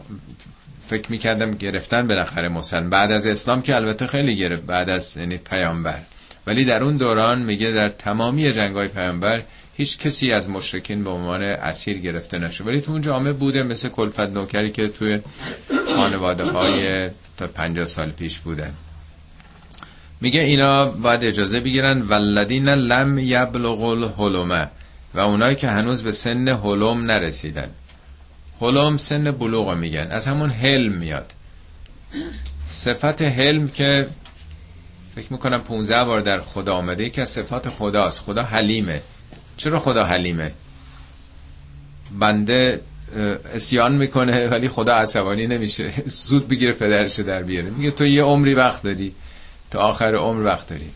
فکر 0.86 1.10
می‌کردم 1.10 1.50
گرفتن 1.50 2.06
بالاخره 2.06 2.48
مسلم 2.48 2.90
بعد 2.90 3.12
از 3.12 3.26
اسلام 3.26 3.62
که 3.62 3.74
البته 3.74 4.06
خیلی 4.06 4.36
گرفت 4.36 4.62
بعد 4.62 4.90
از 4.90 5.16
یعنی 5.16 5.38
پیامبر. 5.38 6.00
ولی 6.46 6.64
در 6.64 6.82
اون 6.82 6.96
دوران 6.96 7.42
میگه 7.42 7.70
در 7.70 7.88
تمامی 7.88 8.52
جنگ 8.52 8.74
های 8.74 8.88
پیامبر 8.88 9.42
هیچ 9.76 9.98
کسی 9.98 10.32
از 10.32 10.50
مشرکین 10.50 11.04
به 11.04 11.10
عنوان 11.10 11.42
اسیر 11.42 11.98
گرفته 11.98 12.38
نشد. 12.38 12.66
ولی 12.66 12.80
تو 12.80 12.92
اون 12.92 13.00
جامعه 13.00 13.32
بوده 13.32 13.62
مثل 13.62 13.88
کلفت 13.88 14.20
نوکری 14.30 14.70
که 14.70 14.88
توی 14.88 15.20
خانواده 15.96 16.44
های 16.44 17.10
تا 17.36 17.46
50 17.46 17.86
سال 17.86 18.10
پیش 18.10 18.38
بودن 18.38 18.74
میگه 20.20 20.40
اینا 20.40 20.86
باید 20.86 21.24
اجازه 21.24 21.60
بگیرن. 21.60 22.02
ولدین 22.08 22.68
لم 22.68 23.18
یبلغ 23.18 23.82
الحلمه 23.82 24.70
و 25.14 25.20
اونایی 25.20 25.56
که 25.56 25.68
هنوز 25.68 26.02
به 26.02 26.12
سن 26.12 26.48
حلم 26.48 27.10
نرسیدن. 27.10 27.70
حلم 28.60 28.96
سن 28.96 29.30
بلوغ 29.30 29.70
میگن. 29.70 30.08
از 30.10 30.26
همون 30.26 30.50
حلم 30.50 30.92
میاد. 30.92 31.32
صفت 32.66 33.22
حلم 33.22 33.68
که 33.68 34.08
فکر 35.14 35.32
می‌کنم 35.32 35.58
15 35.58 36.04
بار 36.04 36.20
در 36.20 36.40
خدا 36.40 36.74
آمده 36.74 37.10
که 37.10 37.22
از 37.22 37.30
صفات 37.30 37.68
خداست. 37.68 38.20
خدا 38.20 38.42
حلیمه. 38.42 39.02
چرا 39.56 39.80
خدا 39.80 40.04
حلیمه؟ 40.04 40.52
بنده 42.18 42.80
اسیان 43.54 43.96
می‌کنه 43.96 44.48
ولی 44.48 44.68
خدا 44.68 44.94
عصبانی 44.94 45.46
نمیشه. 45.46 45.92
زود 46.28 46.48
بگیره 46.48 46.72
پدرش 46.72 47.20
در 47.20 47.42
بیاره. 47.42 47.70
میگه 47.70 47.90
تو 47.90 48.06
یه 48.06 48.22
عمری 48.22 48.54
وقت 48.54 48.82
داری 48.82 49.14
تا 49.70 49.80
آخر 49.80 50.14
عمر 50.14 50.42
وقت 50.42 50.68
داری. 50.68 50.90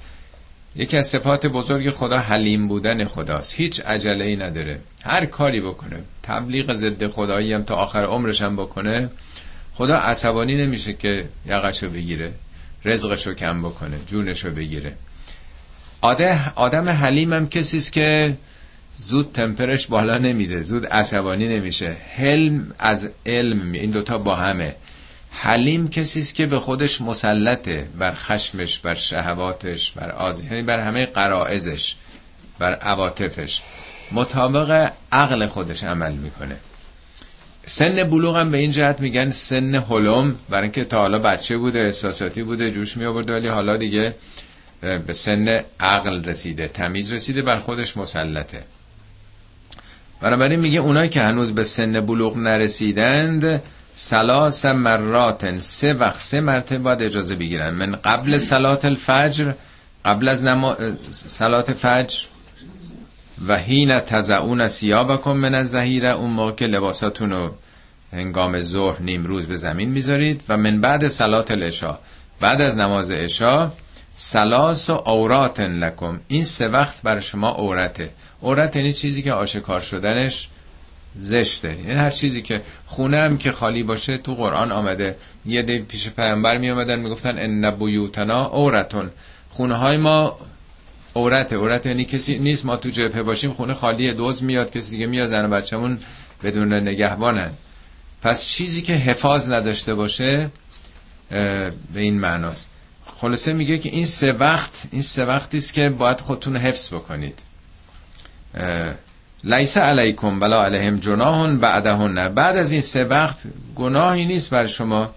یکی 0.76 0.96
از 0.96 1.06
صفات 1.06 1.46
بزرگ 1.46 1.90
خدا 1.90 2.18
حلیم 2.18 2.68
بودن 2.68 3.04
خداست. 3.04 3.54
هیچ 3.54 3.80
عجله 3.80 4.24
ای 4.24 4.36
نداره. 4.36 4.80
هر 5.04 5.26
کاری 5.26 5.61
بکنه. 5.61 6.02
تبلیغ 6.22 6.74
ضد 6.74 7.06
خدایی 7.06 7.52
هم 7.52 7.62
تا 7.62 7.74
آخر 7.74 8.04
عمرش 8.04 8.42
هم 8.42 8.56
بکنه. 8.56 9.11
خدا 9.74 9.96
عصبانی 9.96 10.54
نمیشه 10.54 10.92
که 10.92 11.28
یقشو 11.46 11.90
بگیره 11.90 12.32
رزقشو 12.84 13.34
کم 13.34 13.62
بکنه 13.62 13.98
جونشو 14.06 14.50
بگیره. 14.50 14.96
آدم 16.56 16.88
حلیم 16.88 17.32
هم 17.32 17.48
کسی 17.48 17.76
است 17.76 17.92
که 17.92 18.36
زود 19.09 19.32
تمپرش 19.32 19.86
بالا 19.86 20.18
نمیره 20.18 20.62
زود 20.62 20.86
عصبانی 20.86 21.48
نمیشه. 21.48 21.96
حلم 22.16 22.72
از 22.78 23.11
علم 23.26 23.72
این 23.72 23.90
دوتا 23.90 24.18
با 24.18 24.34
همه. 24.34 24.74
حلیم 25.30 25.88
کسی 25.88 26.20
است 26.20 26.34
که 26.34 26.46
به 26.46 26.59
خودش 26.59 27.01
مسلطه 27.01 27.88
بر 27.98 28.14
خشمش 28.14 28.78
بر 28.78 28.94
شهواتش 28.94 29.90
بر 29.90 30.11
آزی 30.11 30.46
یعنی 30.46 30.62
بر 30.62 30.80
همه 30.80 31.07
قرائزش 31.07 31.94
بر 32.59 32.74
عواطفش. 32.74 33.61
مطابق 34.12 34.92
عقل 35.12 35.46
خودش 35.46 35.84
عمل 35.84 36.12
می‌کنه. 36.12 36.57
سن 37.64 38.05
بلوغ 38.05 38.36
هم 38.36 38.51
به 38.51 38.59
این 38.59 38.70
جهت 38.70 39.01
میگن 39.01 39.30
سن 39.30 39.74
هلم 39.74 40.36
برای 40.48 40.62
اینکه 40.62 40.84
تا 40.84 40.98
حالا 40.98 41.18
بچه 41.18 41.57
بوده 41.57 41.78
احساساتی 41.78 42.42
بوده 42.42 42.70
جوش 42.70 42.96
می 42.96 43.05
آورده 43.05 43.34
ولی 43.34 43.48
حالا 43.48 43.76
دیگه 43.76 44.14
به 44.80 45.12
سن 45.12 45.61
عقل 45.80 46.24
رسیده 46.24 46.68
تمیز 46.68 47.12
رسیده 47.12 47.42
بر 47.42 47.57
خودش 47.57 47.96
مسلطه. 47.96 48.64
بنابراین 50.20 50.60
میگه 50.60 50.80
اونایی 50.80 51.08
که 51.08 51.22
هنوز 51.22 51.54
به 51.54 51.64
سن 51.64 52.00
بلوغ 52.00 52.36
نرسیدند 52.36 53.62
سلاس 53.94 54.64
مرات 54.64 55.60
سه 55.60 55.92
وقت 55.92 56.20
سه 56.20 56.40
مرتبه 56.40 56.78
باید 56.78 57.02
اجازه 57.02 57.36
بگیرن. 57.36 57.74
من 57.74 57.92
قبل 57.92 58.38
سلات 58.38 58.84
الفجر 58.84 59.52
قبل 60.04 60.28
از 60.28 60.44
نما... 60.44 60.76
سلات 61.10 61.72
فجر 61.72 62.18
و 63.48 63.58
هین 63.58 64.00
تزعون 64.00 64.68
سیابکم 64.68 65.32
من 65.32 65.54
از 65.54 65.70
زهیره 65.70 66.10
اون 66.10 66.30
موقع 66.30 66.52
که 66.52 66.66
لباساتون 66.66 67.30
رو 67.30 67.54
هنگام 68.12 68.60
ظهر 68.60 69.02
نیمروز 69.02 69.46
به 69.46 69.56
زمین 69.56 69.90
می‌ذارید. 69.90 70.42
و 70.48 70.56
من 70.56 70.80
بعد 70.80 71.08
سلات 71.08 71.50
الاشا 71.50 71.98
بعد 72.40 72.62
از 72.62 72.76
نماز 72.76 73.10
عشا 73.10 73.72
سلاس 74.12 74.90
و 74.90 74.92
اورات 75.06 75.60
لکم. 75.60 76.20
این 76.28 76.44
سه 76.44 76.68
وقت 76.68 77.02
بر 77.02 77.20
شما 77.20 77.50
اورته. 77.50 78.10
اورت 78.41 78.76
یعنی 78.76 78.93
چیزی 78.93 79.22
که 79.22 79.32
آشکار 79.32 79.80
شدنش 79.80 80.49
زشته. 81.16 81.68
یعنی 81.78 82.01
هر 82.01 82.11
چیزی 82.11 82.43
که 82.43 82.62
خونه 82.86 83.18
هم 83.18 83.38
که 83.38 83.53
خالی 83.53 83.82
باشه 83.82 84.16
تو 84.16 84.34
قرآن 84.34 84.72
آمده. 84.72 85.16
یه 85.47 85.62
دی 85.62 85.78
پیش 85.78 86.11
پیامبر 86.11 86.59
می 86.59 86.70
آمدن 86.70 86.99
می‌گفتن 86.99 87.38
ان 87.38 87.70
بیوتنا 87.70 88.47
اورتون 88.47 89.11
خونه 89.51 89.74
های 89.74 89.97
ما 89.97 90.38
اورته 91.14 91.57
اورت 91.57 91.86
یعنی 91.86 92.05
کسی 92.05 92.38
نیست 92.38 92.64
ما 92.66 92.76
تو 92.76 92.88
جبهه 92.88 93.22
باشیم 93.22 93.53
خونه 93.53 93.74
خالی 93.74 94.12
دوز 94.12 94.43
میاد 94.43 94.70
کسی 94.70 94.91
دیگه 94.91 95.07
میاد 95.07 95.28
زن 95.28 95.51
بچه‌مون 95.51 95.99
بدون 96.43 96.72
نگهبانن. 96.72 97.51
پس 98.22 98.47
چیزی 98.47 98.82
که 98.82 98.93
حفاظ 98.93 99.51
نداشته 99.51 99.95
باشه 99.95 100.51
به 101.30 102.01
این 102.01 102.20
معناست. 102.20 102.70
خلاصه 103.16 103.53
میگه 103.53 103.78
که 103.78 103.88
این 103.88 104.05
سه 104.05 104.32
وقت 104.32 104.82
این 104.93 105.03
سه 105.03 105.24
وقتی 105.24 105.59
است 105.59 105.74
که 105.74 105.88
باید 105.88 106.20
خودتون 106.20 106.57
حفظ 106.57 106.93
بکنید. 106.93 107.38
لیس 109.44 109.76
علیکم 109.76 110.40
بلا 110.40 110.64
علیهم 110.64 110.96
جناهن 110.98 111.59
بعدهن. 111.59 112.28
بعد 112.28 112.57
از 112.57 112.72
این 112.72 112.80
سه 112.80 113.05
وقت 113.05 113.38
گناهی 113.76 114.24
نیست 114.26 114.51
بر 114.51 114.66
شما 114.66 115.11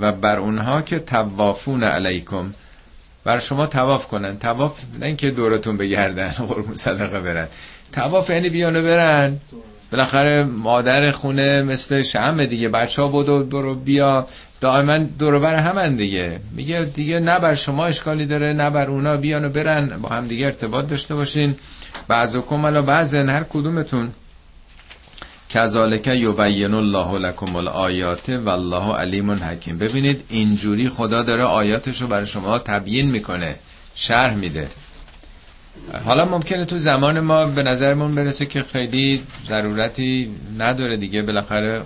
و 0.00 0.12
بر 0.12 0.38
اونها 0.38 0.82
که 0.82 0.98
توافون 0.98 1.84
علیکم. 1.84 2.54
بر 3.24 3.38
شما 3.38 3.66
تواف 3.66 4.08
کنن. 4.08 4.38
تواف 4.38 4.80
نه 5.00 5.06
اینکه 5.06 5.30
دورتون 5.30 5.76
بگردن 5.76 6.28
قربون 6.48 6.76
صدقه 6.76 7.20
برن. 7.20 7.48
تواف 7.92 8.30
یعنی 8.30 8.48
بیانو 8.48 8.82
برن. 8.82 9.36
بالاخره 9.92 10.44
مادر 10.44 11.10
خونه 11.10 11.62
مثل 11.62 12.02
شمه 12.02 12.46
دیگه 12.46 12.68
بچه 12.68 13.02
ها 13.02 13.08
بودو 13.08 13.44
برو 13.44 13.74
بیا. 13.74 14.26
دائما 14.60 14.98
دور 14.98 15.38
بر 15.38 15.54
همن 15.54 15.96
دیگه. 15.96 16.40
میگه 16.52 16.84
دیگه 16.84 17.20
نه 17.20 17.38
بر 17.38 17.54
شما 17.54 17.86
اشکالی 17.86 18.26
داره 18.26 18.52
نه 18.52 18.70
بر 18.70 18.90
اونا. 18.90 19.16
بیانو 19.16 19.48
برن. 19.48 19.88
با 19.88 20.08
هم 20.08 20.26
دیگه 20.26 20.46
ارتباط 20.46 20.86
داشته 20.86 21.14
باشین. 21.14 21.56
بعضکم 22.08 22.66
علا 22.66 22.82
بعضن 22.82 23.28
هر 23.28 23.42
کدومتون. 23.42 24.12
کذالک 25.50 26.06
یبین 26.06 26.74
الله 26.74 27.18
لکم 27.18 27.56
الآیات 27.56 28.28
والله 28.28 28.94
علیم 28.96 29.32
حکیم. 29.32 29.78
ببینید 29.78 30.24
اینجوری 30.28 30.88
خدا 30.88 31.22
داره 31.22 31.42
آیاتش 31.42 32.02
رو 32.02 32.06
برای 32.06 32.26
شما 32.26 32.58
تبیین 32.58 33.10
می‌کنه 33.10 33.56
شرح 33.94 34.34
میده. 34.34 34.68
حالا 36.04 36.24
ممکنه 36.24 36.64
تو 36.64 36.78
زمان 36.78 37.20
ما 37.20 37.44
به 37.44 37.62
نظرمون 37.62 38.14
برسه 38.14 38.46
که 38.46 38.62
خیلی 38.62 39.22
ضرورتی 39.48 40.30
نداره 40.58 40.96
دیگه. 40.96 41.22
بالاخره 41.22 41.82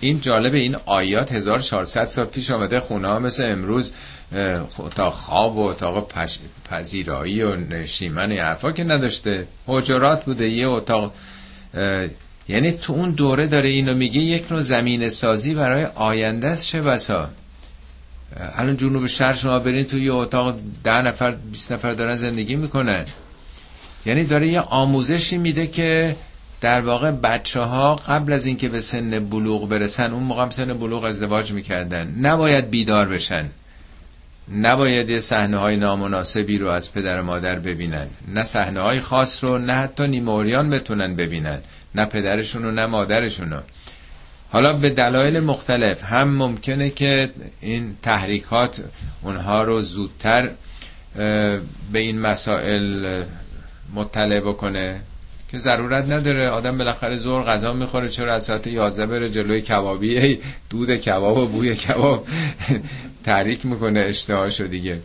این 0.00 0.20
جالب 0.20 0.54
این 0.54 0.76
آیات 0.86 1.32
1400 1.32 2.04
سال 2.04 2.24
پیش 2.24 2.50
آمده 2.50 2.80
خونه 2.80 3.08
ها 3.08 3.18
مثل 3.18 3.50
امروز. 3.52 3.92
اتاق 4.78 5.12
خواب 5.12 5.56
و 5.56 5.60
اتاق 5.60 6.12
پذیرایی 6.70 7.42
و 7.42 7.56
نشیمن 7.56 8.32
حرفا 8.32 8.72
که 8.72 8.84
نداشته. 8.84 9.46
حجرات 9.66 10.24
بوده. 10.24 10.48
یه 10.48 10.68
اتاق 10.68 11.12
یعنی 12.48 12.72
تو 12.72 12.92
اون 12.92 13.10
دوره 13.10 13.46
داره 13.46 13.68
اینو 13.68 13.94
میگه 13.94 14.20
یک 14.20 14.52
نوع 14.52 14.60
زمین 14.60 15.08
سازی 15.08 15.54
برای 15.54 15.84
آینده 15.84 16.48
است 16.48 16.66
چه 16.66 16.82
بسا؟ 16.82 17.30
الان 18.36 18.76
جنوب 18.76 19.06
شهر 19.06 19.32
شما 19.32 19.58
برین 19.58 19.84
تو 19.84 19.98
یه 19.98 20.12
اتاق 20.12 20.56
ده 20.84 21.02
نفر 21.02 21.30
20 21.30 21.72
نفر 21.72 21.94
دارن 21.94 22.16
زندگی 22.16 22.56
می‌کنن. 22.56 23.04
یعنی 24.06 24.24
داره 24.24 24.48
یه 24.48 24.60
آموزشی 24.60 25.38
میده 25.38 25.66
که 25.66 26.16
در 26.60 26.80
واقع 26.80 27.10
بچه 27.10 27.60
ها 27.60 27.94
قبل 27.94 28.32
از 28.32 28.46
اینکه 28.46 28.68
به 28.68 28.80
سن 28.80 29.28
بلوغ 29.28 29.68
برسن 29.68 30.12
اون 30.12 30.22
موقع 30.22 30.50
سن 30.50 30.78
بلوغ 30.78 31.04
ازدواج 31.04 31.52
می‌کردن. 31.52 32.14
نباید 32.20 32.70
بیدار 32.70 33.08
بشن. 33.08 33.50
نباید 34.52 35.10
یه 35.10 35.18
صحنه 35.18 35.56
های 35.56 35.76
نامناسبی 35.76 36.58
رو 36.58 36.68
از 36.68 36.92
پدر 36.92 37.20
و 37.20 37.24
مادر 37.24 37.58
ببینن. 37.58 38.06
نه 38.28 38.42
صحنه 38.42 38.80
های 38.80 39.00
خاص 39.00 39.44
رو 39.44 39.58
نه 39.58 39.72
حتی 39.72 40.06
نیموریان 40.08 40.70
بتونن 40.70 41.16
ببینن. 41.16 41.58
نه 41.94 42.04
پدرشون 42.04 42.64
و 42.64 42.70
نه 42.70 42.86
مادرشون 42.86 43.62
حالا 44.50 44.72
به 44.72 44.90
دلایل 44.90 45.40
مختلف. 45.40 46.04
هم 46.04 46.28
ممکنه 46.28 46.90
که 46.90 47.30
این 47.60 47.94
تحریکات 48.02 48.84
اونها 49.22 49.64
رو 49.64 49.82
زودتر 49.82 50.50
به 51.92 51.98
این 52.00 52.20
مسائل 52.20 53.24
مطلع 53.94 54.40
بکنه. 54.40 55.02
که 55.56 55.62
ضرورت 55.62 56.04
نداره. 56.04 56.48
آدم 56.48 56.78
بالاخره 56.78 57.16
زور 57.16 57.42
غذا 57.42 57.72
می‌خوره. 57.72 58.08
چرا 58.08 58.34
از 58.34 58.44
ساعت 58.44 58.66
11 58.66 59.06
بره 59.06 59.28
جلوی 59.28 59.60
کبابی 59.60 60.38
دود 60.70 60.96
کباب 60.96 61.36
و 61.36 61.46
بوی 61.46 61.74
کباب. 61.74 62.26
تحریک 63.24 63.66
می‌کنه 63.66 64.00
اشتهاشو 64.00 64.66
دیگه. 64.66 65.00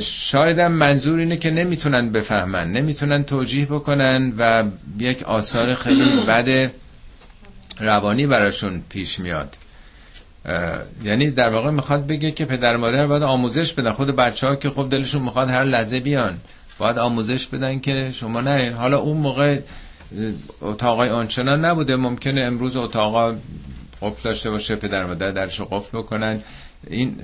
شاید 0.00 0.58
هم 0.58 0.72
منظور 0.72 1.18
اینه 1.18 1.36
که 1.36 1.50
نمی‌تونن 1.50 2.12
بفهمن. 2.12 2.72
نمی‌تونن 2.72 3.24
توجیه 3.24 3.66
بکنن 3.66 4.32
و 4.38 4.64
یک 4.98 5.22
آثار 5.22 5.74
خیلی 5.74 6.24
بد 6.28 6.70
روانی 7.80 8.26
براشون 8.26 8.82
پیش 8.88 9.20
میاد. 9.20 9.56
یعنی 11.04 11.30
در 11.30 11.48
واقع 11.48 11.70
می‌خواد 11.70 12.06
بگه 12.06 12.30
که 12.30 12.44
پدر 12.44 12.76
مادر 12.76 13.06
باید 13.06 13.22
آموزش 13.22 13.72
بدن. 13.72 13.92
خود 13.92 14.16
بچه 14.16 14.46
ها 14.46 14.56
که 14.56 14.70
خب 14.70 14.88
دلشون 14.90 15.22
می‌خواد 15.22 15.50
هر 15.50 15.64
لحظه 15.64 16.00
بیان. 16.00 16.38
باید 16.80 16.98
آموزش 16.98 17.46
بدن 17.46 17.80
که 17.80 18.12
شما 18.12 18.40
نه 18.40 18.74
حالا 18.78 18.98
اون 18.98 19.16
موقع 19.16 19.60
اتاقای 20.60 21.08
آنچنان 21.08 21.64
نبوده. 21.64 21.96
ممکنه 21.96 22.46
امروز 22.46 22.76
اتاقا 22.76 23.34
قفل 24.02 24.22
داشته 24.24 24.50
باشه 24.50 24.76
پدر 24.76 25.06
مادر 25.06 25.30
درش 25.30 25.60
قفل 25.60 25.98
بکنن. 25.98 26.40
این 26.86 27.16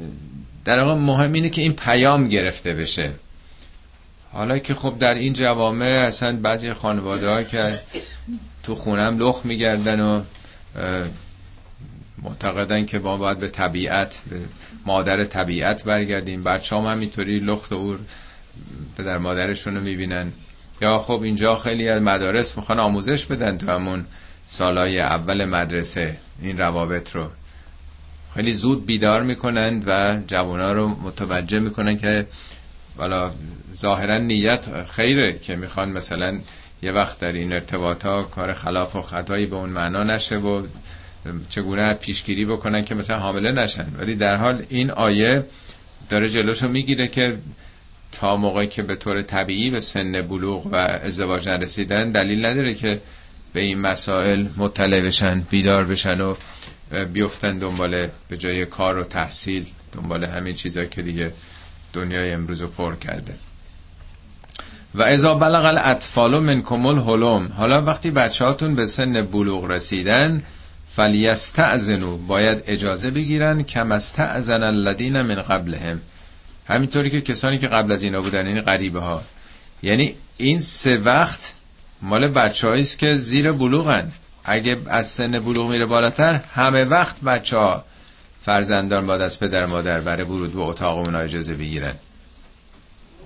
در 0.64 0.78
واقع 0.78 1.00
مهم 1.00 1.32
اینه 1.32 1.48
که 1.48 1.62
این 1.62 1.72
پیام 1.72 2.28
گرفته 2.28 2.74
بشه. 2.74 3.12
حالا 4.32 4.58
که 4.58 4.74
خب 4.74 4.98
در 4.98 5.14
این 5.14 5.32
جوامع 5.32 5.86
اصلا 5.86 6.36
بعضی 6.36 6.72
خانواده 6.72 7.28
ها 7.28 7.42
که 7.42 7.80
تو 8.62 8.74
خونم 8.74 9.18
لخ 9.18 9.40
میگردن 9.44 10.00
و 10.00 10.22
معتقدن 12.22 12.86
که 12.86 12.98
ما 12.98 13.16
باید 13.16 13.38
به 13.38 13.48
طبیعت 13.48 14.22
به 14.30 14.40
مادر 14.86 15.24
طبیعت 15.24 15.84
برگردیم. 15.84 16.42
بچه 16.42 16.76
هم 16.76 16.82
همینطوری 16.86 17.38
لخت 17.38 17.72
و 17.72 17.76
اور 17.76 17.98
پدر 18.98 19.18
مادرشون 19.18 19.76
رو 19.76 19.82
می‌بینن. 19.82 20.32
یا 20.82 20.98
خب 20.98 21.20
اینجا 21.22 21.56
خیلی 21.56 21.88
از 21.88 22.02
مدارس 22.02 22.56
می‌خوان 22.56 22.80
آموزش 22.80 23.26
بدن 23.26 23.58
تو 23.58 23.70
همون 23.70 24.06
سالهای 24.46 25.00
اول 25.00 25.44
مدرسه 25.44 26.16
این 26.42 26.58
روابط 26.58 27.16
رو. 27.16 27.30
خیلی 28.34 28.52
زود 28.52 28.86
بیدار 28.86 29.22
می‌کنند 29.22 29.84
و 29.86 30.20
جوانا 30.26 30.72
رو 30.72 30.88
متوجه 30.88 31.58
می‌کنن 31.58 31.98
که 31.98 32.26
والا 32.96 33.30
ظاهرا 33.72 34.18
نیت 34.18 34.84
خیره 34.84 35.38
که 35.38 35.56
می‌خوان 35.56 35.92
مثلا 35.92 36.40
یه 36.82 36.92
وقت 36.92 37.20
در 37.20 37.32
این 37.32 37.52
ارتباط 37.52 38.06
کار 38.30 38.52
خلاف 38.52 38.96
و 38.96 39.02
خطایی 39.02 39.46
به 39.46 39.56
اون 39.56 39.70
معنا 39.70 40.04
نشه 40.04 40.36
و 40.36 40.66
چگونه 41.48 41.94
پیشگیری 41.94 42.44
بکنن 42.44 42.84
که 42.84 42.94
مثلا 42.94 43.18
حامله 43.18 43.52
نشن. 43.52 43.86
ولی 43.98 44.14
در 44.14 44.36
حال 44.36 44.64
این 44.68 44.90
آیه 44.90 45.44
داره 46.08 46.28
جلوشو 46.28 46.68
می‌گیره 46.68 47.08
که 47.08 47.38
تا 48.20 48.36
موقعی 48.36 48.66
که 48.66 48.82
به 48.82 48.96
طور 48.96 49.22
طبیعی 49.22 49.70
به 49.70 49.80
سن 49.80 50.22
بلوغ 50.22 50.66
و 50.66 50.74
ازدواج 50.76 51.48
نرسیدن 51.48 52.12
دلیل 52.12 52.46
نداره 52.46 52.74
که 52.74 53.00
به 53.52 53.60
این 53.60 53.80
مسائل 53.80 54.46
مطلع 54.56 55.06
بشن 55.06 55.40
بیدار 55.50 55.84
بشن 55.84 56.20
و 56.20 56.34
بیفتن 57.12 57.58
دنبال 57.58 58.08
به 58.28 58.36
جای 58.36 58.66
کار 58.66 58.98
و 58.98 59.04
تحصیل 59.04 59.66
دنبال 59.92 60.24
همین 60.24 60.54
چیزا 60.54 60.84
که 60.84 61.02
دیگه 61.02 61.32
دنیای 61.92 62.32
امروز 62.32 62.62
رو 62.62 62.68
پر 62.68 62.94
کرده. 62.94 63.34
و 64.94 65.02
ازا 65.02 65.34
بلغ 65.34 65.64
الاطفال 65.64 66.38
من 66.38 66.62
کمل 66.62 66.98
هلوم 66.98 67.52
حالا 67.56 67.82
وقتی 67.82 68.10
بچه 68.10 68.44
هاتون 68.44 68.74
به 68.74 68.86
سن 68.86 69.22
بلوغ 69.22 69.64
رسیدن 69.64 70.42
فلیستعزنو 70.88 72.16
باید 72.16 72.62
اجازه 72.66 73.10
بگیرن 73.10 73.62
کم 73.62 73.92
استعزن 73.92 74.62
الذین 74.62 75.22
من 75.22 75.42
قبلهم. 75.42 76.00
همینطوری 76.68 77.10
که 77.10 77.20
کسانی 77.20 77.58
که 77.58 77.66
قبل 77.66 77.92
از 77.92 78.02
اینا 78.02 78.22
بودن 78.22 78.46
این 78.46 78.60
غریبه 78.60 79.00
ها 79.00 79.22
یعنی 79.82 80.14
این 80.36 80.58
سه 80.58 80.96
وقت 80.96 81.54
مال 82.02 82.28
بچه 82.28 82.82
که 82.82 83.14
زیر 83.14 83.52
بلوغن. 83.52 84.12
اگه 84.44 84.76
از 84.86 85.06
سن 85.06 85.38
بلوغ 85.38 85.70
میره 85.70 85.86
بالاتر 85.86 86.40
همه 86.54 86.84
وقت 86.84 87.20
بچه 87.20 87.56
ها 87.56 87.84
فرزندان 88.42 89.06
باید 89.06 89.20
از 89.20 89.40
پدر 89.40 89.66
مادر 89.66 90.00
برای 90.00 90.24
ورود 90.24 90.52
به 90.52 90.60
اتاق 90.60 90.98
اونا 90.98 91.18
اجازه 91.18 91.54
بگیرن. 91.54 91.94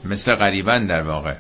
مثل 0.05 0.35
غریبن 0.35 0.87
در 0.87 1.03
واقع. 1.03 1.35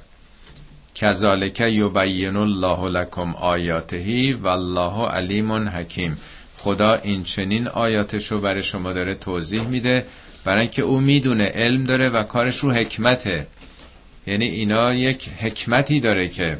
کذالک 0.95 1.61
یبین 1.61 2.37
الله 2.37 2.89
لکم 2.89 3.35
آیاتهی 3.35 4.33
والله 4.33 5.09
علیم 5.09 5.69
حکیم. 5.69 6.19
خدا 6.63 6.95
این 6.95 7.23
چنین 7.23 7.69
آیاتشو 7.69 8.41
برای 8.41 8.63
شما 8.63 8.93
داره 8.93 9.15
توضیح 9.15 9.63
میده. 9.63 10.07
برای 10.45 10.61
اینکه 10.61 10.83
او 10.83 11.01
می‌دونه 11.01 11.45
علم 11.45 11.85
داره 11.85 12.09
و 12.09 12.23
کارش 12.23 12.57
رو 12.57 12.73
حکمته. 12.73 13.47
یعنی 14.27 14.45
اینا 14.45 14.95
یک 14.95 15.29
حکمتی 15.29 16.01
داره 16.01 16.29
که 16.29 16.59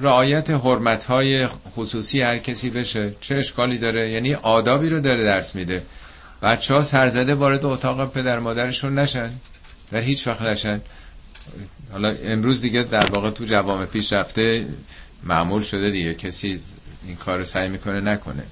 رعایت 0.00 0.50
حرمت 0.50 1.04
های 1.04 1.46
خصوصی 1.46 2.20
هر 2.20 2.38
کسی 2.38 2.70
بشه. 2.70 3.14
چه 3.20 3.34
اشکالی 3.34 3.78
داره؟ 3.78 4.10
یعنی 4.10 4.34
آدابی 4.34 4.88
رو 4.88 5.00
داره 5.00 5.24
درس 5.24 5.54
میده. 5.54 5.82
بچه 6.42 6.74
ها 6.74 6.82
سرزده 6.82 7.34
وارد 7.34 7.64
اتاق 7.64 8.12
پدر 8.12 8.38
مادرشون 8.38 8.98
نشن. 8.98 9.30
در 9.90 10.00
هیچ 10.00 10.26
وقت 10.26 10.42
نشن. 10.42 10.80
حالا 11.92 12.08
امروز 12.24 12.62
دیگه 12.62 12.82
در 12.82 13.06
واقع 13.10 13.30
تو 13.30 13.44
جوام 13.44 13.86
پیش 13.86 14.12
رفته 14.12 14.66
معمول 15.22 15.62
شده 15.62 15.90
دیگه. 15.90 16.14
کسی 16.14 16.60
این 17.06 17.16
کار 17.16 17.38
رو 17.38 17.44
سعی 17.44 17.68
می‌کنه 17.68 18.00
نکنه. 18.00 18.42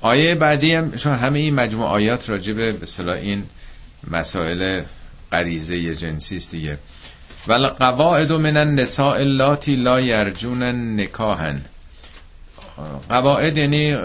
آیه 0.00 0.34
بعدی 0.34 0.74
هم 0.74 0.90
چون 0.92 1.14
همه 1.14 1.38
این 1.38 1.54
مجموع 1.54 1.86
آیات 1.86 2.30
راجبه 2.30 2.72
به 2.72 3.12
این 3.12 3.44
مسائل 4.10 4.82
غریزه 5.32 5.94
جنسی 5.94 6.36
است 6.36 6.50
دیگه. 6.50 6.78
ول 7.48 7.66
قواعد 7.66 8.32
من 8.32 8.56
النساء 8.56 9.14
اللاتی 9.14 9.76
لا 9.76 10.00
یرجون 10.00 10.62
نکاهن 11.00 11.62
قواعد 13.08 13.58
یعنی 13.58 13.96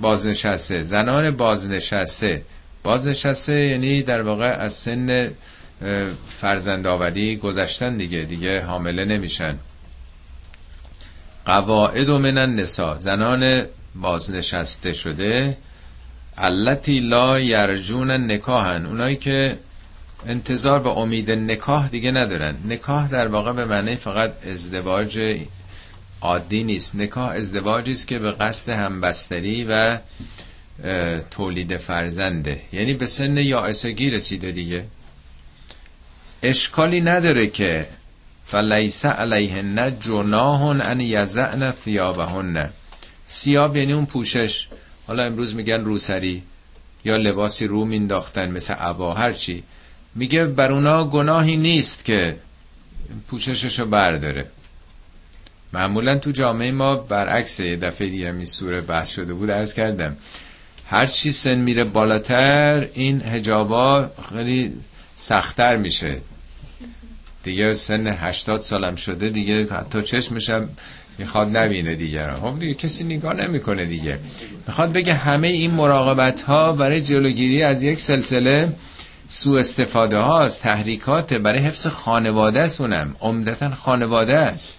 بازنشسته 0.00 0.82
زنان 0.82 1.36
بازنشسته. 1.36 2.42
بازنشسته 2.82 3.66
یعنی 3.66 4.02
در 4.02 4.22
واقع 4.22 4.56
از 4.58 4.72
سن 4.72 5.30
فرزندآوری 6.40 7.36
گذشتن 7.36 7.96
دیگه 7.96 8.18
دیگه 8.22 8.60
حامله 8.60 9.04
نمیشن. 9.04 9.58
قواعد 11.48 12.10
من 12.10 12.38
النساء. 12.38 12.98
زنان 12.98 13.66
بازنشسته 13.94 14.92
شده 14.92 15.56
التی 16.38 17.00
لا 17.00 17.40
یرجون 17.40 18.10
نکاهن 18.10 18.86
اونایی 18.86 19.16
که 19.16 19.58
انتظار 20.26 20.80
و 20.80 20.88
امید 20.88 21.30
نکاح 21.30 21.88
دیگه 21.88 22.10
ندارن. 22.10 22.56
نکاح 22.66 23.08
در 23.08 23.28
واقع 23.28 23.52
به 23.52 23.64
معنی 23.64 23.96
فقط 23.96 24.46
ازدواج 24.46 25.38
عادی 26.20 26.64
نیست. 26.64 26.94
نکاح 26.96 27.28
ازدواجی 27.30 27.90
است 27.90 28.08
که 28.08 28.18
به 28.18 28.32
قصد 28.32 28.72
همبستری 28.72 29.64
و 29.64 29.98
تولید 31.30 31.76
فرزنده. 31.76 32.60
یعنی 32.72 32.94
به 32.94 33.06
سن 33.06 33.36
یائسگی 33.36 34.10
رسیده 34.10 34.52
دیگه. 34.52 34.84
اشکالی 36.42 37.00
نداره 37.00 37.46
که 37.46 37.86
فلیس 38.50 39.06
علیهن 39.06 39.98
جناح 40.00 40.62
ان 40.62 41.00
یزعن 41.00 41.70
ثیابهن 41.70 42.70
سیاب 43.26 43.76
یعنی 43.76 43.92
اون 43.92 44.06
پوشش. 44.06 44.68
حالا 45.06 45.24
امروز 45.24 45.54
میگن 45.54 45.84
روسری. 45.84 46.42
یا 47.04 47.16
لباسی 47.16 47.66
رو 47.66 47.84
مینداختن 47.84 48.50
مثل 48.50 48.74
عبا 48.74 49.14
هرچی 49.14 49.62
میگه 50.14 50.44
بر 50.44 50.72
اونا 50.72 51.04
گناهی 51.04 51.56
نیست 51.56 52.04
که 52.04 52.36
پوشششو 53.28 53.86
برداره. 53.86 54.46
معمولا 55.72 56.18
تو 56.18 56.30
جامعه 56.30 56.70
ما 56.70 56.96
برعکس 56.96 57.60
یه 57.60 57.76
دفعه 57.76 58.08
دیگه 58.08 58.30
می 58.30 58.46
سوره 58.46 58.80
بحث 58.80 59.10
شده 59.10 59.34
بود 59.34 59.50
ارز 59.50 59.74
کردم. 59.74 60.16
هر 60.86 61.06
چی 61.06 61.32
سن 61.32 61.54
میره 61.54 61.84
بالاتر 61.84 62.88
این 62.94 63.22
هجابا 63.22 64.10
خیلی 64.28 64.72
سختتر 65.16 65.76
میشه. 65.76 66.20
دیگه 67.48 67.74
سن 67.74 68.06
هشتاد 68.06 68.60
سالم 68.60 68.96
شده 68.96 69.30
دیگه 69.30 69.66
حتی 69.74 70.02
چشمشم 70.02 70.68
می‌خواد 71.18 71.56
نبینه 71.56 71.94
دیگران 71.94 72.40
خب 72.40 72.58
دیگه 72.58 72.74
کسی 72.74 73.04
نگاه 73.04 73.34
نمی‌کنه 73.34 73.84
دیگه. 73.84 74.18
می‌خواد 74.66 74.92
بگه 74.92 75.14
همه 75.14 75.48
این 75.48 75.70
مراقبت 75.70 76.42
ها 76.42 76.72
برای 76.72 77.00
جلوگیری 77.00 77.62
از 77.62 77.82
یک 77.82 78.00
سلسله 78.00 78.72
سو 79.28 79.52
استفاده 79.52 80.18
هاست 80.18 80.62
تحریکات 80.62 81.34
برای 81.34 81.60
حفظ 81.62 81.86
خانواده 81.86 82.60
است 82.60 82.80
اونم. 82.80 83.16
عمدتا 83.20 83.74
خانواده 83.74 84.36
است. 84.38 84.78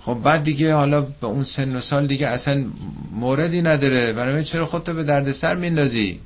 خب 0.00 0.14
بعد 0.24 0.44
دیگه 0.44 0.74
حالا 0.74 1.00
به 1.00 1.26
اون 1.26 1.44
سن 1.44 1.76
و 1.76 1.80
سال 1.80 2.06
دیگه 2.06 2.26
اصلا 2.26 2.64
موردی 3.12 3.62
نداره. 3.62 4.12
برای 4.12 4.44
چرا 4.44 4.66
خودتو 4.66 4.94
به 4.94 5.04
دردسر 5.04 5.54
میندازی؟ 5.54 6.20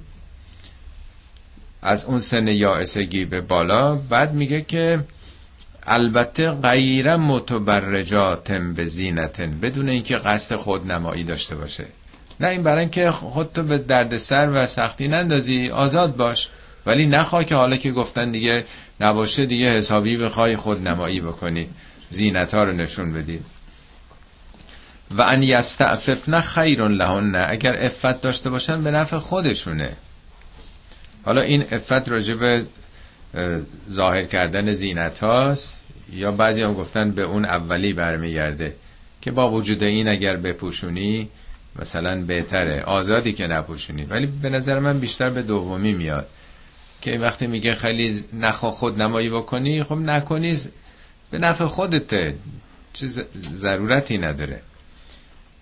از 1.82 2.04
اون 2.04 2.20
سن 2.20 2.48
یائسگی 2.48 3.24
به 3.24 3.40
بالا. 3.40 3.94
بعد 3.94 4.34
میگه 4.34 4.60
که 4.60 5.00
البته 5.86 6.50
غیر 6.50 7.16
متبرجات 7.16 8.52
به 8.52 8.84
زینتن 8.84 9.60
بدون 9.60 9.88
اینکه 9.88 10.16
قصد 10.16 10.56
خود 10.56 10.92
نمایی 10.92 11.24
داشته 11.24 11.56
باشه. 11.56 11.86
نه 12.40 12.48
این 12.48 12.62
برای 12.62 12.80
اینکه 12.80 13.10
خودتو 13.10 13.62
به 13.62 13.78
دردسر 13.78 14.50
و 14.52 14.66
سختی 14.66 15.08
نندازی 15.08 15.68
آزاد 15.68 16.16
باش. 16.16 16.48
ولی 16.86 17.06
نخوا 17.06 17.42
که 17.42 17.54
حالا 17.54 17.76
که 17.76 17.92
گفتن 17.92 18.30
دیگه 18.30 18.64
نباشه 19.00 19.46
دیگه 19.46 19.70
حسابی 19.70 20.16
بخوای 20.16 20.56
خود 20.56 20.88
نمایی 20.88 21.20
بکنی. 21.20 21.68
زینت 22.08 22.54
ها 22.54 22.64
رو 22.64 22.72
نشون 22.72 23.12
بدی. 23.12 23.40
و 25.10 25.22
ان 25.22 25.42
یستعففن 25.42 26.40
خیر 26.40 26.88
لهن 26.88 27.34
اگر 27.48 27.84
افت 27.84 28.20
داشته 28.20 28.50
باشن 28.50 28.84
به 28.84 28.90
نفع 28.90 29.18
خودشونه. 29.18 29.96
حالا 31.24 31.40
این 31.40 31.66
افت 31.72 32.08
راجب 32.08 32.66
ظاهر 33.90 34.24
کردن 34.24 34.72
زینت 34.72 35.18
هاست 35.18 35.80
یا 36.12 36.30
بعضی 36.32 36.62
هم 36.62 36.74
گفتن 36.74 37.10
به 37.10 37.22
اون 37.22 37.44
اولی 37.44 37.92
برمیگرده 37.92 38.74
که 39.20 39.30
با 39.30 39.50
وجود 39.50 39.82
این 39.82 40.08
اگر 40.08 40.36
بپوشونی 40.36 41.28
مثلا 41.76 42.24
بهتره. 42.24 42.82
آزادی 42.82 43.32
که 43.32 43.46
نپوشونی. 43.46 44.04
ولی 44.04 44.26
به 44.26 44.48
نظر 44.48 44.78
من 44.78 45.00
بیشتر 45.00 45.30
به 45.30 45.42
دومی 45.42 45.92
میاد. 45.92 46.28
که 47.00 47.18
وقتی 47.18 47.46
میگه 47.46 47.74
خیلی 47.74 48.24
نخوا 48.32 48.70
خود 48.70 49.02
نمایی 49.02 49.30
بکنی 49.30 49.82
خب 49.82 49.94
نکنی 49.94 50.56
به 51.30 51.38
نفع 51.38 51.64
خودته 51.64 52.34
چه 52.92 53.06
ضرورتی 53.42 54.18
نداره. 54.18 54.62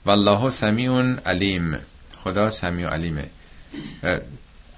والله 0.06 0.50
سمیع 0.50 0.90
علیم. 1.26 1.78
خدا 2.24 2.50
سمیع 2.50 2.88
علیمه. 2.88 3.26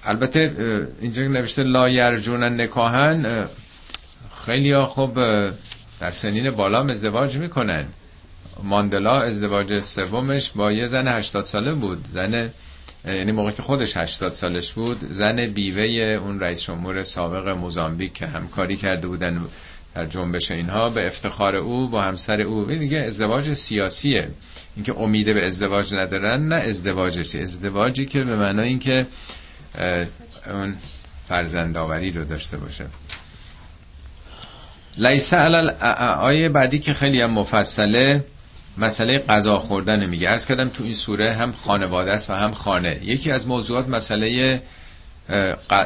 البته 0.05 0.87
اینجا 1.01 1.23
نوشته 1.23 1.63
لا 1.63 1.89
یرجون 1.89 2.45
نکاهن 2.45 3.49
خیلی 4.47 4.73
ها 4.73 4.87
خب 4.87 5.15
در 6.01 6.11
سنین 6.11 6.51
بالا 6.51 6.85
ازدواج 6.85 7.37
می‌کنن. 7.37 7.85
ماندلا 8.63 9.21
ازدواج 9.21 9.79
سومش 9.79 10.51
با 10.51 10.73
یه 10.73 10.87
زن 10.87 11.09
80 11.09 11.45
ساله 11.45 11.73
بود. 11.73 12.07
زن 12.09 12.51
یعنی 13.05 13.33
موقع 13.33 13.51
که 13.51 13.63
خودش 13.63 13.97
80 13.97 14.33
سالش 14.33 14.73
بود 14.73 15.05
زن 15.11 15.47
بیوه 15.47 15.85
اون 15.85 16.41
رئیس 16.41 16.63
جمهور 16.63 17.03
سابق 17.03 17.49
موزامبیک 17.49 18.13
که 18.13 18.27
همکاری 18.27 18.77
کرده 18.77 19.09
بودن 19.09 19.41
در 19.95 20.07
جنبش 20.07 20.51
اینها 20.51 20.91
به 20.91 21.07
افتخار 21.07 21.57
او 21.57 21.89
با 21.89 22.03
همسر 22.03 22.41
او. 22.41 22.65
دیگه 22.65 22.99
ازدواج 22.99 23.53
سیاسیه. 23.53 24.29
اینکه 24.77 24.99
امیده 24.99 25.35
به 25.35 25.47
ازدواج 25.47 25.95
ندارن 25.95 26.49
نه 26.49 26.55
ازدواجش. 26.55 27.37
ازدواجی 27.37 28.07
که 28.07 28.25
به 28.25 28.37
معنای 28.37 28.69
اینکه 28.69 29.07
اون 30.47 30.77
فرزندآوری 31.29 32.11
رو 32.11 32.25
داشته 32.25 32.57
باشه. 32.57 32.87
لیسه 34.99 35.37
علال 35.37 35.71
آیه 36.21 36.49
بعدی 36.49 36.79
که 36.79 36.95
خیلی 36.95 37.23
هم 37.23 37.31
مفصله 37.31 38.25
مسئله 38.79 39.19
غذا 39.19 39.59
خوردن 39.59 40.07
میگه. 40.07 40.29
ارز 40.29 40.47
کردم 40.47 40.69
تو 40.69 40.85
این 40.85 40.95
سوره 40.95 41.33
هم 41.33 41.53
خانواده 41.53 42.13
است 42.13 42.31
و 42.31 42.33
هم 42.33 42.53
خانه. 42.53 43.01
یکی 43.03 43.31
از 43.31 43.47
موضوعات 43.47 43.89
مسئله 43.89 44.63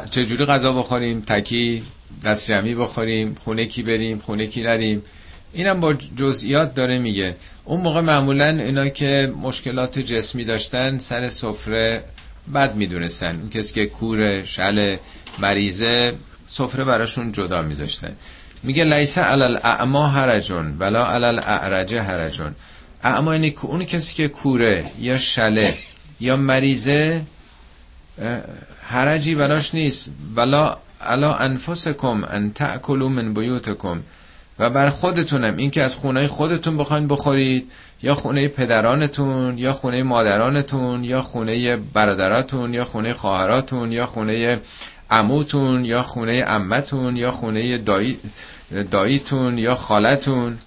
چجوری 0.09 0.45
غذا 0.45 0.73
بخوریم؟ 0.73 1.21
تکی 1.21 1.83
دست 2.23 2.51
جمعی 2.51 2.75
بخوریم 2.75 3.35
خونه 3.35 3.65
کی 3.65 3.83
بریم 3.83 4.19
خونه 4.19 4.47
کی 4.47 4.61
نریم؟ 4.61 5.03
اینم 5.53 5.79
با 5.79 5.93
جزئیات 5.93 6.73
داره 6.73 6.99
میگه. 6.99 7.35
اون 7.65 7.81
موقع 7.81 8.01
معمولا 8.01 8.45
اینا 8.45 8.89
که 8.89 9.33
مشکلات 9.41 9.99
جسمی 9.99 10.43
داشتن 10.45 10.97
سر 10.97 11.29
سفره 11.29 12.03
بد 12.53 12.75
می‌دونستن. 12.75 13.35
اون 13.39 13.49
کسی 13.49 13.73
که 13.73 13.85
کور 13.85 14.43
شل 14.43 14.97
مریضه 15.39 16.13
سفره 16.47 16.83
براشون 16.83 17.31
جدا 17.31 17.61
میذاشتن. 17.61 18.15
میگه 18.63 18.83
لیسه 18.83 19.21
علال 19.21 19.57
اعما 19.63 20.07
هرجون 20.07 20.77
ولا 20.79 21.05
علال 21.05 21.39
اعرجه 21.39 22.01
هرجون 22.01 22.55
اما 23.03 23.33
یعنی 23.35 23.55
اون 23.61 23.85
کسی 23.85 24.15
که 24.15 24.27
کوره 24.27 24.91
یا 24.99 25.17
شله 25.17 25.77
یا 26.19 26.35
مریضه 26.35 27.21
حرجی 28.81 29.35
براش 29.35 29.75
نیست. 29.75 30.11
ولا 30.35 30.77
علا 31.01 31.35
انفسکم 31.35 32.23
ان 32.23 32.53
تأکلوا 32.53 33.09
من 33.09 33.33
بیوتکم. 33.33 34.01
و 34.59 34.69
بر 34.69 34.89
خودتونم. 34.89 35.57
این 35.57 35.71
که 35.71 35.83
از 35.83 35.95
خونه 35.95 36.27
خودتون 36.27 36.77
بخواین 36.77 37.07
بخورید 37.07 37.71
یا 38.03 38.15
خونه 38.15 38.47
پدرانتون 38.47 39.57
یا 39.57 39.73
خونه 39.73 40.03
مادرانتون 40.03 41.03
یا 41.03 41.21
خونه 41.21 41.77
برادراتون 41.77 42.73
یا 42.73 42.85
خونه 42.85 43.13
خواهراتون 43.13 43.91
یا 43.91 44.05
خونه 44.05 44.61
عموتون 45.11 45.85
یا 45.85 46.03
خونه 46.03 46.43
عمتون 46.43 47.17
یا 47.17 47.31
خونه 47.31 47.77
دایی 47.77 48.19
داییتون 48.91 49.57
یا 49.57 49.75
خالتون 49.75 50.57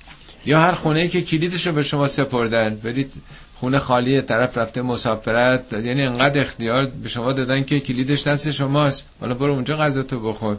یا 0.44 0.60
هر 0.60 0.72
خونه 0.72 1.08
که 1.08 1.22
کلیدش 1.22 1.66
رو 1.66 1.72
به 1.72 1.82
شما 1.82 2.08
سپردن. 2.08 2.76
برید 2.76 3.12
خونه 3.60 3.78
خالی 3.78 4.20
طرف 4.20 4.58
رفته 4.58 4.82
مسافرت 4.82 5.72
یعنی 5.72 6.02
انقدر 6.02 6.40
اختیار 6.40 6.86
به 6.86 7.08
شما 7.08 7.32
دادن 7.32 7.64
که 7.64 7.80
کلیدش 7.80 8.26
دست 8.26 8.50
شماست. 8.50 9.06
حالا 9.20 9.34
برو 9.34 9.52
اونجا 9.52 9.76
غذا 9.76 10.02
تو 10.02 10.20
بخور. 10.20 10.56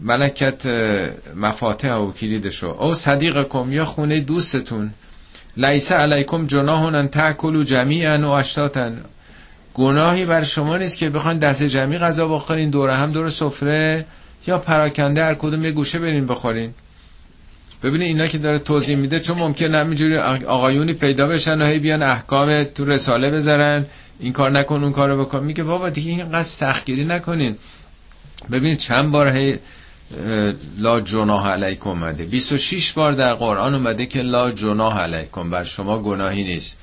ملکت 0.00 0.66
مفاتح 1.36 1.94
و 1.94 2.12
کلیدشو 2.12 2.66
او 2.68 2.94
صدیق 2.94 3.48
کم 3.48 3.72
یا 3.72 3.84
خونه 3.84 4.20
دوستتون. 4.20 4.90
لیسه 5.56 5.94
علیکم 5.94 6.46
جناهون 6.46 6.94
ان 6.94 7.08
تاکلوا 7.08 7.64
جمیعا 7.64 8.18
و 8.18 8.26
اشتاتن 8.30 9.02
گناهی 9.74 10.24
بر 10.24 10.44
شما 10.44 10.76
نیست 10.76 10.98
که 10.98 11.10
بخواین 11.10 11.38
دست 11.38 11.62
جمعی 11.62 11.98
غذا 11.98 12.28
بخورین 12.28 12.70
دور 12.70 12.90
هم 12.90 13.12
دور 13.12 13.30
سفره 13.30 14.06
یا 14.46 14.58
پراکنده 14.58 15.24
هر 15.24 15.34
کدوم 15.34 15.64
یه 15.64 15.70
گوشه 15.72 15.98
برین 15.98 16.26
بخورین. 16.26 16.74
ببینید 17.82 18.06
اینا 18.08 18.26
که 18.26 18.38
داره 18.38 18.58
توضیح 18.58 18.96
میده 18.96 19.20
چون 19.20 19.38
ممکن 19.38 19.74
همینجوری 19.74 20.16
آقایونی 20.46 20.92
پیدا 20.92 21.26
بشن 21.26 21.62
و 21.62 21.66
هی 21.66 21.78
بیان 21.78 22.02
احکام 22.02 22.64
تو 22.64 22.84
رساله 22.84 23.30
بذارن. 23.30 23.86
این 24.20 24.32
کار 24.32 24.50
نکن 24.50 24.84
اون 24.84 24.92
کارو 24.92 25.24
بکن. 25.24 25.44
میگه 25.44 25.62
بابا 25.62 25.88
دیگه 25.88 26.10
اینقدر 26.10 26.42
سختگیری 26.42 27.04
نکنین. 27.04 27.56
ببینید 28.52 28.78
چند 28.78 29.10
بار 29.10 29.28
هی 29.28 29.58
لا 30.78 31.00
جناح 31.00 31.48
علیکم 31.48 31.90
اومده. 31.90 32.24
26 32.24 32.92
بار 32.92 33.12
در 33.12 33.34
قرآن 33.34 33.74
اومده 33.74 34.06
که 34.06 34.22
لا 34.22 34.50
جناح 34.50 34.98
علیکم 34.98 35.50
بر 35.50 35.64
شما 35.64 35.98
گناهی 35.98 36.42
نیست. 36.44 36.76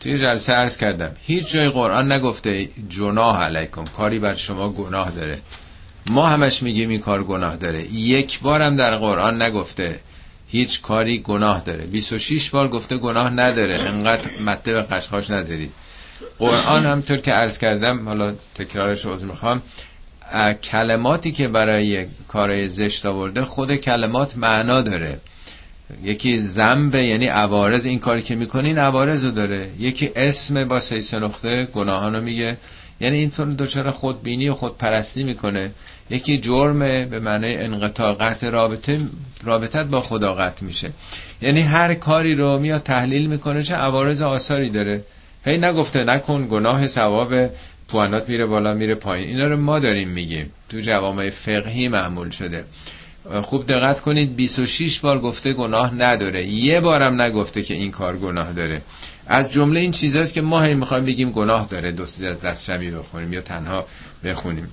توی 0.00 0.18
جلسه 0.18 0.52
عرض 0.52 0.76
کردم 0.76 1.14
هیچ 1.22 1.50
جای 1.50 1.68
قرآن 1.68 2.12
نگفته 2.12 2.68
جناح 2.88 3.42
علیکم 3.42 3.84
کاری 3.84 4.18
بر 4.18 4.34
شما 4.34 4.68
گناه 4.72 5.10
داره. 5.10 5.38
ما 6.10 6.26
همش 6.26 6.62
میگیم 6.62 6.88
این 6.88 7.00
کار 7.00 7.24
گناه 7.24 7.56
داره. 7.56 7.82
یک 7.92 8.40
بارم 8.40 8.76
در 8.76 8.96
قرآن 8.96 9.42
نگفته 9.42 10.00
هیچ 10.48 10.82
کاری 10.82 11.18
گناه 11.18 11.62
داره. 11.64 11.86
26 11.86 12.50
بار 12.50 12.68
گفته 12.68 12.96
گناه 12.96 13.30
نداره. 13.30 13.78
انقدر 13.78 14.30
مته 14.40 14.72
به 14.72 14.82
قشقاش 14.82 15.30
نذارید. 15.30 15.72
قرآن 16.38 16.86
همطور 16.86 17.16
که 17.16 17.32
عرض 17.32 17.58
کردم 17.58 18.08
حالا 18.08 18.34
تکرارش 18.54 19.06
عذر 19.06 19.26
می‌خوام. 19.26 19.62
کلماتی 20.62 21.32
که 21.32 21.48
برای 21.48 22.06
کار 22.28 22.66
زشت 22.66 23.06
آورده 23.06 23.44
خود 23.44 23.76
کلمات 23.76 24.38
معنا 24.38 24.82
داره. 24.82 25.20
یکی 26.02 26.38
زنبه 26.38 27.04
یعنی 27.04 27.26
عوارض 27.26 27.86
این 27.86 27.98
کاری 27.98 28.22
که 28.22 28.34
می‌کنین 28.34 28.78
عوارض 28.78 29.24
رو 29.24 29.30
داره. 29.30 29.70
یکی 29.78 30.10
اسم 30.16 30.64
با 30.64 30.80
سیس 30.80 31.14
نقطه 31.14 31.64
گناهانو 31.64 32.20
میگه. 32.20 32.56
یعنی 33.00 33.18
اینطور 33.18 33.46
دچار 33.46 33.90
خودبینی 33.90 34.48
و 34.48 34.54
خودپرستی 34.54 35.22
می‌کنه. 35.22 35.70
یکی 36.10 36.38
جرمه 36.38 37.04
به 37.04 37.20
معنی 37.20 37.54
انقطاع 37.54 38.14
قطع 38.14 38.48
رابطه 38.48 39.00
رابطت 39.44 39.84
با 39.84 40.00
خدا 40.00 40.34
قطع 40.34 40.64
میشه. 40.64 40.92
یعنی 41.42 41.60
هر 41.60 41.94
کاری 41.94 42.34
رو 42.34 42.58
میاد 42.58 42.82
تحلیل 42.82 43.26
می‌کنه 43.26 43.62
چه 43.62 43.74
عوارض 43.74 44.22
آثاری 44.22 44.70
داره. 44.70 45.04
هی 45.44 45.58
نگفته 45.58 46.04
نکن 46.04 46.48
گناه 46.50 46.86
ثواب 46.86 47.34
پوانات 47.92 48.28
میره 48.28 48.46
بالا 48.46 48.74
میره 48.74 48.94
پایین. 48.94 49.28
اینا 49.28 49.46
رو 49.46 49.56
ما 49.56 49.78
داریم 49.78 50.08
میگیم. 50.08 50.50
تو 50.68 50.80
جوامع 50.80 51.30
فقهی 51.30 51.88
معمول 51.88 52.30
شده. 52.30 52.64
خوب 53.42 53.66
دقت 53.66 54.00
کنید 54.00 54.36
26 54.36 55.00
بار 55.00 55.20
گفته 55.20 55.52
گناه 55.52 55.94
نداره. 55.94 56.46
یه 56.46 56.80
بارم 56.80 57.22
نگفته 57.22 57.62
که 57.62 57.74
این 57.74 57.90
کار 57.90 58.16
گناه 58.16 58.52
داره. 58.52 58.82
از 59.26 59.52
جمله 59.52 59.80
این 59.80 59.90
چیزاست 59.90 60.34
که 60.34 60.40
ما 60.40 60.60
هم 60.60 60.76
می‌خوایم 60.76 61.04
بگیم 61.04 61.30
گناه 61.30 61.66
داره. 61.66 61.92
دوست 61.92 62.22
دست 62.22 62.72
شمی 62.72 62.90
بخونیم 62.90 63.32
یا 63.32 63.40
تنها 63.40 63.86
بخونیم. 64.24 64.68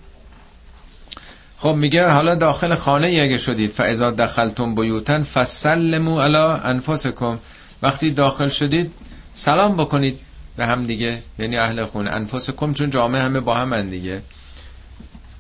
خب 1.58 1.74
میگه 1.74 2.10
حالا 2.10 2.36
داخل 2.36 2.76
خانه 2.76 3.08
اگه 3.08 3.38
شدید 3.38 3.72
فاذا 3.72 4.12
دخلتم 4.12 4.76
بیوتن 4.76 5.24
فسلموا 5.24 6.24
علی 6.24 6.38
انفسکم 6.64 7.40
وقتی 7.82 8.12
داخل 8.12 8.48
شدید 8.48 8.92
سلام 9.36 9.78
بکنید. 9.78 10.20
به 10.60 10.68
هم 10.68 10.86
دیگه 10.86 11.22
یعنی 11.40 11.58
اهل 11.58 11.86
خونه. 11.86 12.12
انفسکم 12.12 12.74
چون 12.74 12.90
جامعه 12.90 13.22
همه 13.22 13.40
با 13.40 13.56
هم 13.56 13.90
دیگه. 13.90 14.22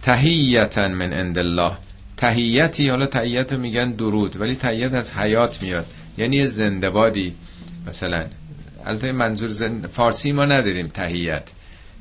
تهیتا 0.01 0.87
من 0.87 1.13
عند 1.13 1.39
الله. 1.39 1.77
تهیتی 2.17 2.89
حالا 2.89 3.05
تهیت 3.05 3.53
میگن 3.53 3.91
درود 3.91 4.41
ولی 4.41 4.55
تهیت 4.55 4.93
از 4.93 5.13
حیات 5.13 5.61
میاد. 5.61 5.85
یعنی 6.17 6.47
زندبادی 6.47 7.35
مثلا 7.87 8.25
البته 8.85 9.11
منظور 9.11 9.49
زند... 9.49 9.87
فارسی 9.87 10.31
ما 10.31 10.45
نداریم 10.45 10.87
تهیت 10.87 11.51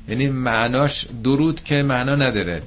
یعنی 0.07 0.27
معناش 0.29 1.05
درود 1.23 1.63
که 1.63 1.83
معنا 1.83 2.15
نداره. 2.15 2.61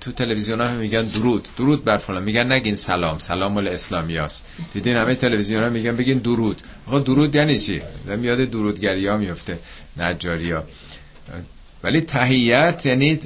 تو 0.00 0.12
تلویزیون 0.12 0.60
ها 0.60 0.74
میگن 0.74 1.02
درود. 1.02 1.48
درود 1.56 1.84
بر 1.84 1.96
فلان. 1.96 2.22
میگن 2.22 2.52
نگین 2.52 2.76
سلام. 2.76 3.18
سلام 3.18 3.52
مال 3.52 3.68
اسلامیاست. 3.68 4.46
دیدین 4.72 4.96
همه 4.96 5.14
تلویزیون 5.14 5.62
ها 5.62 5.68
میگن 5.68 5.96
بگین 5.96 6.18
درود. 6.18 6.62
آقا 6.86 6.98
درود 6.98 7.36
یعنی 7.36 7.58
چی؟ 7.58 7.82
میاد 8.06 8.38
درودگری 8.38 9.08
ها 9.08 9.16
میفته. 9.16 9.58
نجاری 9.96 10.52
ها 10.52 10.64
ولی 11.84 12.00
تهیت 12.00 12.86
یعنی 12.86 13.18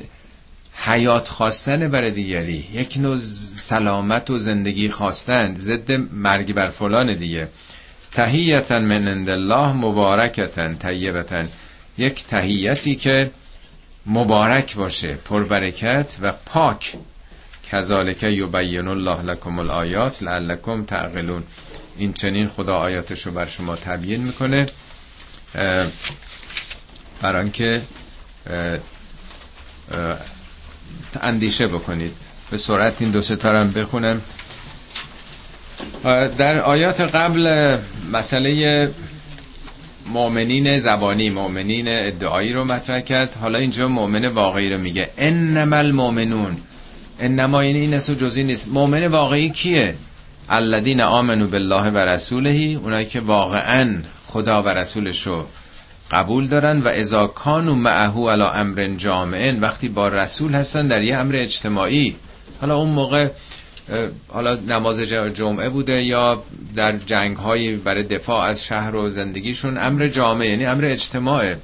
حیات 0.75 1.29
خواستن 1.29 1.89
برای 1.89 2.11
دیگری. 2.11 2.65
یک 2.73 2.97
نوع 2.99 3.17
سلامت 3.17 4.31
و 4.31 4.39
زندگی 4.39 4.91
خواستن. 4.91 5.55
ضد 5.55 5.93
مرگ 6.13 6.55
بر 6.55 6.69
فلان 6.69 7.17
دیگه. 7.17 7.49
تهیتا 8.13 8.79
من 8.79 9.09
عند 9.09 9.31
الله 9.31 9.73
مبارکتا 9.73 10.75
طیبتا. 10.75 11.45
یک 11.99 12.25
تهیتی 12.25 12.97
که 12.97 13.31
مبارک 14.07 14.77
باشه 14.77 15.15
پربرکت 15.15 16.17
و 16.21 16.33
پاک. 16.47 16.95
کذالک 17.73 18.23
یبین 18.23 18.89
الله 18.89 19.23
لکم 19.23 19.59
الآیات 19.59 20.23
لعلکم 20.23 20.85
تعقلون. 20.85 21.43
این 21.97 22.13
چنین 22.13 22.49
خدا 22.49 22.75
آیاتشو 22.75 23.31
بر 23.31 23.47
شما 23.47 23.77
تبیین 23.77 24.23
می‌کنه 24.23 24.67
برای 27.23 27.51
که 27.51 27.83
اندیشه 31.23 31.67
بکنید. 31.67 32.17
به 32.51 32.59
سرعت 32.59 33.03
این 33.03 33.11
دو 33.11 33.23
ستارم 33.23 33.71
بخونم. 33.71 34.23
در 36.39 36.61
آیات 36.61 37.01
قبل 37.01 37.77
مسئله 38.13 38.91
مؤمنین 40.07 40.79
زبانی 40.79 41.31
مؤمنین 41.31 41.89
ادعایی 41.89 42.53
رو 42.53 42.65
مطرح 42.65 43.01
کرد. 43.01 43.35
حالا 43.41 43.59
اینجا 43.59 43.89
مؤمن 43.89 44.27
واقعی 44.27 44.71
رو 44.71 44.79
میگه. 44.81 45.11
انما 45.19 45.77
المؤمنون. 45.77 46.57
انما 47.21 47.65
یعنی 47.65 47.81
این 47.81 47.95
اسو 47.95 48.15
جزی 48.15 48.45
نیست. 48.45 48.69
مؤمن 48.69 49.07
واقعی 49.07 49.51
کیه؟ 49.51 49.95
الذین 50.49 51.01
آمنو 51.01 51.47
بالله 51.49 51.91
و 51.91 51.99
رسوله 51.99 52.51
اونایی 52.83 53.07
که 53.07 53.21
واقعا 53.21 54.03
خدا 54.27 54.63
و 54.63 54.69
رسولش 54.69 55.27
رو 55.27 55.47
قبول 56.11 56.47
دارن 56.47 56.81
و 56.81 56.89
اذا 56.89 57.27
کانوا 57.27 57.75
معه 57.75 58.31
علی 58.31 58.43
امر 58.43 58.95
جامع 58.97 59.53
وقتی 59.61 59.89
با 59.89 60.09
رسول 60.09 60.55
هستن 60.55 60.87
در 60.87 61.03
یه 61.03 61.17
امر 61.17 61.37
اجتماعی. 61.37 62.17
حالا 62.61 62.77
اون 62.77 62.89
موقع 62.89 63.29
حالا 64.29 64.55
نماز 64.55 65.01
جمعه 65.35 65.69
بوده 65.69 66.03
یا 66.03 66.43
در 66.77 66.97
جنگ 66.97 67.37
های 67.37 67.77
برای 67.77 68.03
دفاع 68.03 68.45
از 68.45 68.65
شهر 68.65 68.97
و 68.97 69.11
زندگیشون 69.11 69.79
امر 69.79 70.09
جامعه 70.09 70.51
یعنی 70.51 70.67
امر 70.67 70.85
اجتماعه. 70.85 71.57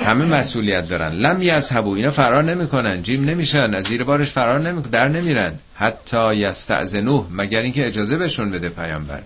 همه 0.00 0.24
مسئولیت 0.24 0.88
دارن. 0.88 1.12
لم 1.12 1.42
یذهبوا 1.42 1.96
اینا 1.96 2.10
فرار 2.10 2.44
نمی‌کنن. 2.44 3.02
جیم 3.02 3.24
نمیشن 3.24 3.74
از 3.74 3.84
زیر 3.84 4.04
بارش 4.04 4.30
فرار 4.30 4.60
نمی‌کنن 4.60 4.90
در 4.90 5.08
نمیرن. 5.08 5.52
حتی 5.74 6.36
یستأذنوه 6.36 7.26
مگر 7.30 7.60
اینکه 7.60 7.86
اجازه 7.86 8.16
بهشون 8.16 8.50
بده 8.50 8.68
پیامبر. 8.68 9.22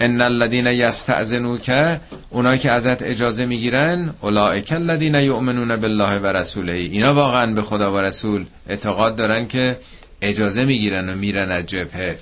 ان 0.00 0.20
الذين 0.20 0.66
یستأذنوک 0.66 1.98
اونایی 2.30 2.58
که 2.58 2.70
ازت 2.70 3.02
اجازه 3.02 3.46
می‌گیرن 3.46 4.14
اولئک 4.20 4.72
الذين 4.72 5.14
یؤمنون 5.14 5.76
بالله 5.76 6.18
و 6.18 6.26
رسوله. 6.26 6.72
اینا 6.72 7.14
واقعا 7.14 7.54
به 7.54 7.62
خدا 7.62 7.92
و 7.92 7.98
رسول 7.98 8.46
اعتقاد 8.68 9.16
دارن 9.16 9.46
که 9.48 9.76
اجازه 10.22 10.64
می‌گیرن 10.64 11.08
و 11.08 11.14
میرن 11.14 11.50
از 11.50 11.66
جبهه 11.66 12.18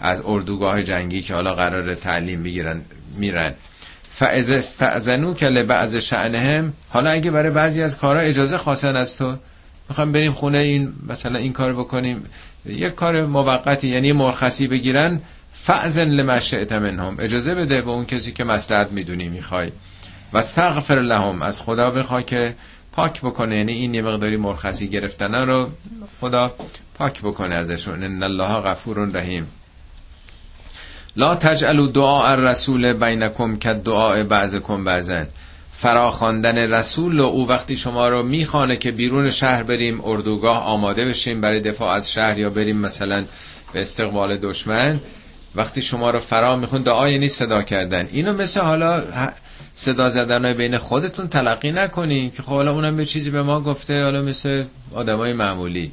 از 0.00 0.22
اردوگاه 0.26 0.82
جنگی 0.82 1.20
که 1.20 1.34
حالا 1.34 1.54
قرار 1.54 1.94
تعلیم 1.94 2.42
بگیرن 2.42 2.80
میرن. 3.16 3.54
فاذا 4.10 4.54
استأذنو 4.54 5.34
که 5.34 5.48
لبعض 5.48 5.96
شأنهم 5.96 6.72
حالا 6.88 7.10
اگه 7.10 7.30
برای 7.30 7.50
بعضی 7.50 7.82
از 7.82 7.98
کارها 7.98 8.22
اجازه 8.22 8.58
خواستن 8.58 8.96
از 8.96 9.16
تو 9.16 9.36
می‌خوام 9.88 10.12
بریم 10.12 10.32
خونه 10.32 10.58
این 10.58 10.92
مثلا 11.08 11.38
این 11.38 11.52
کار 11.52 11.72
بکنیم. 11.72 12.24
یک 12.66 12.94
کار 12.94 13.26
موقتی 13.26 13.88
یعنی 13.88 14.12
مرخصی 14.12 14.66
بگیرن 14.66 15.20
فعزن 15.52 16.08
لما 16.08 16.40
شئت 16.40 16.72
منهم. 16.72 17.16
اجازه 17.20 17.54
بده 17.54 17.82
به 17.82 17.90
اون 17.90 18.06
کسی 18.06 18.32
که 18.32 18.44
مصلحت 18.44 18.92
می‌دونی 18.92 19.28
می‌خوای. 19.28 19.72
و 20.32 20.38
استغفر 20.38 21.00
لهم 21.00 21.42
از 21.42 21.62
خدا 21.62 21.90
بخوا 21.90 22.22
که 22.22 22.54
پاک 22.92 23.20
بکنه. 23.20 23.56
یعنی 23.56 23.72
این 23.72 23.94
یه 23.94 24.02
مقداری 24.02 24.36
مرخصی 24.36 24.88
گرفتن 24.88 25.34
رو 25.34 25.70
خدا 26.20 26.54
پاک 26.98 27.22
بکنه 27.22 27.54
ازشون. 27.54 28.04
ان 28.04 28.22
الله 28.22 28.60
غفور 28.60 29.08
رحیم. 29.14 29.46
لا 31.16 31.34
تجعلوا 31.34 31.86
دعاء 31.86 32.30
الرسول 32.30 32.92
بینکم 32.92 33.56
که 33.56 33.72
دعاء 33.72 34.24
بعضکم 34.24 34.84
بعضن 34.84 35.26
فراخواندن 35.72 36.58
رسول 36.58 37.20
و 37.20 37.24
او 37.24 37.48
وقتی 37.48 37.76
شما 37.76 38.08
رو 38.08 38.22
می‌خوانه 38.22 38.76
که 38.76 38.90
بیرون 38.90 39.30
شهر 39.30 39.62
بریم 39.62 40.00
اردوگاه 40.04 40.64
آماده 40.64 41.04
بشیم 41.04 41.40
برای 41.40 41.60
دفاع 41.60 41.88
از 41.94 42.12
شهر 42.12 42.38
یا 42.38 42.50
بریم 42.50 42.76
مثلا 42.76 43.24
به 43.72 43.80
استقبال 43.80 44.36
دشمن 44.36 45.00
وقتی 45.54 45.82
شما 45.82 46.10
رو 46.10 46.18
فرا 46.18 46.56
میخون 46.56 46.82
دعا 46.82 47.08
یعنی 47.08 47.28
صدا 47.28 47.62
کردن. 47.62 48.08
اینو 48.12 48.32
مثل 48.32 48.60
حالا 48.60 49.04
صدا 49.74 50.08
زدن 50.08 50.52
بین 50.52 50.78
خودتون 50.78 51.28
تلقی 51.28 51.72
نکنین 51.72 52.30
که 52.30 52.42
خب 52.42 52.52
حالا 52.52 52.72
اونم 52.72 52.96
به 52.96 53.04
چیزی 53.04 53.30
به 53.30 53.42
ما 53.42 53.60
گفته 53.60 54.04
حالا 54.04 54.22
مثل 54.22 54.64
آدمای 54.94 55.32
معمولی. 55.32 55.92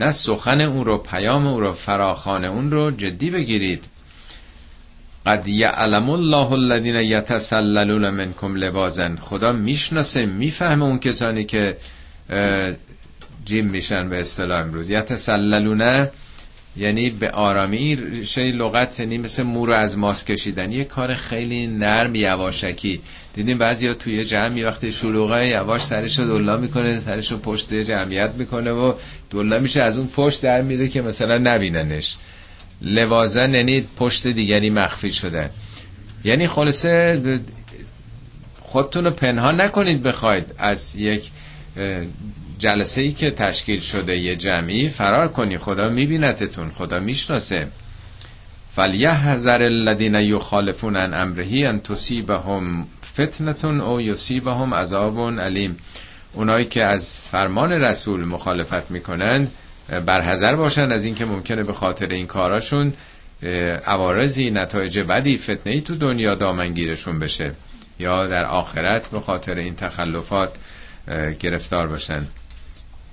نه 0.00 0.10
سخن 0.10 0.60
اون 0.60 0.84
رو 0.84 0.98
پیام 0.98 1.46
اون 1.46 1.60
رو 1.60 1.72
فراخان 1.72 2.44
اون 2.44 2.70
رو 2.70 2.90
جدی 2.90 3.30
بگیرید. 3.30 3.84
قد 5.26 5.48
یعلم 5.48 6.10
الله 6.10 6.52
الذین 6.52 6.96
یتسللون 6.96 8.10
منکم 8.10 8.54
لبازن 8.54 9.16
خدا 9.16 9.52
می‌شناسه 9.52 10.26
می‌فهمه 10.26 10.84
اون 10.84 10.98
کسانی 10.98 11.44
که 11.44 11.76
جیم 13.44 13.66
میشن 13.66 14.08
به 14.08 14.20
اصطلاح 14.20 14.60
امروز. 14.60 14.90
یتسللون 14.90 16.08
یعنی 16.76 17.10
به 17.10 17.30
آرامی 17.30 17.98
شی 18.24 18.52
لغت 18.52 19.00
یعنی 19.00 19.18
مثل 19.18 19.42
مو 19.42 19.70
از 19.70 19.98
ماس 19.98 20.24
کشیدن. 20.24 20.72
یه 20.72 20.84
کار 20.84 21.14
خیلی 21.14 21.66
نرم 21.66 22.14
یواشکی. 22.14 23.00
دیدیم 23.34 23.58
بعضیا 23.58 23.94
توی 23.94 24.24
جمعی 24.24 24.62
وقتی 24.62 24.92
شلوغه 24.92 25.46
یواش 25.46 25.82
سرشو 25.82 26.24
دلا 26.24 26.56
می‌کنه 26.56 27.00
سرشو 27.00 27.38
پشت 27.38 27.74
جمعیت 27.74 28.30
می‌کنه 28.38 28.70
و 28.70 28.94
دلا 29.30 29.58
میشه 29.58 29.82
از 29.82 29.98
اون 29.98 30.08
پشت 30.08 30.42
در 30.42 30.62
میده 30.62 30.88
که 30.88 31.02
مثلا 31.02 31.38
نبیننش. 31.38 32.16
لوازن 32.82 33.54
یعنی 33.54 33.80
پشت 33.96 34.26
دیگری 34.26 34.70
مخفی 34.70 35.10
شده 35.10 35.50
یعنی 36.24 36.46
خلاصه 36.46 37.22
خودتون 38.60 39.04
رو 39.04 39.10
پنهان 39.10 39.60
نکنید 39.60 40.02
بخواید 40.02 40.54
از 40.58 40.96
یک 40.96 41.30
جلسه 42.60 43.00
ای 43.00 43.12
که 43.12 43.30
تشکیل 43.30 43.80
شده 43.80 44.18
یه 44.18 44.36
جمعی 44.36 44.88
فرار 44.88 45.28
کنی 45.28 45.58
خدا 45.58 45.88
میبینتتون 45.88 46.70
خدا 46.70 47.00
می‌شناسه. 47.00 47.68
فلیحذر 48.72 49.62
الذین 49.62 50.14
یخالفون 50.14 50.96
عن 50.96 51.14
امرهی 51.14 51.66
ان 51.66 51.80
تصیبهم 51.80 52.86
فتنتون 53.04 53.80
او 53.80 54.00
یصیبهم 54.00 54.74
عذاب 54.74 55.20
علیم 55.40 55.76
اونایی 56.32 56.66
که 56.66 56.86
از 56.86 57.20
فرمان 57.20 57.72
رسول 57.72 58.24
مخالفت 58.24 58.90
می‌کنند 58.90 59.50
برحذر 60.06 60.56
باشن 60.56 60.92
از 60.92 61.04
اینکه 61.04 61.24
ممکنه 61.24 61.62
به 61.62 61.72
خاطر 61.72 62.06
این 62.06 62.26
کاراشون 62.26 62.92
عوارضی 63.86 64.50
نتایج 64.50 65.00
بدی 65.00 65.38
فتنه 65.38 65.72
ای 65.72 65.80
تو 65.80 65.94
دنیا 65.94 66.34
دامنگیرشون 66.34 67.18
بشه 67.18 67.54
یا 67.98 68.26
در 68.26 68.44
آخرت 68.44 69.10
به 69.10 69.20
خاطر 69.20 69.54
این 69.54 69.74
تخلفات 69.76 70.50
گرفتار 71.40 71.86
باشن. 71.86 72.26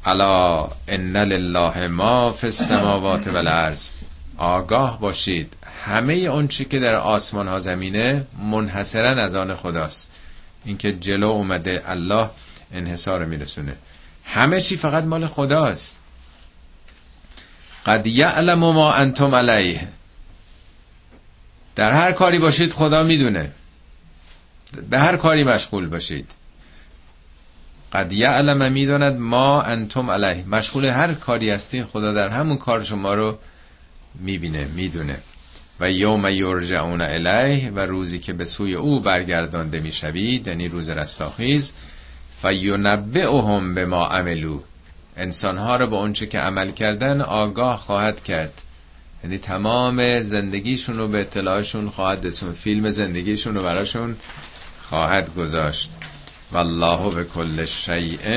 الا 0.06 0.70
ان 0.88 1.18
لله 1.18 1.88
ما 1.88 2.32
فی 2.32 2.48
السماوات 2.48 3.28
والارض 3.28 3.90
آگاه 4.38 5.00
باشید. 5.00 5.54
همه 5.86 6.14
اون 6.14 6.48
چی 6.48 6.66
که 6.66 6.80
در 6.80 6.96
آسمان 6.96 7.48
ها 7.48 7.60
زمینه 7.60 8.28
منحصرا 8.40 9.10
از 9.24 9.36
آن 9.36 9.56
خداست. 9.56 10.12
اینکه 10.66 10.92
جلو 10.92 11.28
اومده 11.28 11.84
الله 11.86 12.30
انحصار 12.72 13.26
میرسونه. 13.26 13.76
همه 14.26 14.62
چی 14.62 14.78
فقط 14.78 15.04
مال 15.04 15.28
خداست. 15.28 16.02
قد 17.86 18.08
یعلم 18.08 18.60
ما 18.60 18.94
انتم 18.94 19.36
علیه. 19.36 19.88
در 21.76 21.92
هر 21.92 22.12
کاری 22.12 22.40
باشید 22.40 22.72
خدا 22.72 23.04
می‌دونه. 23.04 23.52
به 24.90 25.00
هر 25.00 25.18
کاری 25.18 25.44
مشغول 25.44 25.88
باشید. 25.88 26.34
قد 27.94 28.14
یعلم 28.14 28.72
می‌داند 28.72 29.20
ما 29.20 29.62
انتم 29.62 30.10
علیه. 30.10 30.46
مشغول 30.48 30.86
هر 30.86 31.14
کاری 31.14 31.50
هستین 31.50 31.84
خدا 31.84 32.14
در 32.14 32.30
همون 32.30 32.58
کار 32.58 32.84
شما 32.84 33.14
رو 33.14 33.38
می‌بینه 34.20 34.68
می‌دونه. 34.76 35.18
و 35.80 35.92
یوم 35.92 36.28
یرجعون 36.28 37.02
الیه 37.02 37.72
و 37.72 37.80
روزی 37.80 38.20
که 38.20 38.34
به 38.34 38.46
سوی 38.46 38.74
او 38.74 39.00
برگردانده 39.00 39.80
می‌شوید 39.80 40.48
یعنی 40.48 40.68
روز 40.68 40.90
رستاخیز 40.90 41.74
فینبئهم 42.42 43.76
به 43.76 43.86
ما 43.86 44.06
عملو 44.08 44.60
انسانها 45.18 45.76
رو 45.76 45.88
به 45.88 45.96
اونچه 45.96 46.28
که 46.28 46.40
عمل 46.40 46.72
کردن 46.72 47.22
آگاه 47.22 47.78
خواهد 47.78 48.24
کرد. 48.24 48.62
یعنی 49.24 49.38
تمام 49.38 50.22
زندگیشون 50.22 50.98
رو 50.98 51.08
به 51.08 51.22
اطلاعشون 51.22 51.90
خواهد 51.90 52.26
رسون 52.26 52.54
فیلم 52.54 52.92
زندگیشون 52.92 53.56
رو 53.56 53.62
براشون 53.62 54.16
خواهد 54.82 55.36
گذاشت. 55.36 55.92
والله 56.52 57.10
به 57.16 57.24
کل 57.24 57.66
شیء 57.66 58.28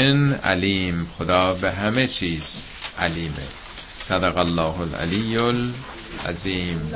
علیم. 0.45 1.09
خدا 1.19 1.53
به 1.53 1.73
همه 1.73 2.07
چیز 2.07 2.65
علیمه. 2.99 3.49
صدق 3.97 4.39
الله 4.39 4.81
العلی 4.81 5.37
العظیم. 5.37 6.93